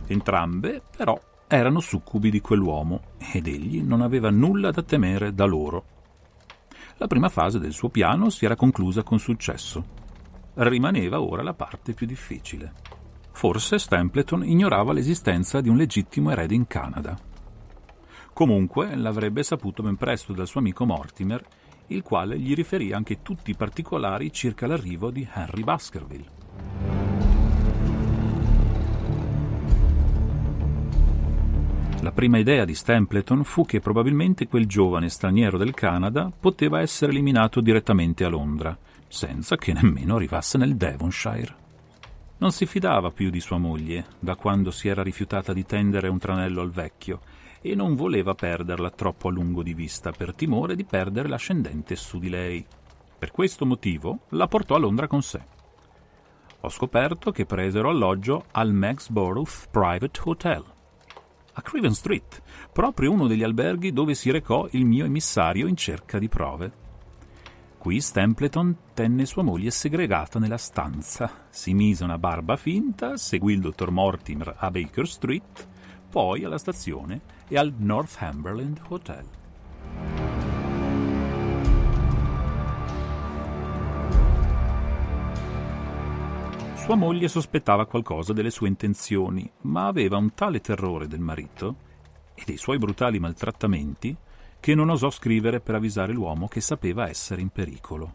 Entrambe, 0.05 0.83
però, 0.95 1.19
erano 1.47 1.79
succubi 1.79 2.29
di 2.29 2.41
quell'uomo 2.41 3.01
ed 3.31 3.47
egli 3.47 3.81
non 3.81 4.01
aveva 4.01 4.29
nulla 4.29 4.71
da 4.71 4.83
temere 4.83 5.33
da 5.33 5.45
loro. 5.45 5.85
La 6.97 7.07
prima 7.07 7.29
fase 7.29 7.59
del 7.59 7.71
suo 7.71 7.89
piano 7.89 8.29
si 8.29 8.45
era 8.45 8.55
conclusa 8.55 9.01
con 9.01 9.17
successo. 9.17 10.01
Rimaneva 10.55 11.21
ora 11.21 11.41
la 11.41 11.53
parte 11.53 11.93
più 11.93 12.05
difficile. 12.05 12.73
Forse 13.31 13.79
Stempleton 13.79 14.45
ignorava 14.45 14.93
l'esistenza 14.93 15.61
di 15.61 15.69
un 15.69 15.77
legittimo 15.77 16.29
erede 16.29 16.53
in 16.53 16.67
Canada. 16.67 17.31
Comunque 18.33 18.95
l'avrebbe 18.95 19.43
saputo 19.43 19.83
ben 19.83 19.95
presto 19.95 20.33
dal 20.33 20.47
suo 20.47 20.59
amico 20.59 20.85
Mortimer, 20.85 21.45
il 21.87 22.01
quale 22.01 22.39
gli 22.39 22.55
riferì 22.55 22.91
anche 22.91 23.21
tutti 23.21 23.51
i 23.51 23.55
particolari 23.55 24.31
circa 24.33 24.65
l'arrivo 24.65 25.11
di 25.11 25.27
Henry 25.31 25.63
Baskerville. 25.63 26.41
La 32.01 32.11
prima 32.11 32.37
idea 32.37 32.65
di 32.65 32.73
Stempleton 32.75 33.43
fu 33.43 33.65
che 33.65 33.79
probabilmente 33.79 34.47
quel 34.47 34.65
giovane 34.65 35.09
straniero 35.09 35.57
del 35.57 35.73
Canada 35.73 36.29
poteva 36.37 36.81
essere 36.81 37.11
eliminato 37.11 37.61
direttamente 37.61 38.25
a 38.25 38.29
Londra, 38.29 38.77
senza 39.07 39.55
che 39.55 39.71
nemmeno 39.71 40.15
arrivasse 40.15 40.57
nel 40.57 40.75
Devonshire. 40.75 41.62
Non 42.43 42.51
si 42.51 42.65
fidava 42.65 43.09
più 43.09 43.29
di 43.29 43.39
sua 43.39 43.57
moglie, 43.57 44.05
da 44.19 44.35
quando 44.35 44.69
si 44.69 44.89
era 44.89 45.01
rifiutata 45.01 45.53
di 45.53 45.63
tendere 45.63 46.09
un 46.09 46.17
tranello 46.17 46.59
al 46.59 46.71
vecchio, 46.71 47.21
e 47.61 47.73
non 47.73 47.95
voleva 47.95 48.35
perderla 48.35 48.89
troppo 48.89 49.29
a 49.29 49.31
lungo 49.31 49.63
di 49.63 49.73
vista 49.73 50.11
per 50.11 50.35
timore 50.35 50.75
di 50.75 50.83
perdere 50.83 51.29
l'ascendente 51.29 51.95
su 51.95 52.19
di 52.19 52.27
lei. 52.27 52.65
Per 53.17 53.31
questo 53.31 53.65
motivo 53.65 54.23
la 54.31 54.49
portò 54.49 54.75
a 54.75 54.79
Londra 54.79 55.07
con 55.07 55.21
sé. 55.21 55.41
Ho 56.59 56.67
scoperto 56.69 57.31
che 57.31 57.45
presero 57.45 57.87
alloggio 57.87 58.43
al 58.51 58.73
Maxborough 58.73 59.47
Private 59.71 60.19
Hotel, 60.25 60.65
a 61.53 61.61
Craven 61.61 61.93
Street, 61.93 62.41
proprio 62.73 63.11
uno 63.11 63.27
degli 63.27 63.43
alberghi 63.43 63.93
dove 63.93 64.15
si 64.15 64.31
recò 64.31 64.67
il 64.71 64.83
mio 64.83 65.05
emissario 65.05 65.65
in 65.65 65.77
cerca 65.77 66.19
di 66.19 66.27
prove. 66.27 66.82
Qui 67.83 67.99
Stempleton 67.99 68.77
tenne 68.93 69.25
sua 69.25 69.43
moglie 69.43 69.69
segregata 69.69 70.39
nella 70.39 70.55
stanza, 70.55 71.47
si 71.49 71.73
mise 71.73 72.05
una 72.05 72.17
barba 72.17 72.55
finta, 72.55 73.17
seguì 73.17 73.55
il 73.55 73.59
dottor 73.59 73.91
Mortimer 73.91 74.55
a 74.57 74.71
Baker 74.71 75.05
Street, 75.05 75.67
poi 76.09 76.45
alla 76.45 76.57
stazione 76.57 77.19
e 77.45 77.57
al 77.57 77.73
Northumberland 77.75 78.79
Hotel. 78.87 79.25
Sua 86.75 86.95
moglie 86.95 87.27
sospettava 87.27 87.85
qualcosa 87.85 88.31
delle 88.31 88.49
sue 88.49 88.69
intenzioni, 88.69 89.51
ma 89.63 89.87
aveva 89.87 90.15
un 90.15 90.33
tale 90.33 90.61
terrore 90.61 91.07
del 91.07 91.19
marito 91.19 91.75
e 92.33 92.43
dei 92.45 92.55
suoi 92.55 92.77
brutali 92.77 93.19
maltrattamenti 93.19 94.15
che 94.63 94.75
non 94.75 94.87
osò 94.87 95.09
scrivere 95.09 95.59
per 95.59 95.75
avvisare 95.75 96.13
l'uomo 96.13 96.47
che 96.47 96.61
sapeva 96.61 97.09
essere 97.09 97.41
in 97.41 97.49
pericolo. 97.49 98.13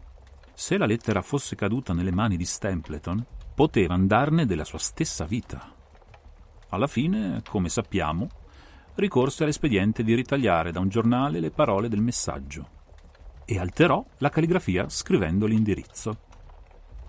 Se 0.55 0.79
la 0.79 0.87
lettera 0.87 1.21
fosse 1.21 1.55
caduta 1.55 1.93
nelle 1.93 2.11
mani 2.11 2.37
di 2.37 2.43
Stempleton, 2.43 3.23
poteva 3.53 3.93
andarne 3.93 4.47
della 4.47 4.63
sua 4.63 4.79
stessa 4.79 5.25
vita. 5.25 5.71
Alla 6.69 6.87
fine, 6.87 7.43
come 7.47 7.69
sappiamo, 7.69 8.27
ricorse 8.95 9.43
all'espediente 9.43 10.01
di 10.01 10.15
ritagliare 10.15 10.71
da 10.71 10.79
un 10.79 10.89
giornale 10.89 11.39
le 11.39 11.51
parole 11.51 11.87
del 11.87 12.01
messaggio 12.01 12.67
e 13.45 13.59
alterò 13.59 14.03
la 14.17 14.29
calligrafia 14.29 14.89
scrivendo 14.89 15.45
l'indirizzo. 15.45 16.17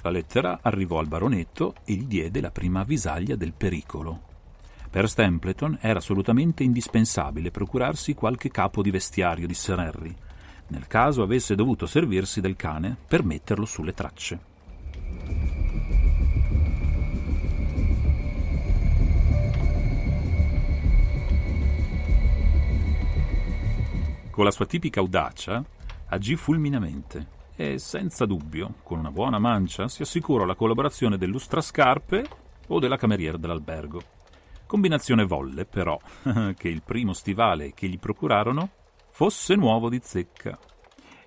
La 0.02 0.10
lettera 0.10 0.58
arrivò 0.60 0.98
al 0.98 1.08
baronetto 1.08 1.76
e 1.86 1.94
gli 1.94 2.04
diede 2.04 2.42
la 2.42 2.50
prima 2.50 2.80
avvisaglia 2.80 3.36
del 3.36 3.54
pericolo. 3.54 4.28
Per 4.90 5.08
Stempleton 5.08 5.78
era 5.80 6.00
assolutamente 6.00 6.64
indispensabile 6.64 7.52
procurarsi 7.52 8.12
qualche 8.12 8.50
capo 8.50 8.82
di 8.82 8.90
vestiario 8.90 9.46
di 9.46 9.54
Sir 9.54 9.78
Harry, 9.78 10.12
nel 10.68 10.88
caso 10.88 11.22
avesse 11.22 11.54
dovuto 11.54 11.86
servirsi 11.86 12.40
del 12.40 12.56
cane 12.56 12.96
per 13.06 13.22
metterlo 13.22 13.66
sulle 13.66 13.94
tracce. 13.94 14.40
Con 24.30 24.44
la 24.44 24.50
sua 24.50 24.66
tipica 24.66 24.98
audacia 24.98 25.64
agì 26.08 26.34
fulminamente 26.34 27.38
e 27.54 27.78
senza 27.78 28.26
dubbio, 28.26 28.74
con 28.82 28.98
una 28.98 29.12
buona 29.12 29.38
mancia, 29.38 29.86
si 29.86 30.02
assicurò 30.02 30.44
la 30.44 30.56
collaborazione 30.56 31.16
del 31.16 31.30
lustrascarpe 31.30 32.26
o 32.66 32.80
della 32.80 32.96
cameriera 32.96 33.36
dell'albergo. 33.36 34.18
Combinazione 34.70 35.24
volle, 35.24 35.64
però, 35.64 35.98
che 36.56 36.68
il 36.68 36.82
primo 36.84 37.12
stivale 37.12 37.74
che 37.74 37.88
gli 37.88 37.98
procurarono 37.98 38.70
fosse 39.10 39.56
nuovo 39.56 39.88
di 39.88 39.98
zecca 40.00 40.56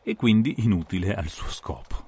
e 0.01 0.15
quindi 0.15 0.55
inutile 0.59 1.13
al 1.13 1.27
suo 1.27 1.49
scopo. 1.49 2.07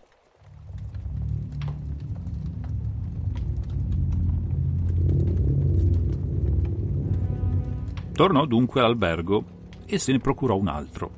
Tornò 8.14 8.46
dunque 8.46 8.80
all'albergo 8.80 9.44
e 9.86 10.00
se 10.00 10.14
ne 10.14 10.20
procurò 10.20 10.56
un 10.56 10.70
altro. 10.70 11.12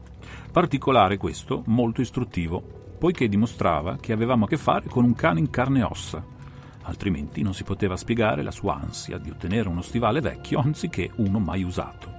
Particolare 0.52 1.18
questo, 1.18 1.62
molto 1.68 2.02
istruttivo, 2.02 2.96
poiché 2.98 3.28
dimostrava 3.28 3.98
che 3.98 4.14
avevamo 4.14 4.46
a 4.46 4.48
che 4.48 4.58
fare 4.58 4.90
con 4.90 5.04
un 5.04 5.14
cane 5.14 5.42
in 5.42 5.52
carne 5.52 5.82
e 5.82 5.84
ossa, 5.84 6.26
altrimenti 6.88 7.42
non 7.42 7.54
si 7.54 7.64
poteva 7.64 7.98
spiegare 7.98 8.42
la 8.42 8.52
sua 8.52 8.76
ansia 8.76 9.18
di 9.18 9.30
ottenere 9.30 9.68
uno 9.68 9.82
stivale 9.82 10.22
vecchio 10.22 10.60
anziché 10.60 11.12
uno 11.18 11.40
mai 11.40 11.64
usato. 11.64 12.16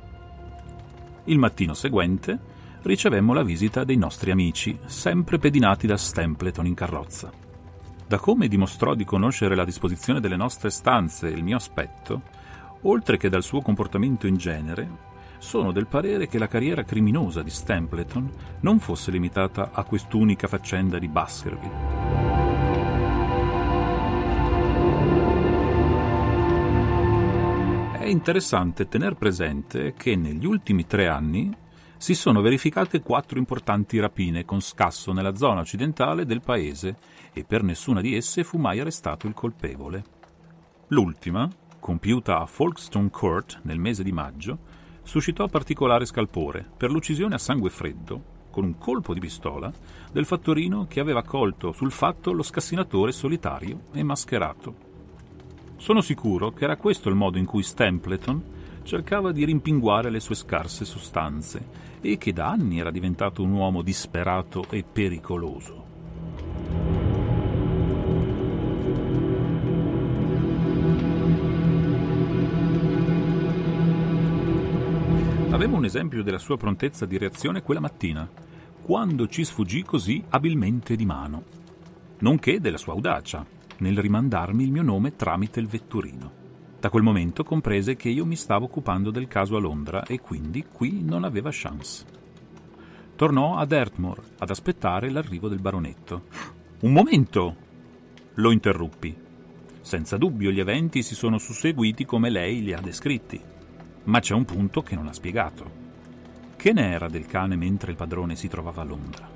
Il 1.25 1.39
mattino 1.39 1.75
seguente 1.75 2.39
ricevemmo 2.83 3.33
la 3.33 3.43
visita 3.43 3.85
dei 3.85 3.97
nostri 3.97 4.31
amici, 4.31 4.79
sempre 4.87 5.39
pedinati 5.39 5.87
da 5.87 5.97
Stempleton 5.97 6.67
in 6.67 6.75
carrozza. 6.75 7.31
Da 8.07 8.19
come 8.19 8.49
dimostrò 8.49 8.95
di 8.95 9.05
conoscere 9.05 9.55
la 9.55 9.65
disposizione 9.65 10.21
delle 10.21 10.37
nostre 10.37 10.71
stanze 10.71 11.29
e 11.29 11.33
il 11.33 11.43
mio 11.43 11.57
aspetto, 11.57 12.23
oltre 12.83 13.17
che 13.17 13.29
dal 13.29 13.43
suo 13.43 13.61
comportamento 13.61 14.27
in 14.27 14.37
genere, 14.37 15.07
sono 15.39 15.73
del 15.73 15.87
parere 15.87 16.27
che 16.27 16.39
la 16.39 16.49
carriera 16.49 16.85
criminosa 16.85 17.43
di 17.43 17.51
Stempleton 17.51 18.31
non 18.61 18.81
fosse 18.81 19.11
limitata 19.11 19.71
a 19.73 19.85
quest'unica 19.85 20.49
faccenda 20.49 20.99
di 20.99 21.09
Baskerville. 21.09 22.08
Interessante 28.11 28.89
tener 28.89 29.15
presente 29.15 29.93
che 29.93 30.17
negli 30.17 30.47
ultimi 30.47 30.87
tre 30.87 31.09
anni 31.09 31.55
si 31.97 32.15
sono 32.15 32.41
verificate 32.41 33.01
quattro 33.01 33.39
importanti 33.39 33.99
rapine 33.99 34.45
con 34.45 34.61
scasso 34.61 35.13
nella 35.13 35.35
zona 35.35 35.61
occidentale 35.61 36.25
del 36.25 36.41
paese 36.41 36.97
e 37.33 37.45
per 37.45 37.63
nessuna 37.63 38.01
di 38.01 38.15
esse 38.15 38.45
fu 38.45 38.57
mai 38.57 38.81
arrestato 38.81 39.27
il 39.27 39.35
colpevole. 39.35 40.05
L'ultima, 40.89 41.49
compiuta 41.79 42.41
a 42.41 42.47
Folkestone 42.47 43.11
Court 43.11 43.61
nel 43.65 43.79
mese 43.79 44.03
di 44.03 44.13
maggio, 44.13 44.59
suscitò 45.03 45.49
particolare 45.49 46.07
scalpore 46.07 46.65
per 46.77 46.91
l'uccisione 46.91 47.35
a 47.35 47.39
sangue 47.39 47.71
freddo, 47.71 48.37
con 48.51 48.65
un 48.65 48.79
colpo 48.79 49.13
di 49.13 49.21
pistola, 49.21 49.73
del 50.13 50.25
fattorino 50.25 50.87
che 50.87 51.01
aveva 51.01 51.23
colto 51.23 51.73
sul 51.73 51.91
fatto 51.93 52.33
lo 52.33 52.43
scassinatore 52.43 53.13
solitario 53.13 53.83
e 53.93 54.03
mascherato. 54.03 54.88
Sono 55.79 56.01
sicuro 56.01 56.51
che 56.53 56.65
era 56.65 56.77
questo 56.77 57.09
il 57.09 57.15
modo 57.15 57.39
in 57.39 57.47
cui 57.47 57.63
Stempleton 57.63 58.43
cercava 58.83 59.31
di 59.31 59.45
rimpinguare 59.45 60.11
le 60.11 60.19
sue 60.19 60.35
scarse 60.35 60.85
sostanze 60.85 61.87
e 62.01 62.19
che 62.19 62.33
da 62.33 62.49
anni 62.49 62.81
era 62.81 62.91
diventato 62.91 63.43
un 63.43 63.53
uomo 63.53 63.83
disperato 63.83 64.65
e 64.71 64.83
pericoloso. 64.83 65.87
Avevo 75.51 75.77
un 75.77 75.85
esempio 75.85 76.23
della 76.25 76.39
sua 76.39 76.57
prontezza 76.57 77.07
di 77.07 77.17
reazione 77.19 77.63
quella 77.63 77.81
mattina, 77.81 78.29
quando 78.83 79.29
ci 79.29 79.45
sfuggì 79.45 79.85
così 79.85 80.23
abilmente 80.31 80.97
di 80.97 81.07
mano, 81.07 81.45
nonché 82.19 82.61
della 82.61 82.79
sua 82.79 82.95
audacia 82.95 83.57
nel 83.79 83.99
rimandarmi 83.99 84.65
il 84.65 84.73
mio 84.73 84.83
nome 84.83 85.17
tramite 85.17 85.61
il 85.61 85.67
vetturino. 85.67 86.33
Da 86.79 86.91
quel 86.91 87.03
momento 87.03 87.45
comprese 87.45 87.97
che 87.97 88.09
io 88.09 88.25
mi 88.25 88.37
stavo 88.37 88.67
occupando 88.67 89.11
del 89.11 89.29
caso 89.29 89.57
a 89.57 89.61
Londra 89.61 90.05
e 90.05 90.21
quindi 90.21 90.67
qui 90.71 91.03
non 91.03 91.25
aveva 91.25 91.51
chance. 91.53 92.05
Tornò 93.17 93.57
ad 93.57 93.73
Ertmore 93.73 94.23
ad 94.39 94.51
aspettare 94.51 95.11
l'arrivo 95.11 95.49
del 95.49 95.61
baronetto. 95.61 96.25
Un 96.81 96.93
momento! 96.93 97.57
Lo 98.35 98.53
interruppi. 98.53 99.17
Senza 99.81 100.17
dubbio 100.17 100.51
gli 100.51 100.61
eventi 100.61 101.03
si 101.03 101.15
sono 101.15 101.39
susseguiti 101.39 102.05
come 102.05 102.31
lei 102.31 102.63
li 102.63 102.73
ha 102.73 102.81
descritti 102.81 103.57
ma 104.09 104.21
c'è 104.21 104.35
un 104.35 104.45
punto 104.45 104.83
che 104.83 104.95
non 104.95 105.07
ha 105.07 105.13
spiegato. 105.13 105.87
Che 106.57 106.73
ne 106.73 106.93
era 106.93 107.09
del 107.09 107.27
cane 107.27 107.57
mentre 107.57 107.91
il 107.91 107.97
padrone 107.97 108.37
si 108.37 108.49
trovava 108.49 108.83
a 108.83 108.85
Londra? 108.85 109.29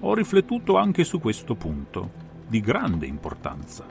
Ho 0.00 0.14
riflettuto 0.14 0.76
anche 0.76 1.04
su 1.04 1.20
questo 1.20 1.54
punto, 1.54 2.10
di 2.48 2.60
grande 2.60 3.06
importanza. 3.06 3.84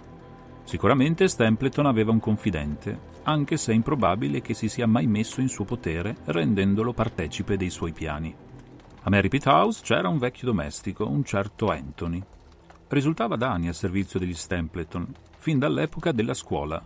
Sicuramente 0.63 1.27
Stempleton 1.27 1.85
aveva 1.85 2.11
un 2.11 2.19
confidente, 2.19 3.15
anche 3.23 3.55
se 3.55 3.71
è 3.71 3.75
improbabile 3.75 4.41
che 4.41 4.53
si 4.53 4.67
sia 4.67 4.87
mai 4.87 5.05
messo 5.05 5.39
in 5.39 5.47
suo 5.47 5.63
potere 5.63 6.15
rendendolo 6.25 6.91
partecipe 6.91 7.55
dei 7.55 7.69
suoi 7.69 7.93
piani. 7.93 8.35
A 9.03 9.09
Mary 9.09 9.29
Pitt 9.29 9.45
House 9.45 9.81
c'era 9.83 10.09
un 10.09 10.17
vecchio 10.17 10.47
domestico, 10.47 11.07
un 11.07 11.23
certo 11.23 11.69
Anthony. 11.69 12.21
Risultava 12.89 13.35
da 13.35 13.51
anni 13.51 13.67
al 13.67 13.75
servizio 13.75 14.19
degli 14.19 14.33
Stempleton, 14.33 15.07
fin 15.37 15.59
dall'epoca 15.59 16.11
della 16.11 16.33
scuola, 16.33 16.83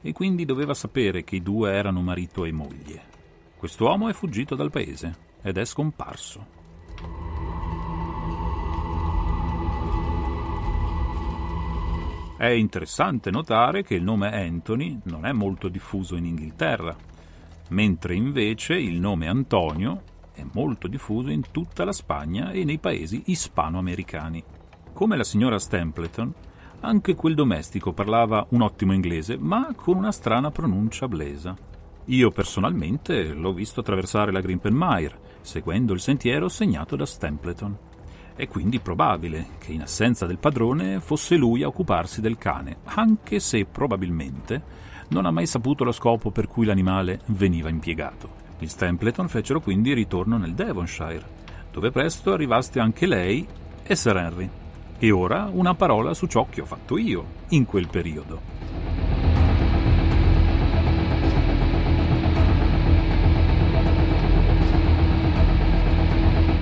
e 0.00 0.12
quindi 0.12 0.44
doveva 0.44 0.74
sapere 0.74 1.24
che 1.24 1.36
i 1.36 1.42
due 1.42 1.72
erano 1.72 2.02
marito 2.02 2.44
e 2.44 2.52
moglie. 2.52 3.02
Quest'uomo 3.56 4.08
è 4.08 4.12
fuggito 4.12 4.54
dal 4.54 4.70
paese 4.70 5.16
ed 5.42 5.56
è 5.56 5.64
scomparso. 5.64 6.55
È 12.38 12.48
interessante 12.48 13.30
notare 13.30 13.82
che 13.82 13.94
il 13.94 14.02
nome 14.02 14.30
Anthony 14.30 15.00
non 15.04 15.24
è 15.24 15.32
molto 15.32 15.68
diffuso 15.68 16.16
in 16.16 16.26
Inghilterra, 16.26 16.94
mentre 17.68 18.14
invece 18.14 18.74
il 18.74 19.00
nome 19.00 19.26
Antonio 19.26 20.02
è 20.34 20.44
molto 20.52 20.86
diffuso 20.86 21.30
in 21.30 21.50
tutta 21.50 21.82
la 21.84 21.92
Spagna 21.92 22.50
e 22.50 22.64
nei 22.64 22.76
paesi 22.76 23.22
ispanoamericani. 23.26 24.44
Come 24.92 25.16
la 25.16 25.24
signora 25.24 25.58
Stempleton, 25.58 26.34
anche 26.80 27.14
quel 27.14 27.34
domestico 27.34 27.94
parlava 27.94 28.46
un 28.50 28.60
ottimo 28.60 28.92
inglese, 28.92 29.38
ma 29.38 29.72
con 29.74 29.96
una 29.96 30.12
strana 30.12 30.50
pronuncia 30.50 31.08
blesa. 31.08 31.56
Io 32.04 32.30
personalmente 32.32 33.32
l'ho 33.32 33.54
visto 33.54 33.80
attraversare 33.80 34.30
la 34.30 34.42
Grimpen 34.42 34.74
Mire, 34.76 35.18
seguendo 35.40 35.94
il 35.94 36.00
sentiero 36.00 36.50
segnato 36.50 36.96
da 36.96 37.06
Stempleton. 37.06 37.95
È 38.36 38.46
quindi 38.48 38.80
probabile 38.80 39.46
che 39.56 39.72
in 39.72 39.80
assenza 39.80 40.26
del 40.26 40.36
padrone 40.36 41.00
fosse 41.00 41.36
lui 41.36 41.62
a 41.62 41.68
occuparsi 41.68 42.20
del 42.20 42.36
cane, 42.36 42.76
anche 42.84 43.40
se 43.40 43.64
probabilmente 43.64 44.62
non 45.08 45.24
ha 45.24 45.30
mai 45.30 45.46
saputo 45.46 45.84
lo 45.84 45.92
scopo 45.92 46.30
per 46.30 46.46
cui 46.46 46.66
l'animale 46.66 47.20
veniva 47.28 47.70
impiegato. 47.70 48.44
Gli 48.58 48.66
Stempleton 48.66 49.28
fecero 49.28 49.60
quindi 49.60 49.94
ritorno 49.94 50.36
nel 50.36 50.52
Devonshire, 50.52 51.24
dove 51.72 51.90
presto 51.90 52.34
arrivaste 52.34 52.78
anche 52.78 53.06
lei 53.06 53.46
e 53.82 53.96
Sir 53.96 54.16
Henry. 54.18 54.50
E 54.98 55.10
ora 55.10 55.48
una 55.50 55.74
parola 55.74 56.12
su 56.12 56.26
ciò 56.26 56.46
che 56.50 56.60
ho 56.60 56.66
fatto 56.66 56.98
io 56.98 57.24
in 57.48 57.64
quel 57.64 57.88
periodo. 57.88 59.25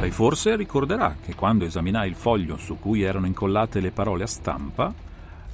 Lei 0.05 0.13
forse 0.13 0.55
ricorderà 0.55 1.17
che 1.19 1.35
quando 1.35 1.65
esaminai 1.65 2.11
il 2.11 2.15
foglio 2.15 2.59
su 2.59 2.79
cui 2.79 3.01
erano 3.01 3.25
incollate 3.25 3.81
le 3.81 3.91
parole 3.91 4.25
a 4.25 4.27
stampa, 4.27 4.93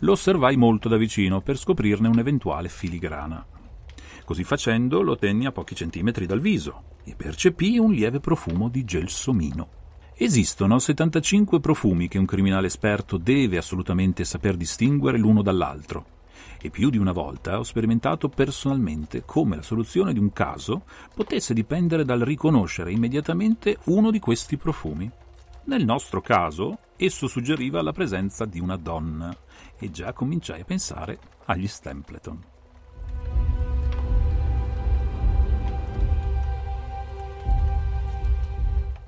lo 0.01 0.11
osservai 0.11 0.57
molto 0.57 0.89
da 0.89 0.97
vicino 0.97 1.41
per 1.41 1.57
scoprirne 1.57 2.09
un'eventuale 2.09 2.69
filigrana. 2.69 3.47
Così 4.25 4.43
facendo 4.43 5.03
lo 5.03 5.17
tenni 5.17 5.47
a 5.47 5.53
pochi 5.53 5.77
centimetri 5.77 6.27
dal 6.27 6.41
viso 6.41 6.83
e 7.05 7.15
percepii 7.15 7.79
un 7.79 7.93
lieve 7.93 8.19
profumo 8.19 8.69
di 8.69 8.83
gelsomino. 8.83 9.69
Esistono 10.17 10.81
75 10.81 11.61
profumi 11.61 12.09
che 12.09 12.19
un 12.19 12.27
criminale 12.27 12.67
esperto 12.67 13.19
deve 13.19 13.57
assolutamente 13.57 14.25
saper 14.25 14.57
distinguere 14.57 15.17
l'uno 15.17 15.43
dall'altro. 15.43 16.20
E 16.63 16.69
più 16.69 16.91
di 16.91 16.99
una 16.99 17.13
volta 17.13 17.59
ho 17.59 17.63
sperimentato 17.63 18.29
personalmente 18.29 19.25
come 19.25 19.57
la 19.57 19.63
soluzione 19.63 20.13
di 20.13 20.19
un 20.19 20.31
caso 20.31 20.83
potesse 21.15 21.55
dipendere 21.55 22.05
dal 22.05 22.21
riconoscere 22.21 22.93
immediatamente 22.93 23.79
uno 23.85 24.11
di 24.11 24.19
questi 24.19 24.59
profumi. 24.59 25.11
Nel 25.65 25.85
nostro 25.87 26.21
caso, 26.21 26.79
esso 26.97 27.29
suggeriva 27.29 27.81
la 27.81 27.93
presenza 27.93 28.45
di 28.45 28.61
una 28.61 28.77
donna, 28.77 29.35
e 29.79 29.91
già 29.91 30.13
cominciai 30.13 30.61
a 30.61 30.65
pensare 30.65 31.19
agli 31.47 31.67
Stempleton. 31.67 32.45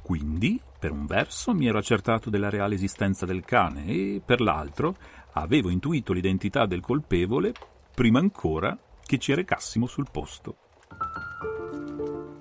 Quindi, 0.03 0.61
per 0.79 0.91
un 0.91 1.07
verso 1.07 1.55
mi 1.55 1.67
ero 1.67 1.79
accertato 1.79 2.29
della 2.29 2.51
reale 2.51 2.75
esistenza 2.75 3.25
del 3.25 3.45
cane 3.45 3.87
e, 3.87 4.23
per 4.25 4.41
l'altro, 4.41 4.97
avevo 5.33 5.71
intuito 5.71 6.13
l'identità 6.13 6.67
del 6.67 6.81
colpevole 6.81 7.53
prima 7.95 8.19
ancora 8.19 8.77
che 9.05 9.19
ci 9.19 9.35
recassimo 9.35 9.87
sul 9.87 10.07
posto. 10.11 10.57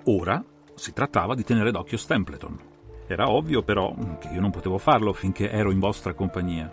Ora 0.04 0.42
si 0.74 0.92
trattava 0.92 1.34
di 1.34 1.44
tenere 1.44 1.70
d'occhio 1.70 1.96
Stempleton. 1.96 2.58
Era 3.06 3.30
ovvio 3.30 3.62
però 3.62 3.94
che 4.18 4.28
io 4.28 4.40
non 4.40 4.50
potevo 4.50 4.78
farlo 4.78 5.12
finché 5.12 5.50
ero 5.50 5.70
in 5.70 5.78
vostra 5.78 6.14
compagnia, 6.14 6.70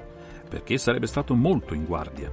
perché 0.47 0.78
sarebbe 0.78 1.07
stato 1.07 1.36
molto 1.36 1.74
in 1.74 1.86
guardia. 1.86 2.32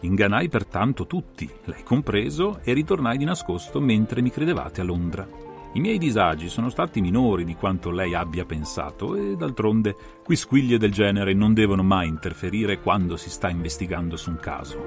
Ingannai 0.00 0.48
pertanto 0.48 1.06
tutti, 1.06 1.50
lei 1.64 1.82
compreso, 1.82 2.60
e 2.62 2.72
ritornai 2.72 3.16
di 3.16 3.24
nascosto 3.24 3.80
mentre 3.80 4.20
mi 4.20 4.30
credevate 4.30 4.80
a 4.80 4.84
Londra. 4.84 5.45
I 5.76 5.80
miei 5.80 5.98
disagi 5.98 6.48
sono 6.48 6.70
stati 6.70 7.02
minori 7.02 7.44
di 7.44 7.54
quanto 7.54 7.90
lei 7.90 8.14
abbia 8.14 8.46
pensato 8.46 9.14
e 9.14 9.36
d'altronde 9.36 9.94
quisquiglie 10.24 10.78
del 10.78 10.90
genere 10.90 11.34
non 11.34 11.52
devono 11.52 11.82
mai 11.82 12.08
interferire 12.08 12.80
quando 12.80 13.18
si 13.18 13.28
sta 13.28 13.50
investigando 13.50 14.16
su 14.16 14.30
un 14.30 14.36
caso. 14.36 14.82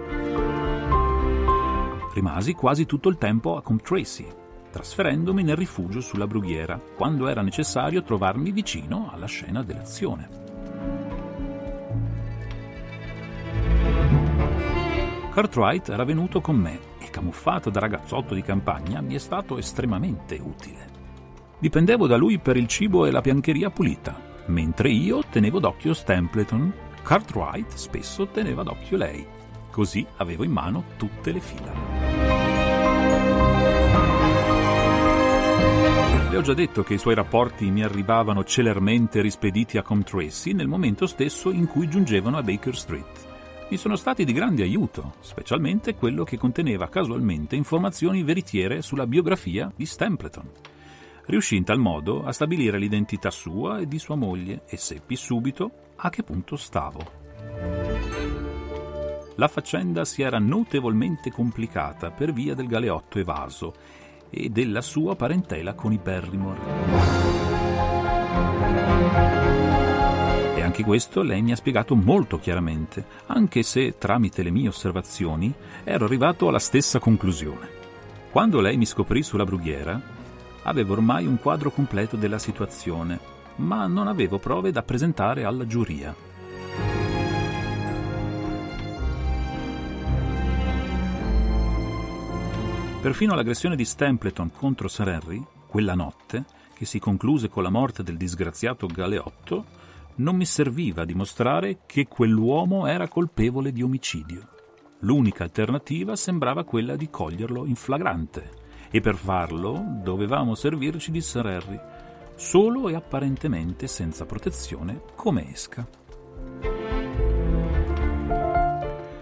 Rimasi 2.12 2.54
quasi 2.54 2.88
tutto 2.88 3.08
il 3.08 3.20
tempo 3.20 3.56
a 3.56 3.62
Comp 3.62 3.84
Tracy, 3.84 4.26
trasferendomi 4.72 5.44
nel 5.44 5.58
rifugio 5.58 6.02
sulla 6.02 6.26
brughiera 6.26 6.82
quando 6.96 7.28
era 7.28 7.44
necessario 7.44 8.02
trovarmi 8.02 8.52
vicino 8.52 9.12
alla 9.14 9.28
scena 9.28 9.62
dell'azione. 9.62 10.28
Cartwright 15.30 15.90
era 15.90 16.04
venuto 16.04 16.42
con 16.42 16.56
me 16.56 16.80
camuffato 17.10 17.70
da 17.70 17.80
ragazzotto 17.80 18.34
di 18.34 18.41
campagna, 18.41 19.01
mi 19.01 19.16
è 19.16 19.18
stato 19.18 19.57
estremamente 19.57 20.39
utile. 20.41 20.88
Dipendevo 21.60 22.07
da 22.07 22.16
lui 22.16 22.39
per 22.39 22.57
il 22.57 22.68
cibo 22.68 23.05
e 23.05 23.12
la 23.12 23.22
biancheria 23.22 23.70
pulita, 23.70 24.20
mentre 24.47 24.89
io 24.89 25.24
tenevo 25.30 25.60
d'occhio 25.60 25.93
Stempleton, 25.93 26.74
Cartwright 27.03 27.74
spesso 27.74 28.28
teneva 28.28 28.64
d'occhio 28.64 28.97
lei. 28.97 29.26
Così 29.72 30.05
avevo 30.18 30.43
in 30.43 30.51
mano 30.51 30.84
tutte 30.97 31.32
le 31.32 31.39
fila. 31.39 31.72
Le 36.30 36.38
ho 36.38 36.41
già 36.41 36.53
detto 36.53 36.84
che 36.84 36.93
i 36.93 36.99
suoi 36.99 37.16
rapporti 37.16 37.70
mi 37.72 37.84
arrivavano 37.84 38.43
celermente 38.43 39.22
rispediti 39.22 39.78
a 39.78 39.82
Comtracy 39.82 40.53
nel 40.53 40.68
momento 40.68 41.07
stesso 41.07 41.51
in 41.51 41.68
cui 41.68 41.89
giungevano 41.89 42.38
a 42.38 42.43
Baker 42.43 42.76
Street 42.76 43.29
mi 43.70 43.78
sono 43.78 43.95
stati 43.95 44.26
di 44.26 44.34
grande 44.34 44.63
aiuto, 44.63 45.13
specialmente 45.20 45.93
quello 45.93 46.24
che 46.24 46.38
conteneva 46.38 46.89
casualmente 46.89 47.55
informazioni 47.55 48.24
veritiere 48.24 48.82
sulla 48.82 49.05
biografia 49.05 49.72
di 49.76 49.86
Stempleton. 49.86 50.49
Riuscì 51.26 51.55
in 51.55 51.63
tal 51.63 51.78
modo 51.78 52.26
a 52.26 52.32
stabilire 52.32 52.80
l'identità 52.80 53.30
sua 53.30 53.78
e 53.78 53.88
di 53.88 53.99
sua 53.99 54.15
moglie 54.15 54.63
e 54.67 54.78
seppi 54.78 55.15
subito 55.15 55.72
a 55.97 56.09
che 56.09 56.24
punto 56.24 56.55
stavo. 56.55 57.17
La 59.36 59.47
faccenda 59.47 60.03
si 60.03 60.24
era 60.24 60.39
notevolmente 60.39 61.32
complicata 61.32 62.09
per 62.09 62.34
via 62.34 62.55
del 62.55 62.65
galeotto 62.65 63.20
evaso 63.20 63.74
e 64.32 64.49
della 64.49 64.82
sua 64.82 65.15
parentela 65.15 65.76
con 65.76 65.93
i 65.93 65.97
Barrymore. 65.97 67.99
Anche 70.70 70.84
questo 70.84 71.24
lei 71.24 71.41
mi 71.41 71.51
ha 71.51 71.55
spiegato 71.55 71.95
molto 71.95 72.38
chiaramente, 72.38 73.03
anche 73.26 73.63
se 73.63 73.97
tramite 73.97 74.43
le 74.43 74.51
mie 74.51 74.67
osservazioni 74.67 75.51
ero 75.84 76.05
arrivato 76.05 76.47
alla 76.47 76.59
stessa 76.59 76.99
conclusione. 76.99 77.67
Quando 78.30 78.61
lei 78.61 78.78
mi 78.78 78.86
scoprì 78.86 79.24
sulla 79.24 79.45
brughiera, 79.45 79.99
avevo 80.61 80.93
ormai 80.93 81.26
un 81.26 81.39
quadro 81.39 81.72
completo 81.72 82.17
della 82.17 82.38
situazione, 82.38 83.20
ma 83.55 83.88
non 83.88 84.07
avevo 84.07 84.38
prove 84.38 84.72
da 84.72 84.84
presentare 84.84 85.43
alla 85.43 85.65
giuria. 85.65 86.15
Perfino 93.01 93.34
l'aggressione 93.34 93.76
di 93.76 93.86
Stempleton 93.86 94.51
contro 94.51 94.88
Sir 94.88 95.07
Henry, 95.07 95.43
quella 95.65 95.95
notte, 95.95 96.45
che 96.76 96.86
si 96.86 96.99
concluse 96.99 97.49
con 97.49 97.63
la 97.63 97.70
morte 97.70 98.03
del 98.03 98.17
disgraziato 98.17 98.86
Galeotto, 98.86 99.78
non 100.20 100.36
mi 100.36 100.45
serviva 100.45 101.03
a 101.03 101.05
dimostrare 101.05 101.80
che 101.86 102.07
quell'uomo 102.07 102.88
era 102.88 103.07
colpevole 103.07 103.72
di 103.72 103.82
omicidio. 103.82 104.47
L'unica 104.99 105.43
alternativa 105.43 106.15
sembrava 106.15 106.65
quella 106.65 106.95
di 106.95 107.09
coglierlo 107.09 107.65
in 107.65 107.76
flagrante 107.76 108.67
e 108.91 108.99
per 109.01 109.15
farlo 109.15 109.82
dovevamo 110.03 110.55
servirci 110.55 111.11
di 111.11 111.22
Sir 111.22 111.45
Harry, 111.45 111.80
solo 112.36 112.89
e 112.89 112.95
apparentemente 112.95 113.88
senza 113.88 114.26
protezione 114.26 115.01
come 115.15 115.51
esca. 115.51 115.88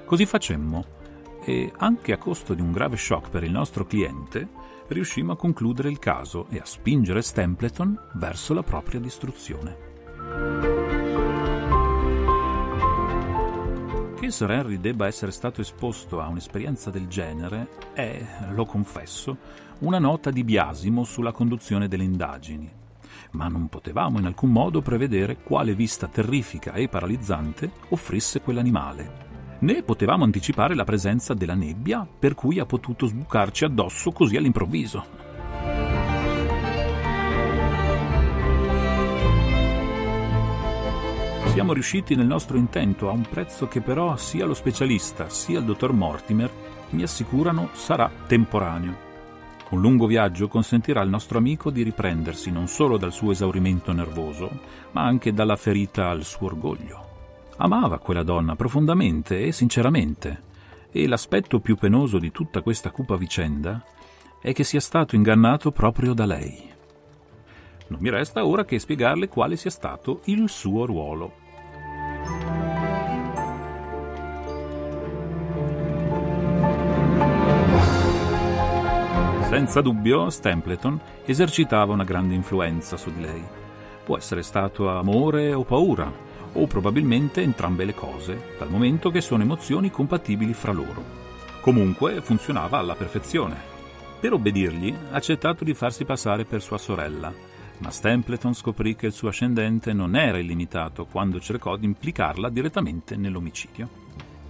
Così 0.06 0.26
facemmo 0.26 0.86
e, 1.44 1.72
anche 1.78 2.12
a 2.14 2.18
costo 2.18 2.54
di 2.54 2.62
un 2.62 2.72
grave 2.72 2.98
shock 2.98 3.30
per 3.30 3.44
il 3.44 3.52
nostro 3.52 3.86
cliente, 3.86 4.48
riuscimmo 4.88 5.34
a 5.34 5.38
concludere 5.38 5.90
il 5.90 6.00
caso 6.00 6.48
e 6.50 6.58
a 6.58 6.66
spingere 6.66 7.22
Stempleton 7.22 7.98
verso 8.14 8.54
la 8.54 8.64
propria 8.64 9.00
distruzione. 9.00 9.87
Che 14.20 14.32
Sir 14.32 14.52
Henry 14.52 14.80
debba 14.80 15.08
essere 15.08 15.32
stato 15.32 15.62
esposto 15.62 16.20
a 16.20 16.28
un'esperienza 16.28 16.90
del 16.90 17.08
genere 17.08 17.70
è, 17.94 18.50
lo 18.52 18.66
confesso, 18.66 19.38
una 19.80 20.00
nota 20.00 20.32
di 20.32 20.44
biasimo 20.44 21.04
sulla 21.04 21.32
conduzione 21.32 21.88
delle 21.88 22.04
indagini, 22.04 22.70
ma 23.32 23.48
non 23.48 23.68
potevamo 23.68 24.20
in 24.20 24.26
alcun 24.26 24.52
modo 24.52 24.82
prevedere 24.82 25.38
quale 25.38 25.76
vista 25.76 26.08
terrifica 26.08 26.74
e 26.74 26.90
paralizzante 26.90 27.72
offrisse 27.90 28.42
quell'animale, 28.42 29.58
né 29.60 29.84
potevamo 29.84 30.24
anticipare 30.24 30.76
la 30.76 30.84
presenza 30.84 31.34
della 31.34 31.56
nebbia 31.56 32.06
per 32.06 32.36
cui 32.36 32.60
ha 32.60 32.66
potuto 32.66 33.06
sbucarci 33.06 33.66
addosso 33.66 34.12
così 34.12 34.36
all'improvviso. 34.36 35.27
Siamo 41.58 41.74
riusciti 41.74 42.14
nel 42.14 42.28
nostro 42.28 42.56
intento 42.56 43.10
a 43.10 43.14
un 43.14 43.24
prezzo 43.28 43.68
che 43.68 43.82
però 43.82 44.16
sia 44.16 44.46
lo 44.46 44.54
specialista 44.54 45.28
sia 45.28 45.58
il 45.58 45.66
dottor 45.66 45.92
Mortimer 45.92 46.52
mi 46.92 47.02
assicurano 47.02 47.70
sarà 47.74 48.12
temporaneo. 48.28 48.96
Un 49.72 49.82
lungo 49.82 50.06
viaggio 50.06 50.48
consentirà 50.50 51.02
al 51.02 51.10
nostro 51.10 51.40
amico 51.40 51.72
di 51.72 51.82
riprendersi 51.82 52.52
non 52.52 52.68
solo 52.68 52.98
dal 52.98 53.12
suo 53.12 53.32
esaurimento 53.32 53.92
nervoso, 53.92 54.52
ma 54.92 55.02
anche 55.02 55.34
dalla 55.34 55.56
ferita 55.56 56.10
al 56.10 56.24
suo 56.26 56.46
orgoglio. 56.46 57.50
Amava 57.58 57.98
quella 57.98 58.22
donna 58.22 58.56
profondamente 58.56 59.44
e 59.44 59.52
sinceramente, 59.52 60.44
e 60.92 61.08
l'aspetto 61.08 61.60
più 61.60 61.76
penoso 61.76 62.20
di 62.20 62.32
tutta 62.32 62.62
questa 62.62 62.92
cupa 62.92 63.16
vicenda 63.16 63.84
è 64.40 64.54
che 64.54 64.64
sia 64.64 64.80
stato 64.80 65.16
ingannato 65.16 65.72
proprio 65.72 66.14
da 66.14 66.28
lei. 66.28 66.72
Non 67.88 68.00
mi 68.00 68.12
resta 68.12 68.46
ora 68.46 68.64
che 68.64 68.78
spiegarle 68.78 69.28
quale 69.28 69.56
sia 69.56 69.72
stato 69.72 70.22
il 70.26 70.48
suo 70.50 70.86
ruolo. 70.86 71.46
Senza 79.58 79.82
dubbio, 79.82 80.30
Stempleton 80.30 81.00
esercitava 81.26 81.94
una 81.94 82.04
grande 82.04 82.36
influenza 82.36 82.96
su 82.96 83.12
di 83.12 83.22
lei. 83.22 83.44
Può 84.04 84.16
essere 84.16 84.44
stato 84.44 84.90
amore 84.90 85.54
o 85.54 85.64
paura, 85.64 86.12
o 86.54 86.68
probabilmente 86.68 87.42
entrambe 87.42 87.84
le 87.84 87.94
cose, 87.94 88.54
dal 88.60 88.70
momento 88.70 89.10
che 89.10 89.20
sono 89.20 89.44
emozioni 89.44 89.90
compatibili 89.90 90.54
fra 90.54 90.72
loro. 90.72 91.04
Comunque 91.62 92.22
funzionava 92.22 92.78
alla 92.78 92.96
perfezione. 92.96 93.56
Per 94.20 94.34
obbedirgli, 94.34 94.94
ha 95.12 95.16
accettato 95.16 95.64
di 95.64 95.74
farsi 95.74 96.06
passare 96.06 96.46
per 96.46 96.62
sua 96.62 96.78
sorella, 96.78 97.34
ma 97.80 97.92
Stempleton 97.92 98.54
scoprì 98.54 98.96
che 98.96 99.08
il 99.08 99.14
suo 99.14 99.30
ascendente 99.30 99.94
non 99.94 100.16
era 100.16 100.40
illimitato 100.40 101.06
quando 101.06 101.40
cercò 101.40 101.76
di 101.76 101.86
implicarla 101.86 102.50
direttamente 102.50 103.16
nell'omicidio. 103.16 104.06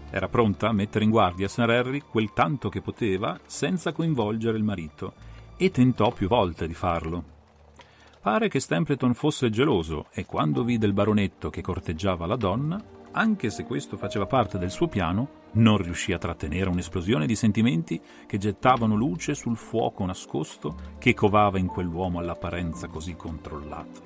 Era 0.10 0.30
pronta 0.30 0.70
a 0.70 0.74
mettere 0.74 1.04
in 1.04 1.10
guardia 1.10 1.48
Sir 1.48 1.70
Harry 1.70 2.00
quel 2.00 2.32
tanto 2.34 2.70
che 2.70 2.82
poteva 2.82 3.38
senza 3.46 3.92
coinvolgere 3.92 4.58
il 4.58 4.64
marito 4.64 5.14
e 5.58 5.72
tentò 5.72 6.12
più 6.12 6.28
volte 6.28 6.68
di 6.68 6.74
farlo. 6.74 7.36
Pare 8.22 8.48
che 8.48 8.60
Stempleton 8.60 9.14
fosse 9.14 9.50
geloso 9.50 10.08
e 10.12 10.26
quando 10.26 10.64
vide 10.64 10.86
il 10.86 10.94
baronetto 10.94 11.50
che 11.50 11.62
corteggiava 11.62 12.26
la 12.26 12.36
donna, 12.36 12.82
anche 13.18 13.50
se 13.50 13.64
questo 13.64 13.98
faceva 13.98 14.28
parte 14.28 14.60
del 14.60 14.70
suo 14.70 14.88
piano, 14.88 15.46
non 15.54 15.78
riuscì 15.78 16.14
a 16.14 16.20
trattenere 16.20 16.70
un'esplosione 16.70 17.26
di 17.26 17.36
sentimenti 17.36 18.00
che 18.28 18.38
gettavano 18.38 18.96
luce 18.96 19.34
sul 19.34 19.58
fuoco 19.58 20.06
nascosto 20.06 20.76
che 21.00 21.16
covava 21.16 21.58
in 21.58 21.66
quell'uomo 21.66 22.20
all'apparenza 22.20 22.88
così 22.88 23.16
controllato. 23.16 24.06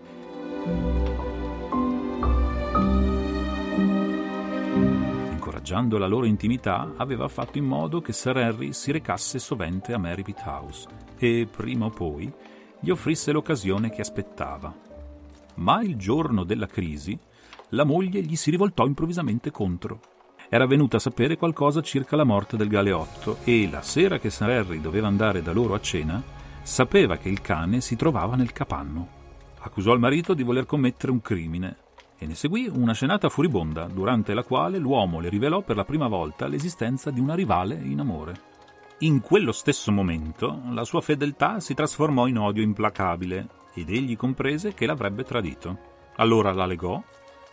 Incoraggiando 5.32 5.98
la 5.98 6.08
loro 6.08 6.26
intimità, 6.26 6.94
aveva 6.96 7.28
fatto 7.28 7.58
in 7.58 7.66
modo 7.66 8.00
che 8.00 8.14
Sir 8.14 8.38
Henry 8.38 8.72
si 8.72 8.92
recasse 8.92 9.40
sovente 9.40 9.92
a 9.92 9.98
Marypit 9.98 10.42
House 10.46 10.88
e, 11.18 11.48
prima 11.52 11.86
o 11.86 11.90
poi, 11.90 12.32
gli 12.80 12.90
offrisse 12.90 13.34
l'occasione 13.34 13.90
che 13.90 14.02
aspettava. 14.02 14.74
Ma 15.56 15.82
il 15.82 15.98
giorno 15.98 16.46
della 16.46 16.66
crisi, 16.66 17.20
la 17.72 17.84
moglie 17.84 18.22
gli 18.22 18.36
si 18.36 18.52
rivoltò 18.52 18.86
improvvisamente 18.86 19.52
contro. 19.52 20.00
Era 20.50 20.66
venuta 20.66 20.98
a 20.98 21.00
sapere 21.00 21.38
qualcosa 21.38 21.82
circa 21.82 22.16
la 22.16 22.24
morte 22.24 22.58
del 22.58 22.68
galeotto 22.68 23.38
e, 23.44 23.70
la 23.70 23.82
sera 23.82 24.20
che 24.20 24.30
Sir 24.30 24.50
Harry 24.50 24.82
doveva 24.82 25.08
andare 25.08 25.42
da 25.42 25.54
loro 25.54 25.74
a 25.74 25.80
cena, 25.80 26.22
sapeva 26.62 27.18
che 27.18 27.30
il 27.30 27.42
cane 27.42 27.80
si 27.80 27.96
trovava 27.96 28.36
nel 28.36 28.52
capanno. 28.52 29.20
Accusò 29.60 29.94
il 29.94 30.00
marito 30.00 30.34
di 30.34 30.44
voler 30.44 30.66
commettere 30.66 31.12
un 31.12 31.22
crimine 31.22 31.78
e 32.18 32.26
ne 32.26 32.36
seguì 32.36 32.70
una 32.72 32.94
scenata 32.94 33.30
furibonda, 33.30 33.88
durante 33.88 34.34
la 34.34 34.44
quale 34.44 34.78
l'uomo 34.78 35.20
le 35.20 35.30
rivelò 35.30 35.62
per 35.62 35.76
la 35.76 35.86
prima 35.86 36.08
volta 36.08 36.48
l'esistenza 36.48 37.10
di 37.10 37.20
una 37.20 37.34
rivale 37.34 37.76
in 37.76 38.00
amore. 38.00 38.50
In 39.00 39.22
quello 39.22 39.52
stesso 39.52 39.92
momento 39.92 40.62
la 40.70 40.84
sua 40.84 41.02
fedeltà 41.02 41.60
si 41.60 41.74
trasformò 41.74 42.28
in 42.28 42.38
odio 42.38 42.62
implacabile 42.62 43.48
ed 43.74 43.90
egli 43.90 44.16
comprese 44.16 44.74
che 44.74 44.86
l'avrebbe 44.86 45.24
tradito. 45.24 45.90
Allora 46.18 46.52
la 46.52 46.66
legò 46.66 47.02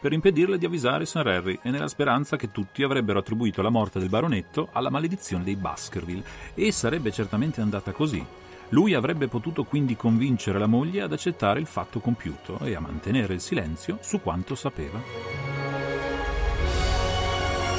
per 0.00 0.12
impedirle 0.12 0.58
di 0.58 0.66
avvisare 0.66 1.06
Sir 1.06 1.26
Harry 1.26 1.58
e 1.62 1.70
nella 1.70 1.88
speranza 1.88 2.36
che 2.36 2.50
tutti 2.50 2.82
avrebbero 2.82 3.18
attribuito 3.18 3.62
la 3.62 3.68
morte 3.68 3.98
del 3.98 4.08
baronetto 4.08 4.68
alla 4.72 4.90
maledizione 4.90 5.44
dei 5.44 5.56
Baskerville 5.56 6.24
e 6.54 6.70
sarebbe 6.70 7.10
certamente 7.10 7.60
andata 7.60 7.92
così. 7.92 8.24
Lui 8.70 8.94
avrebbe 8.94 9.28
potuto 9.28 9.64
quindi 9.64 9.96
convincere 9.96 10.58
la 10.58 10.66
moglie 10.66 11.00
ad 11.00 11.12
accettare 11.12 11.58
il 11.58 11.66
fatto 11.66 12.00
compiuto 12.00 12.58
e 12.60 12.74
a 12.74 12.80
mantenere 12.80 13.34
il 13.34 13.40
silenzio 13.40 13.98
su 14.00 14.20
quanto 14.20 14.54
sapeva. 14.54 15.00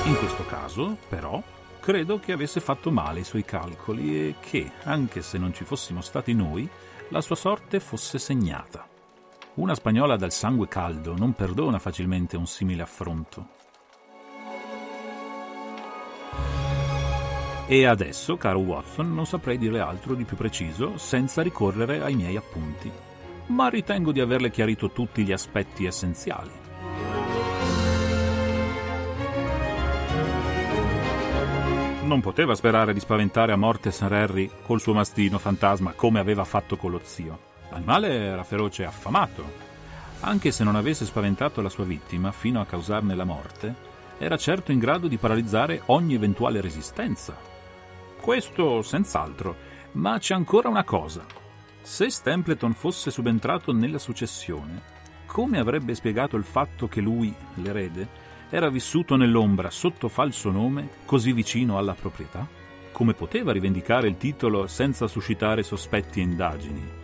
In 0.06 0.18
questo 0.18 0.44
caso, 0.46 0.98
però, 1.08 1.42
credo 1.80 2.20
che 2.20 2.32
avesse 2.32 2.60
fatto 2.60 2.90
male 2.90 3.20
i 3.20 3.24
suoi 3.24 3.46
calcoli 3.46 4.16
e 4.16 4.36
che, 4.40 4.72
anche 4.84 5.22
se 5.22 5.38
non 5.38 5.54
ci 5.54 5.64
fossimo 5.64 6.02
stati 6.02 6.34
noi, 6.34 6.68
la 7.10 7.22
sua 7.22 7.36
sorte 7.36 7.80
fosse 7.80 8.18
segnata. 8.18 8.88
Una 9.60 9.76
spagnola 9.76 10.16
dal 10.16 10.32
sangue 10.32 10.70
caldo 10.70 11.18
non 11.18 11.34
perdona 11.34 11.80
facilmente 11.80 12.38
un 12.38 12.48
simile 12.48 12.82
affronto. 12.82 13.48
E 17.68 17.86
adesso, 17.86 18.38
caro 18.38 18.60
Watson, 18.60 19.14
non 19.14 19.26
saprei 19.26 19.58
dire 19.58 19.82
altro 19.82 20.16
di 20.16 20.24
più 20.24 20.38
preciso 20.38 20.98
senza 20.98 21.42
ricorrere 21.42 22.02
ai 22.02 22.16
miei 22.16 22.38
appunti, 22.38 22.90
ma 23.48 23.68
ritengo 23.68 24.14
di 24.14 24.22
averle 24.22 24.50
chiarito 24.50 24.92
tutti 24.92 25.24
gli 25.24 25.34
aspetti 25.34 25.86
essenziali. 25.86 26.52
Non 32.04 32.22
poteva 32.22 32.56
sperare 32.56 32.94
di 32.94 33.00
spaventare 33.02 33.52
a 33.52 33.58
morte 33.58 33.92
Sir 33.92 34.14
Harry 34.14 34.50
col 34.64 34.80
suo 34.80 34.94
mastino 34.94 35.38
fantasma 35.38 35.92
come 35.92 36.20
aveva 36.20 36.46
fatto 36.46 36.78
con 36.78 36.92
lo 36.92 37.02
zio. 37.04 37.49
L'animale 37.72 38.10
era 38.10 38.44
feroce 38.44 38.84
e 38.84 38.86
affamato. 38.86 39.68
Anche 40.22 40.52
se 40.52 40.64
non 40.64 40.76
avesse 40.76 41.06
spaventato 41.06 41.62
la 41.62 41.70
sua 41.70 41.86
vittima 41.86 42.32
fino 42.32 42.60
a 42.60 42.66
causarne 42.66 43.16
la 43.16 43.24
morte, 43.24 43.88
era 44.18 44.38
certo 44.38 44.72
in 44.72 44.80
grado 44.80 45.08
di 45.08 45.18
paralizzare 45.18 45.82
ogni 45.86 46.14
eventuale 46.14 46.60
resistenza. 46.62 47.38
Questo 48.20 48.82
senz'altro, 48.82 49.56
ma 49.94 50.18
c'è 50.18 50.34
ancora 50.34 50.68
una 50.68 50.84
cosa. 50.84 51.26
Se 51.82 52.10
Stempleton 52.10 52.74
fosse 52.74 53.12
subentrato 53.12 53.72
nella 53.72 53.98
successione, 53.98 54.98
come 55.26 55.58
avrebbe 55.58 55.96
spiegato 55.96 56.36
il 56.36 56.44
fatto 56.44 56.88
che 56.88 57.00
lui, 57.00 57.34
l'erede, 57.56 58.28
era 58.50 58.70
vissuto 58.70 59.16
nell'ombra 59.16 59.70
sotto 59.70 60.10
falso 60.10 60.50
nome 60.50 60.90
così 61.06 61.32
vicino 61.32 61.78
alla 61.78 61.94
proprietà? 61.94 62.46
Come 62.92 63.14
poteva 63.14 63.52
rivendicare 63.52 64.08
il 64.08 64.18
titolo 64.18 64.68
senza 64.68 65.08
suscitare 65.08 65.64
sospetti 65.64 66.20
e 66.20 66.24
indagini? 66.24 66.99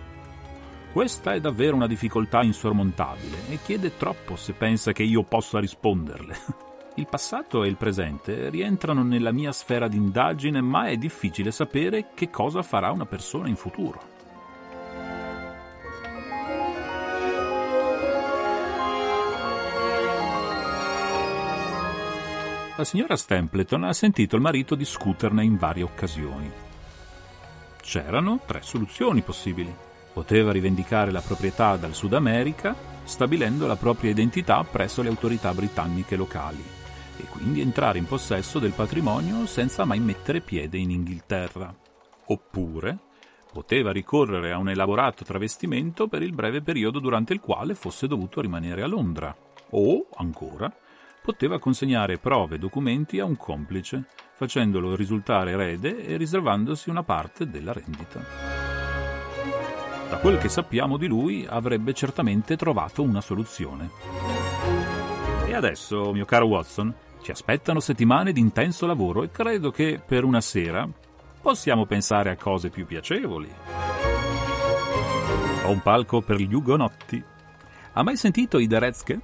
Questa 0.95 1.33
è 1.33 1.41
davvero 1.41 1.75
una 1.75 1.87
difficoltà 1.87 2.41
insormontabile 2.41 3.49
e 3.49 3.59
chiede 3.61 3.97
troppo 3.97 4.37
se 4.37 4.53
pensa 4.53 4.93
che 4.93 5.03
io 5.03 5.23
possa 5.23 5.59
risponderle. 5.59 6.37
Il 6.95 7.07
passato 7.09 7.65
e 7.65 7.67
il 7.67 7.75
presente 7.75 8.49
rientrano 8.49 9.03
nella 9.03 9.33
mia 9.33 9.51
sfera 9.51 9.89
d'indagine, 9.89 10.61
ma 10.61 10.85
è 10.85 10.95
difficile 10.95 11.51
sapere 11.51 12.11
che 12.13 12.29
cosa 12.29 12.61
farà 12.61 12.91
una 12.91 13.05
persona 13.05 13.49
in 13.49 13.57
futuro. 13.57 13.99
La 22.77 22.85
signora 22.85 23.17
Stempleton 23.17 23.83
ha 23.83 23.91
sentito 23.91 24.37
il 24.37 24.41
marito 24.41 24.75
discuterne 24.75 25.43
in 25.43 25.57
varie 25.57 25.83
occasioni. 25.83 26.49
C'erano 27.81 28.39
tre 28.45 28.61
soluzioni 28.61 29.21
possibili. 29.23 29.94
Poteva 30.15 30.53
rivendicare 30.53 31.11
la 31.11 31.19
proprietà 31.19 31.75
dal 31.75 31.93
Sud 31.93 32.13
America, 32.13 32.73
stabilendo 33.03 33.67
la 33.67 33.75
propria 33.75 34.11
identità 34.11 34.63
presso 34.63 35.01
le 35.01 35.09
autorità 35.09 35.53
britanniche 35.53 36.15
locali 36.15 36.63
e 37.17 37.23
quindi 37.25 37.59
entrare 37.59 37.97
in 37.97 38.05
possesso 38.05 38.59
del 38.59 38.71
patrimonio 38.71 39.45
senza 39.45 39.83
mai 39.83 39.99
mettere 39.99 40.39
piede 40.39 40.77
in 40.77 40.91
Inghilterra. 40.91 41.75
Oppure 42.27 42.97
poteva 43.51 43.91
ricorrere 43.91 44.53
a 44.53 44.57
un 44.57 44.69
elaborato 44.69 45.25
travestimento 45.25 46.07
per 46.07 46.21
il 46.21 46.31
breve 46.31 46.61
periodo 46.61 46.99
durante 46.99 47.33
il 47.33 47.41
quale 47.41 47.75
fosse 47.75 48.07
dovuto 48.07 48.39
rimanere 48.39 48.83
a 48.83 48.87
Londra. 48.87 49.35
O, 49.71 50.07
ancora, 50.15 50.73
poteva 51.21 51.59
consegnare 51.59 52.19
prove 52.19 52.55
e 52.55 52.59
documenti 52.59 53.19
a 53.19 53.25
un 53.25 53.35
complice, 53.35 54.05
facendolo 54.33 54.95
risultare 54.95 55.51
erede 55.51 56.05
e 56.05 56.15
riservandosi 56.15 56.89
una 56.89 57.03
parte 57.03 57.49
della 57.49 57.73
rendita. 57.73 58.54
Da 60.09 60.17
quel 60.17 60.37
che 60.37 60.49
sappiamo 60.49 60.97
di 60.97 61.07
lui, 61.07 61.45
avrebbe 61.49 61.93
certamente 61.93 62.55
trovato 62.55 63.01
una 63.01 63.21
soluzione. 63.21 63.89
E 65.45 65.53
adesso, 65.53 66.11
mio 66.13 66.25
caro 66.25 66.45
Watson, 66.45 66.93
ci 67.21 67.31
aspettano 67.31 67.79
settimane 67.79 68.31
di 68.31 68.39
intenso 68.39 68.85
lavoro 68.85 69.23
e 69.23 69.31
credo 69.31 69.71
che 69.71 69.99
per 70.05 70.23
una 70.23 70.41
sera 70.41 70.87
possiamo 71.41 71.85
pensare 71.85 72.29
a 72.29 72.37
cose 72.37 72.69
più 72.69 72.85
piacevoli. 72.85 73.51
Ho 75.63 75.71
un 75.71 75.81
palco 75.81 76.21
per 76.21 76.37
gli 76.37 76.53
ugonotti. 76.53 77.23
Ha 77.93 78.03
mai 78.03 78.15
sentito 78.15 78.59
i 78.59 78.67
Derezke? 78.67 79.19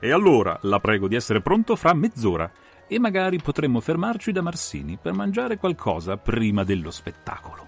E 0.00 0.10
allora 0.10 0.58
la 0.62 0.80
prego 0.80 1.08
di 1.08 1.16
essere 1.16 1.42
pronto 1.42 1.76
fra 1.76 1.92
mezz'ora 1.92 2.50
e 2.86 2.98
magari 2.98 3.38
potremmo 3.38 3.80
fermarci 3.80 4.32
da 4.32 4.40
Marsini 4.40 4.96
per 5.00 5.12
mangiare 5.12 5.58
qualcosa 5.58 6.16
prima 6.16 6.64
dello 6.64 6.90
spettacolo. 6.90 7.67